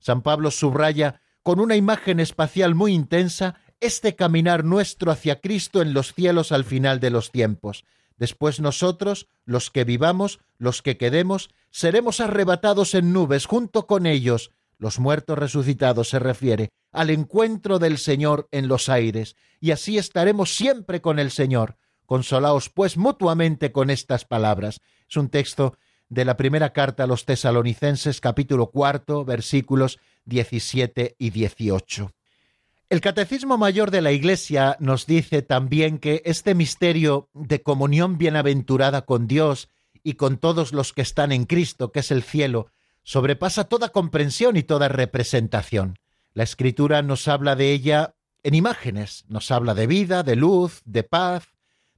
San 0.00 0.22
Pablo 0.22 0.50
subraya 0.50 1.20
con 1.42 1.60
una 1.60 1.76
imagen 1.76 2.20
espacial 2.20 2.74
muy 2.74 2.92
intensa 2.92 3.56
este 3.80 4.16
caminar 4.16 4.64
nuestro 4.64 5.10
hacia 5.10 5.40
Cristo 5.40 5.82
en 5.82 5.94
los 5.94 6.12
cielos 6.14 6.52
al 6.52 6.64
final 6.64 7.00
de 7.00 7.10
los 7.10 7.30
tiempos. 7.30 7.84
Después 8.16 8.60
nosotros, 8.60 9.28
los 9.44 9.70
que 9.70 9.84
vivamos, 9.84 10.40
los 10.58 10.82
que 10.82 10.96
quedemos, 10.96 11.50
seremos 11.70 12.20
arrebatados 12.20 12.94
en 12.94 13.12
nubes 13.12 13.46
junto 13.46 13.86
con 13.86 14.06
ellos, 14.06 14.50
los 14.78 14.98
muertos 14.98 15.38
resucitados 15.38 16.08
se 16.08 16.18
refiere, 16.18 16.70
al 16.92 17.10
encuentro 17.10 17.78
del 17.78 17.98
Señor 17.98 18.48
en 18.50 18.68
los 18.68 18.88
aires, 18.88 19.36
y 19.60 19.72
así 19.72 19.98
estaremos 19.98 20.54
siempre 20.54 21.00
con 21.00 21.18
el 21.18 21.30
Señor. 21.30 21.76
Consolaos 22.06 22.70
pues 22.70 22.96
mutuamente 22.96 23.70
con 23.70 23.90
estas 23.90 24.24
palabras. 24.24 24.80
Es 25.08 25.16
un 25.16 25.28
texto 25.28 25.76
de 26.08 26.24
la 26.24 26.36
primera 26.36 26.72
carta 26.72 27.04
a 27.04 27.06
los 27.06 27.26
tesalonicenses 27.26 28.20
capítulo 28.20 28.70
cuarto 28.70 29.26
versículos 29.26 29.98
17 30.28 31.16
y 31.18 31.30
18. 31.30 32.12
El 32.90 33.00
Catecismo 33.00 33.58
Mayor 33.58 33.90
de 33.90 34.00
la 34.00 34.12
Iglesia 34.12 34.76
nos 34.80 35.06
dice 35.06 35.42
también 35.42 35.98
que 35.98 36.22
este 36.24 36.54
misterio 36.54 37.28
de 37.34 37.62
comunión 37.62 38.16
bienaventurada 38.16 39.02
con 39.02 39.26
Dios 39.26 39.68
y 40.02 40.14
con 40.14 40.38
todos 40.38 40.72
los 40.72 40.92
que 40.92 41.02
están 41.02 41.32
en 41.32 41.44
Cristo, 41.44 41.92
que 41.92 42.00
es 42.00 42.10
el 42.10 42.22
cielo, 42.22 42.70
sobrepasa 43.02 43.64
toda 43.64 43.90
comprensión 43.90 44.56
y 44.56 44.62
toda 44.62 44.88
representación. 44.88 45.98
La 46.32 46.44
Escritura 46.44 47.02
nos 47.02 47.26
habla 47.28 47.56
de 47.56 47.72
ella 47.72 48.14
en 48.42 48.54
imágenes. 48.54 49.24
Nos 49.28 49.50
habla 49.50 49.74
de 49.74 49.86
vida, 49.86 50.22
de 50.22 50.36
luz, 50.36 50.82
de 50.84 51.02
paz, 51.02 51.48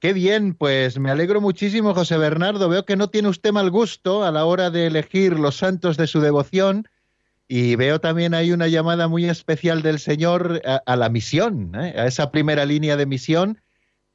Qué 0.00 0.12
bien, 0.12 0.54
pues 0.54 0.98
me 0.98 1.10
alegro 1.10 1.40
muchísimo, 1.40 1.92
José 1.92 2.18
Bernardo. 2.18 2.68
Veo 2.68 2.84
que 2.84 2.96
no 2.96 3.08
tiene 3.08 3.28
usted 3.28 3.52
mal 3.52 3.70
gusto 3.70 4.24
a 4.24 4.30
la 4.30 4.44
hora 4.44 4.70
de 4.70 4.86
elegir 4.86 5.38
los 5.38 5.56
santos 5.56 5.96
de 5.96 6.06
su 6.06 6.20
devoción 6.20 6.86
y 7.48 7.76
veo 7.76 8.00
también 8.00 8.34
ahí 8.34 8.52
una 8.52 8.68
llamada 8.68 9.08
muy 9.08 9.26
especial 9.26 9.82
del 9.82 9.98
Señor 9.98 10.62
a, 10.64 10.96
la 10.96 11.08
misión, 11.08 11.72
¿eh? 11.74 11.94
a 11.96 12.06
esa 12.06 12.30
primera 12.30 12.64
línea 12.64 12.96
de 12.96 13.06
misión 13.06 13.60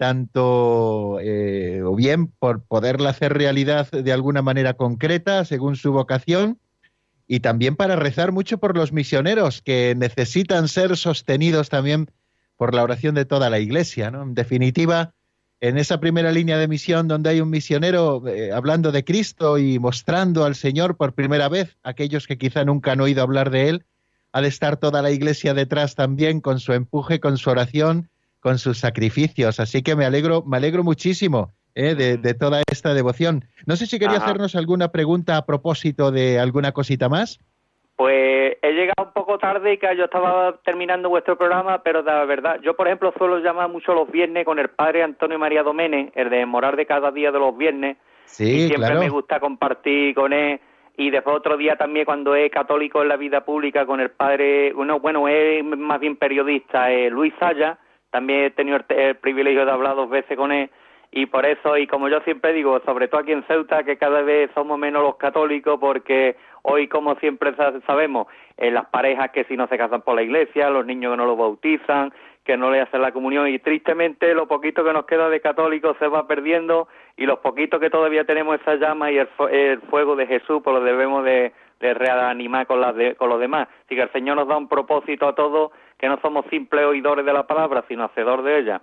tanto 0.02 1.20
eh, 1.22 1.84
o 1.86 1.96
bien 1.96 2.26
por 2.26 2.64
poderla 2.64 3.12
hacer 3.12 3.34
realidad 3.34 3.88
de 3.92 4.12
alguna 4.12 4.42
manera 4.42 4.74
concreta 4.74 5.46
según 5.46 5.76
su 5.76 5.92
vocación 5.92 6.58
y 7.28 7.42
también 7.42 7.76
para 7.76 7.96
rezar 7.96 8.32
mucho 8.32 8.58
por 8.58 8.76
los 8.76 8.94
misioneros 8.94 9.62
que 9.62 9.94
necesitan 9.96 10.68
ser 10.70 10.98
sostenidos 10.98 11.70
también 11.70 12.10
por 12.58 12.74
la 12.74 12.82
oración 12.82 13.14
de 13.14 13.26
toda 13.26 13.52
la 13.52 13.60
Iglesia. 13.60 14.10
¿no? 14.10 14.24
En 14.24 14.34
definitiva, 14.34 15.14
en 15.62 15.78
esa 15.78 16.00
primera 16.00 16.32
línea 16.32 16.58
de 16.58 16.68
misión 16.68 17.08
donde 17.08 17.30
hay 17.30 17.40
un 17.42 17.50
misionero 17.50 18.28
eh, 18.28 18.52
hablando 18.52 18.92
de 18.92 19.04
Cristo 19.06 19.58
y 19.58 19.80
mostrando 19.80 20.44
al 20.44 20.56
Señor 20.56 20.98
por 20.98 21.14
primera 21.14 21.48
vez, 21.48 21.78
aquellos 21.84 22.28
que 22.28 22.38
quizá 22.38 22.66
nunca 22.66 22.92
han 22.92 23.02
oído 23.02 23.24
hablar 23.24 23.50
de 23.52 23.70
Él, 23.70 23.86
ha 24.34 24.42
de 24.42 24.48
estar 24.48 24.78
toda 24.78 25.02
la 25.02 25.12
Iglesia 25.12 25.54
detrás 25.54 25.96
también 25.96 26.42
con 26.42 26.60
su 26.60 26.74
empuje, 26.74 27.20
con 27.20 27.38
su 27.38 27.50
oración 27.50 28.10
con 28.42 28.60
sus 28.60 28.80
sacrificios. 28.80 29.62
Así 29.62 29.82
que 29.82 29.96
me 29.96 30.04
alegro, 30.04 30.44
me 30.46 30.58
alegro 30.58 30.84
muchísimo 30.84 31.54
eh, 31.76 31.96
de, 31.96 32.34
toda 32.34 32.62
esta 32.70 32.94
devoción. 32.94 33.46
No 33.66 33.78
sé 33.78 33.88
si 33.88 33.98
quería 33.98 34.18
hacernos 34.18 34.56
alguna 34.56 34.92
pregunta 34.92 35.38
a 35.38 35.46
propósito 35.46 36.12
de 36.12 36.40
alguna 36.40 36.74
cosita 36.74 37.08
más. 37.08 37.40
Pues 37.96 38.58
he 38.62 38.72
llegado 38.72 39.08
un 39.08 39.14
poco 39.14 39.38
tarde 39.38 39.74
y 39.74 39.78
que 39.78 39.96
yo 39.96 40.06
estaba 40.06 40.56
terminando 40.64 41.10
vuestro 41.10 41.38
programa, 41.38 41.84
pero 41.84 42.02
de 42.02 42.26
verdad, 42.26 42.60
yo 42.62 42.76
por 42.76 42.88
ejemplo 42.88 43.14
suelo 43.18 43.40
llamar 43.40 43.70
mucho 43.70 43.94
los 43.94 44.10
viernes 44.10 44.46
con 44.46 44.58
el 44.58 44.70
padre 44.70 45.04
Antonio 45.04 45.38
María 45.38 45.62
Doménez, 45.62 46.12
el 46.16 46.30
de 46.30 46.46
morar 46.46 46.76
de 46.76 46.86
cada 46.86 47.12
día 47.12 47.32
de 47.32 47.40
los 47.40 47.56
viernes. 47.56 47.98
Sí, 48.26 48.66
y 48.66 48.68
siempre 48.70 48.96
me 48.96 49.10
gusta 49.10 49.40
compartir 49.40 50.16
con 50.16 50.34
él. 50.34 50.60
Y 50.98 51.10
después 51.10 51.36
otro 51.36 51.58
día 51.58 51.76
también 51.76 52.06
cuando 52.06 52.36
es 52.36 52.52
católico 52.52 53.02
en 53.02 53.10
la 53.10 53.18
vida 53.18 53.46
pública 53.46 53.86
con 53.86 54.00
el 54.00 54.12
padre, 54.12 54.74
bueno, 54.74 55.00
bueno, 55.00 55.28
es 55.28 55.64
más 55.64 56.00
bien 56.00 56.16
periodista, 56.16 56.92
eh, 56.92 57.10
Luis 57.10 57.34
Saya, 57.40 57.78
también 58.10 58.46
he 58.46 58.52
tenido 58.52 58.78
el, 58.90 59.16
privilegio 59.16 59.66
de 59.66 59.72
hablar 59.72 59.96
dos 59.96 60.10
veces 60.10 60.38
con 60.38 60.52
él 60.52 60.70
y 61.14 61.26
por 61.26 61.46
eso, 61.46 61.78
y 61.78 61.88
como 61.88 62.08
yo 62.08 62.22
siempre 62.22 62.54
digo, 62.54 62.80
sobre 62.86 63.10
todo 63.10 63.20
aquí 63.20 63.34
en 63.34 63.44
Ceuta, 63.44 63.84
que 63.84 63.98
cada 63.98 64.22
vez 64.22 64.50
somos 64.54 64.80
menos 64.80 65.04
los 65.04 65.18
católicos, 65.18 65.78
porque 65.78 66.38
hoy, 66.62 66.88
como 66.88 67.16
siempre 67.16 67.54
sabemos, 67.86 68.28
en 68.56 68.76
las 68.76 68.86
parejas 68.86 69.32
que 69.32 69.44
si 69.44 69.58
no 69.58 69.68
se 69.68 69.78
casan 69.78 70.04
por 70.04 70.16
la 70.16 70.24
iglesia, 70.24 70.70
los 70.70 70.86
niños 70.86 71.12
que 71.12 71.18
no 71.18 71.26
los 71.26 71.38
bautizan, 71.38 72.14
que 72.46 72.56
no 72.56 72.72
le 72.72 72.80
hacen 72.80 73.02
la 73.02 73.12
comunión, 73.12 73.50
y 73.50 73.60
tristemente 73.60 74.34
lo 74.34 74.48
poquito 74.48 74.86
que 74.86 74.94
nos 74.94 75.06
queda 75.06 75.30
de 75.30 75.42
católicos 75.42 75.98
se 76.00 76.08
va 76.08 76.28
perdiendo, 76.28 76.88
y 77.18 77.26
los 77.26 77.40
poquitos 77.40 77.82
que 77.82 77.90
todavía 77.90 78.24
tenemos 78.24 78.62
esa 78.62 78.76
llama 78.76 79.12
y 79.12 79.18
el, 79.18 79.82
fuego 79.90 80.16
de 80.16 80.28
Jesús, 80.28 80.62
pues 80.64 80.74
lo 80.74 80.82
debemos 80.82 81.26
de, 81.26 81.52
reanimar 81.82 82.68
con, 82.68 82.80
las 82.80 82.96
con 83.18 83.28
los 83.28 83.40
demás. 83.40 83.68
Así 83.86 83.96
que 83.96 84.04
el 84.04 84.12
Señor 84.14 84.38
nos 84.38 84.48
da 84.48 84.56
un 84.56 84.70
propósito 84.70 85.28
a 85.28 85.36
todos 85.36 85.72
que 85.98 86.08
no 86.08 86.18
somos 86.22 86.46
simples 86.50 86.86
oidores 86.86 87.26
de 87.26 87.34
la 87.34 87.48
palabra, 87.48 87.84
sino 87.90 88.06
hacedor 88.06 88.44
de 88.44 88.60
ella. 88.60 88.82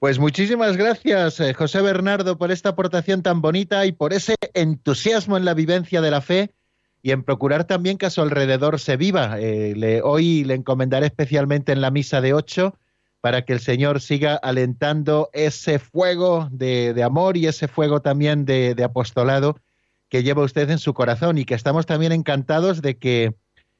Pues 0.00 0.18
muchísimas 0.18 0.78
gracias, 0.78 1.40
eh, 1.40 1.52
José 1.52 1.82
Bernardo, 1.82 2.38
por 2.38 2.50
esta 2.50 2.70
aportación 2.70 3.22
tan 3.22 3.42
bonita 3.42 3.84
y 3.84 3.92
por 3.92 4.14
ese 4.14 4.34
entusiasmo 4.54 5.36
en 5.36 5.44
la 5.44 5.52
vivencia 5.52 6.00
de 6.00 6.10
la 6.10 6.22
fe 6.22 6.54
y 7.02 7.10
en 7.10 7.22
procurar 7.22 7.64
también 7.64 7.98
que 7.98 8.06
a 8.06 8.10
su 8.10 8.22
alrededor 8.22 8.80
se 8.80 8.96
viva. 8.96 9.36
Eh, 9.38 10.00
hoy 10.02 10.42
le 10.44 10.54
encomendaré 10.54 11.04
especialmente 11.04 11.72
en 11.72 11.82
la 11.82 11.90
misa 11.90 12.22
de 12.22 12.32
ocho 12.32 12.78
para 13.20 13.44
que 13.44 13.52
el 13.52 13.60
Señor 13.60 14.00
siga 14.00 14.36
alentando 14.36 15.28
ese 15.34 15.78
fuego 15.78 16.48
de, 16.50 16.98
amor 17.04 17.36
y 17.36 17.46
ese 17.46 17.68
fuego 17.68 18.00
también 18.00 18.46
de 18.46 18.82
apostolado 18.82 19.60
que 20.08 20.22
lleva 20.22 20.42
usted 20.42 20.70
en 20.70 20.78
su 20.78 20.94
corazón 20.94 21.36
y 21.36 21.44
que 21.44 21.54
estamos 21.54 21.84
también 21.84 22.12
encantados 22.12 22.80
de 22.80 22.96
que 22.96 23.34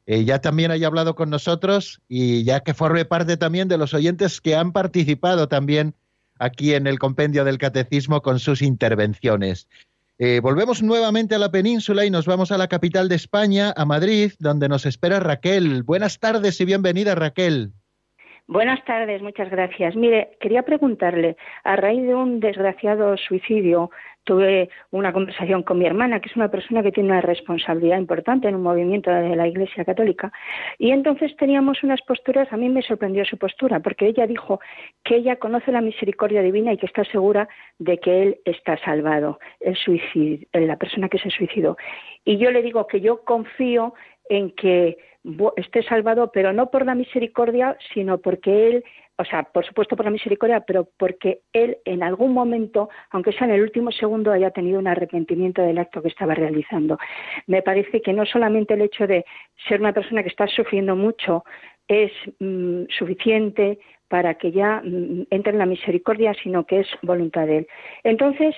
eh, 0.07 0.25
ya 0.25 0.41
también 0.41 0.71
haya 0.71 0.87
hablado 0.87 1.15
con 1.15 1.31
nosotros 1.31 2.01
y 2.09 2.43
ya 2.45 2.61
que 2.61 2.75
forme 2.75 3.05
parte 3.05 3.37
también 3.37 3.69
de 3.69 3.79
los 3.79 3.95
oyentes 3.95 4.41
que 4.41 4.57
han 4.57 4.73
participado 4.73 5.49
también 5.49 5.95
aquí 6.41 6.75
en 6.75 6.89
el 6.89 6.99
compendio 6.99 7.45
del 7.45 7.59
catecismo 7.59 8.23
con 8.23 8.41
sus 8.41 8.63
intervenciones. 8.63 9.69
Eh, 10.19 10.41
volvemos 10.41 10.83
nuevamente 10.83 11.35
a 11.35 11.39
la 11.39 11.51
península 11.51 12.05
y 12.05 12.11
nos 12.11 12.27
vamos 12.27 12.51
a 12.51 12.59
la 12.59 12.69
capital 12.69 13.09
de 13.09 13.15
España, 13.15 13.73
a 13.77 13.85
Madrid, 13.85 14.33
donde 14.39 14.69
nos 14.69 14.85
espera 14.85 15.21
Raquel. 15.21 15.83
Buenas 15.83 16.19
tardes 16.19 16.61
y 16.61 16.65
bienvenida, 16.65 17.15
Raquel. 17.15 17.73
Buenas 18.47 18.85
tardes, 18.85 19.23
muchas 19.23 19.49
gracias. 19.49 19.95
Mire, 19.95 20.37
quería 20.41 20.65
preguntarle, 20.65 21.37
a 21.63 21.77
raíz 21.77 22.03
de 22.03 22.17
un 22.17 22.41
desgraciado 22.41 23.17
suicidio 23.17 23.93
tuve 24.25 24.69
una 24.91 25.13
conversación 25.13 25.63
con 25.63 25.79
mi 25.79 25.87
hermana, 25.87 26.21
que 26.21 26.29
es 26.29 26.37
una 26.37 26.51
persona 26.51 26.83
que 26.83 26.93
tiene 26.93 27.11
una 27.11 27.21
responsabilidad 27.21 27.99
importante 27.99 28.49
en 28.49 28.55
un 28.55 28.63
movimiento 28.63 29.11
de 29.11 29.35
la 29.37 29.49
Iglesia 29.49 29.85
Católica, 29.85 30.33
y 30.79 30.91
entonces 30.91 31.37
teníamos 31.37 31.83
unas 31.83 32.01
posturas, 32.03 32.53
a 32.53 32.57
mí 32.57 32.69
me 32.69 32.83
sorprendió 32.83 33.25
su 33.25 33.39
postura, 33.39 33.81
porque 33.81 34.07
ella 34.07 34.27
dijo 34.27 34.61
que 35.05 35.17
ella 35.17 35.37
conoce 35.37 35.73
la 35.73 35.81
misericordia 35.81 36.43
divina 36.43 36.73
y 36.73 36.77
que 36.77 36.87
está 36.87 37.05
segura 37.05 37.49
de 37.79 37.99
que 37.99 38.23
él 38.23 38.41
está 38.45 38.77
salvado, 38.79 39.39
el 39.61 39.77
suicidio, 39.77 40.47
la 40.53 40.77
persona 40.77 41.09
que 41.09 41.19
se 41.19 41.31
suicidó. 41.31 41.77
Y 42.25 42.37
yo 42.39 42.51
le 42.51 42.63
digo 42.63 42.87
que 42.87 43.01
yo 43.01 43.25
confío 43.25 43.95
en 44.29 44.51
que 44.53 44.99
esté 45.57 45.83
salvado, 45.83 46.31
pero 46.33 46.53
no 46.53 46.71
por 46.71 46.87
la 46.87 46.95
misericordia, 46.95 47.77
sino 47.93 48.19
porque 48.19 48.69
él 48.69 48.85
o 49.21 49.25
sea, 49.27 49.43
por 49.43 49.67
supuesto 49.67 49.97
por 49.97 50.07
la 50.07 50.11
misericordia, 50.11 50.61
pero 50.61 50.89
porque 50.97 51.41
él 51.53 51.77
en 51.85 52.03
algún 52.03 52.33
momento, 52.33 52.89
aunque 53.11 53.33
sea 53.33 53.47
en 53.47 53.53
el 53.53 53.61
último 53.61 53.93
segundo, 53.93 54.33
haya 54.33 54.51
tenido 54.51 54.79
un 54.79 54.87
arrepentimiento 54.87 55.61
del 55.61 55.77
acto 55.77 56.01
que 56.01 56.09
estaba 56.09 56.35
realizando. 56.35 56.97
Me 57.47 57.61
parece 57.61 58.01
que 58.01 58.15
no 58.15 58.25
solamente 58.25 58.75
el 58.75 58.81
hecho 58.81 59.07
de 59.07 59.27
ser 59.69 59.81
una 59.81 59.93
persona 59.93 60.23
que 60.23 60.31
está 60.31 60.47
sufriendo 60.47 60.97
mucho 60.97 61.45
es 61.87 62.11
mm, 62.39 62.85
suficiente 62.99 63.79
para 64.09 64.35
que 64.35 64.53
ya 64.53 64.81
mm, 64.83 65.27
entre 65.29 65.53
en 65.53 65.59
la 65.59 65.67
misericordia, 65.67 66.33
sino 66.43 66.65
que 66.65 66.81
es 66.81 66.89
voluntad 67.03 67.47
de 67.47 67.59
él. 67.59 67.67
Entonces, 68.05 68.57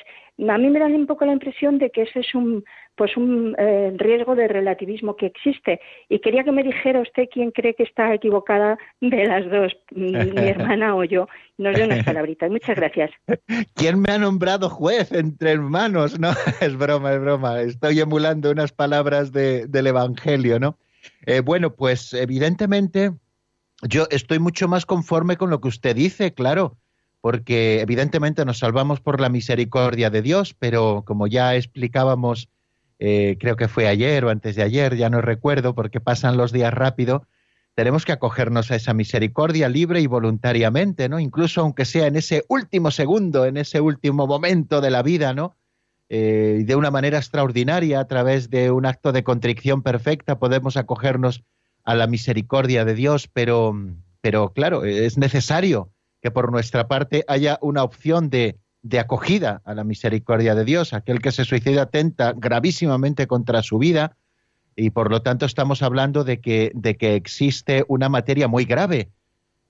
a 0.49 0.59
mí 0.59 0.71
me 0.71 0.79
da 0.79 0.87
un 0.87 1.07
poco 1.07 1.25
la 1.25 1.33
impresión 1.33 1.79
de 1.79 1.91
que 1.91 2.03
ese 2.03 2.21
es 2.21 2.35
un 2.37 2.65
pues 2.97 3.17
un 3.17 3.55
eh, 3.59 3.93
riesgo 3.97 4.35
de 4.35 4.49
relativismo 4.49 5.17
que 5.17 5.27
existe. 5.27 5.81
Y 6.09 6.21
quería 6.21 6.45
que 6.45 6.53
me 6.53 6.63
dijera 6.63 7.01
usted 7.01 7.25
quién 7.33 7.51
cree 7.51 7.75
que 7.75 7.85
está 7.85 8.13
equivocada 8.15 8.79
de 9.01 9.25
las 9.25 9.51
dos 9.51 9.73
mi 9.91 10.15
hermana 10.49 10.95
o 10.95 11.05
yo. 11.05 11.29
Nos 11.59 11.75
dé 11.77 11.85
unas 11.85 12.05
palabritas. 12.05 12.51
Muchas 12.51 12.77
gracias. 12.77 13.11
Quién 13.75 14.01
me 14.01 14.13
ha 14.13 14.19
nombrado 14.19 14.69
juez 14.69 15.13
entre 15.13 15.53
hermanos 15.53 16.19
no 16.19 16.31
es 16.61 16.77
broma 16.77 17.13
es 17.13 17.21
broma. 17.21 17.61
Estoy 17.61 18.01
emulando 18.01 18.51
unas 18.51 18.73
palabras 18.73 19.33
del 19.33 19.87
evangelio 19.87 20.59
no 20.59 20.79
eh, 21.27 21.41
bueno 21.41 21.75
pues 21.75 22.15
evidentemente 22.15 23.13
yo 23.83 24.07
estoy 24.11 24.39
mucho 24.39 24.69
más 24.69 24.87
conforme 24.87 25.37
con 25.37 25.51
lo 25.51 25.61
que 25.61 25.69
usted 25.69 25.97
dice 25.97 26.33
claro 26.35 26.77
porque 27.23 27.81
evidentemente 27.81 28.45
nos 28.45 28.59
salvamos 28.59 29.01
por 29.01 29.21
la 29.21 29.29
misericordia 29.29 30.11
de 30.11 30.23
Dios, 30.23 30.55
pero 30.59 31.05
como 31.07 31.29
ya 31.29 31.55
explicábamos, 31.55 32.49
eh, 33.05 33.37
creo 33.41 33.57
que 33.57 33.67
fue 33.67 33.89
ayer 33.89 34.25
o 34.25 34.31
antes 34.31 34.55
de 34.55 34.63
ayer, 34.63 34.95
ya 34.95 35.11
no 35.11 35.21
recuerdo 35.21 35.75
porque 35.75 35.99
pasan 35.99 36.37
los 36.37 36.53
días 36.53 36.73
rápido, 36.73 37.27
tenemos 37.75 38.05
que 38.05 38.13
acogernos 38.13 38.71
a 38.71 38.77
esa 38.77 38.95
misericordia 38.95 39.69
libre 39.69 40.01
y 40.01 40.07
voluntariamente, 40.07 41.09
¿no? 41.09 41.19
Incluso 41.19 41.63
aunque 41.63 41.85
sea 41.85 42.07
en 42.07 42.15
ese 42.15 42.45
último 42.47 42.93
segundo, 42.93 43.45
en 43.45 43.57
ese 43.57 43.81
último 43.81 44.29
momento 44.29 44.81
de 44.81 44.91
la 44.91 45.03
vida, 45.03 45.35
¿no? 45.35 45.57
Eh, 46.11 46.63
de 46.65 46.77
una 46.77 46.93
manera 46.93 47.19
extraordinaria, 47.19 47.99
a 47.99 48.07
través 48.07 48.51
de 48.51 48.71
un 48.71 48.87
acto 48.87 49.11
de 49.11 49.25
contrición 49.25 49.83
perfecta, 49.83 50.39
podemos 50.39 50.77
acogernos 50.77 51.43
a 51.83 51.97
la 51.97 52.07
misericordia 52.07 52.85
de 52.85 52.95
Dios, 52.95 53.27
pero, 53.27 53.75
pero 54.21 54.53
claro, 54.53 54.85
es 54.85 55.19
necesario 55.19 55.91
que 56.21 56.31
por 56.31 56.53
nuestra 56.53 56.87
parte 56.87 57.25
haya 57.27 57.59
una 57.63 57.83
opción 57.83 58.31
de, 58.31 58.61
de 58.83 58.99
acogida 58.99 59.63
a 59.65 59.75
la 59.75 59.85
misericordia 59.85 60.55
de 60.55 60.65
Dios. 60.65 60.93
Aquel 60.93 61.21
que 61.21 61.33
se 61.33 61.45
suicida 61.45 61.83
atenta 61.83 62.33
gravísimamente 62.37 63.27
contra 63.27 63.63
su 63.63 63.79
vida, 63.79 64.17
y 64.75 64.91
por 64.91 65.11
lo 65.11 65.23
tanto 65.23 65.47
estamos 65.47 65.83
hablando 65.83 66.25
de 66.25 66.41
que, 66.41 66.73
de 66.75 66.97
que 66.97 67.15
existe 67.15 67.85
una 67.89 68.09
materia 68.09 68.49
muy 68.49 68.65
grave. 68.65 69.11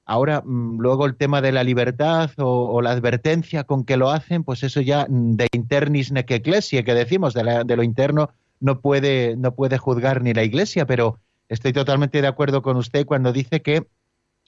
Ahora, 0.04 0.42
mm, 0.44 0.80
luego 0.80 1.06
el 1.06 1.16
tema 1.16 1.40
de 1.40 1.52
la 1.52 1.64
libertad 1.64 2.30
o, 2.38 2.80
la 2.82 2.90
advertencia 2.90 3.64
con 3.64 3.84
que 3.84 3.96
lo 3.96 4.10
hacen, 4.10 4.44
pues 4.44 4.62
eso 4.62 4.80
ya 4.80 5.06
de 5.08 5.48
internis 5.52 6.12
nec 6.12 6.30
ecclesia, 6.30 6.82
que 6.82 6.94
decimos, 6.94 7.34
de, 7.34 7.62
de 7.64 7.76
lo 7.76 7.82
interno 7.82 8.30
no 8.60 8.80
puede, 8.80 9.36
no 9.36 9.54
puede 9.54 9.78
juzgar 9.78 10.22
ni 10.22 10.34
la 10.34 10.44
iglesia, 10.44 10.86
pero 10.86 11.18
estoy 11.48 11.72
totalmente 11.72 12.22
de 12.22 12.28
acuerdo 12.28 12.62
con 12.62 12.76
usted 12.76 13.04
cuando 13.06 13.32
dice 13.32 13.60
que 13.60 13.86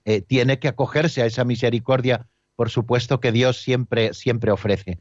eh, 0.04 0.20
tiene 0.20 0.58
que 0.58 0.68
acogerse 0.68 1.22
a 1.22 1.26
esa 1.26 1.44
misericordia, 1.44 2.26
por 2.56 2.70
supuesto, 2.70 3.20
que 3.20 3.32
Dios 3.32 3.58
siempre, 3.58 4.14
siempre 4.14 4.52
ofrece. 4.52 4.98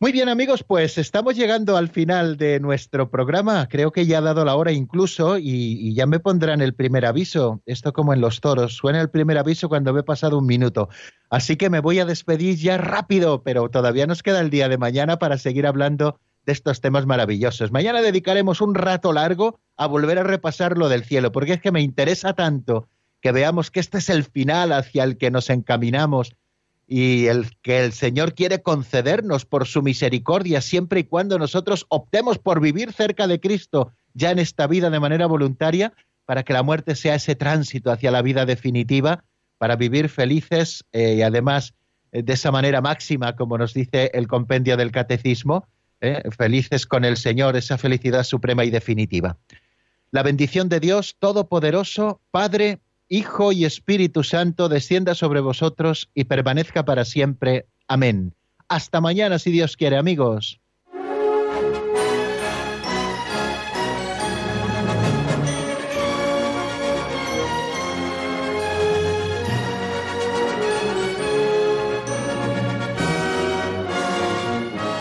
Muy 0.00 0.12
bien 0.12 0.28
amigos, 0.28 0.64
pues 0.64 0.98
estamos 0.98 1.34
llegando 1.34 1.76
al 1.76 1.88
final 1.88 2.36
de 2.36 2.60
nuestro 2.60 3.10
programa. 3.10 3.68
Creo 3.68 3.90
que 3.90 4.04
ya 4.04 4.18
ha 4.18 4.20
dado 4.20 4.44
la 4.44 4.56
hora 4.56 4.72
incluso 4.72 5.38
y, 5.38 5.94
ya 5.94 6.04
me 6.06 6.20
pondrán 6.20 6.60
el 6.60 6.74
primer 6.74 7.06
aviso. 7.06 7.62
Esto 7.64 7.92
como 7.92 8.12
en 8.12 8.20
los 8.20 8.40
toros, 8.40 8.74
suena 8.74 9.00
el 9.00 9.08
primer 9.08 9.38
aviso 9.38 9.68
cuando 9.68 9.94
me 9.94 10.00
he 10.00 10.02
pasado 10.02 10.36
un 10.38 10.46
minuto. 10.46 10.88
Así 11.30 11.56
que 11.56 11.70
me 11.70 11.80
voy 11.80 12.00
a 12.00 12.04
despedir 12.04 12.56
ya 12.56 12.76
rápido, 12.76 13.42
pero 13.44 13.70
todavía 13.70 14.06
nos 14.06 14.22
queda 14.22 14.40
el 14.40 14.50
día 14.50 14.68
de 14.68 14.78
mañana 14.78 15.18
para 15.18 15.38
seguir 15.38 15.66
hablando 15.66 16.20
de 16.44 16.52
estos 16.52 16.82
temas 16.82 17.06
maravillosos. 17.06 17.72
Mañana 17.72 18.02
dedicaremos 18.02 18.60
un 18.60 18.74
rato 18.74 19.12
largo 19.12 19.60
a 19.76 19.86
volver 19.86 20.18
a 20.18 20.24
repasar 20.24 20.76
lo 20.76 20.90
del 20.90 21.04
cielo, 21.04 21.32
porque 21.32 21.54
es 21.54 21.60
que 21.62 21.72
me 21.72 21.80
interesa 21.80 22.34
tanto 22.34 22.88
que 23.22 23.32
veamos 23.32 23.70
que 23.70 23.80
este 23.80 23.98
es 23.98 24.10
el 24.10 24.24
final 24.24 24.72
hacia 24.72 25.04
el 25.04 25.16
que 25.16 25.30
nos 25.30 25.48
encaminamos 25.48 26.36
y 26.86 27.26
el 27.26 27.50
que 27.62 27.84
el 27.84 27.92
Señor 27.92 28.34
quiere 28.34 28.62
concedernos 28.62 29.44
por 29.46 29.66
su 29.66 29.82
misericordia 29.82 30.60
siempre 30.60 31.00
y 31.00 31.04
cuando 31.04 31.38
nosotros 31.38 31.86
optemos 31.88 32.38
por 32.38 32.60
vivir 32.60 32.92
cerca 32.92 33.26
de 33.26 33.40
Cristo 33.40 33.92
ya 34.12 34.30
en 34.30 34.38
esta 34.38 34.66
vida 34.66 34.90
de 34.90 35.00
manera 35.00 35.26
voluntaria 35.26 35.92
para 36.26 36.42
que 36.42 36.52
la 36.52 36.62
muerte 36.62 36.94
sea 36.94 37.14
ese 37.14 37.34
tránsito 37.34 37.90
hacia 37.90 38.10
la 38.10 38.22
vida 38.22 38.46
definitiva, 38.46 39.24
para 39.58 39.76
vivir 39.76 40.08
felices 40.08 40.84
eh, 40.92 41.14
y 41.18 41.22
además 41.22 41.74
eh, 42.12 42.22
de 42.22 42.32
esa 42.32 42.50
manera 42.50 42.80
máxima, 42.80 43.36
como 43.36 43.58
nos 43.58 43.74
dice 43.74 44.10
el 44.14 44.26
compendio 44.26 44.76
del 44.76 44.90
Catecismo, 44.90 45.66
eh, 46.00 46.22
felices 46.36 46.86
con 46.86 47.04
el 47.04 47.16
Señor, 47.16 47.56
esa 47.56 47.78
felicidad 47.78 48.24
suprema 48.24 48.64
y 48.64 48.70
definitiva. 48.70 49.38
La 50.10 50.22
bendición 50.22 50.68
de 50.68 50.80
Dios 50.80 51.16
Todopoderoso, 51.18 52.20
Padre, 52.30 52.78
Hijo 53.08 53.52
y 53.52 53.64
Espíritu 53.64 54.22
Santo, 54.22 54.68
descienda 54.68 55.14
sobre 55.14 55.40
vosotros 55.40 56.10
y 56.14 56.24
permanezca 56.24 56.84
para 56.84 57.04
siempre. 57.04 57.66
Amén. 57.86 58.34
Hasta 58.68 59.00
mañana, 59.00 59.38
si 59.38 59.50
Dios 59.50 59.76
quiere, 59.76 59.96
amigos. 59.96 60.60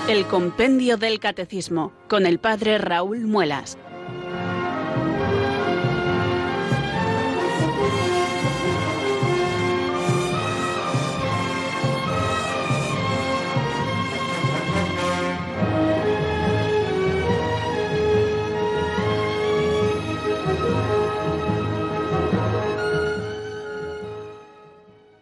El 0.09 0.27
Compendio 0.27 0.97
del 0.97 1.19
Catecismo 1.19 1.93
con 2.07 2.25
el 2.25 2.37
Padre 2.37 2.77
Raúl 2.77 3.21
Muelas. 3.21 3.77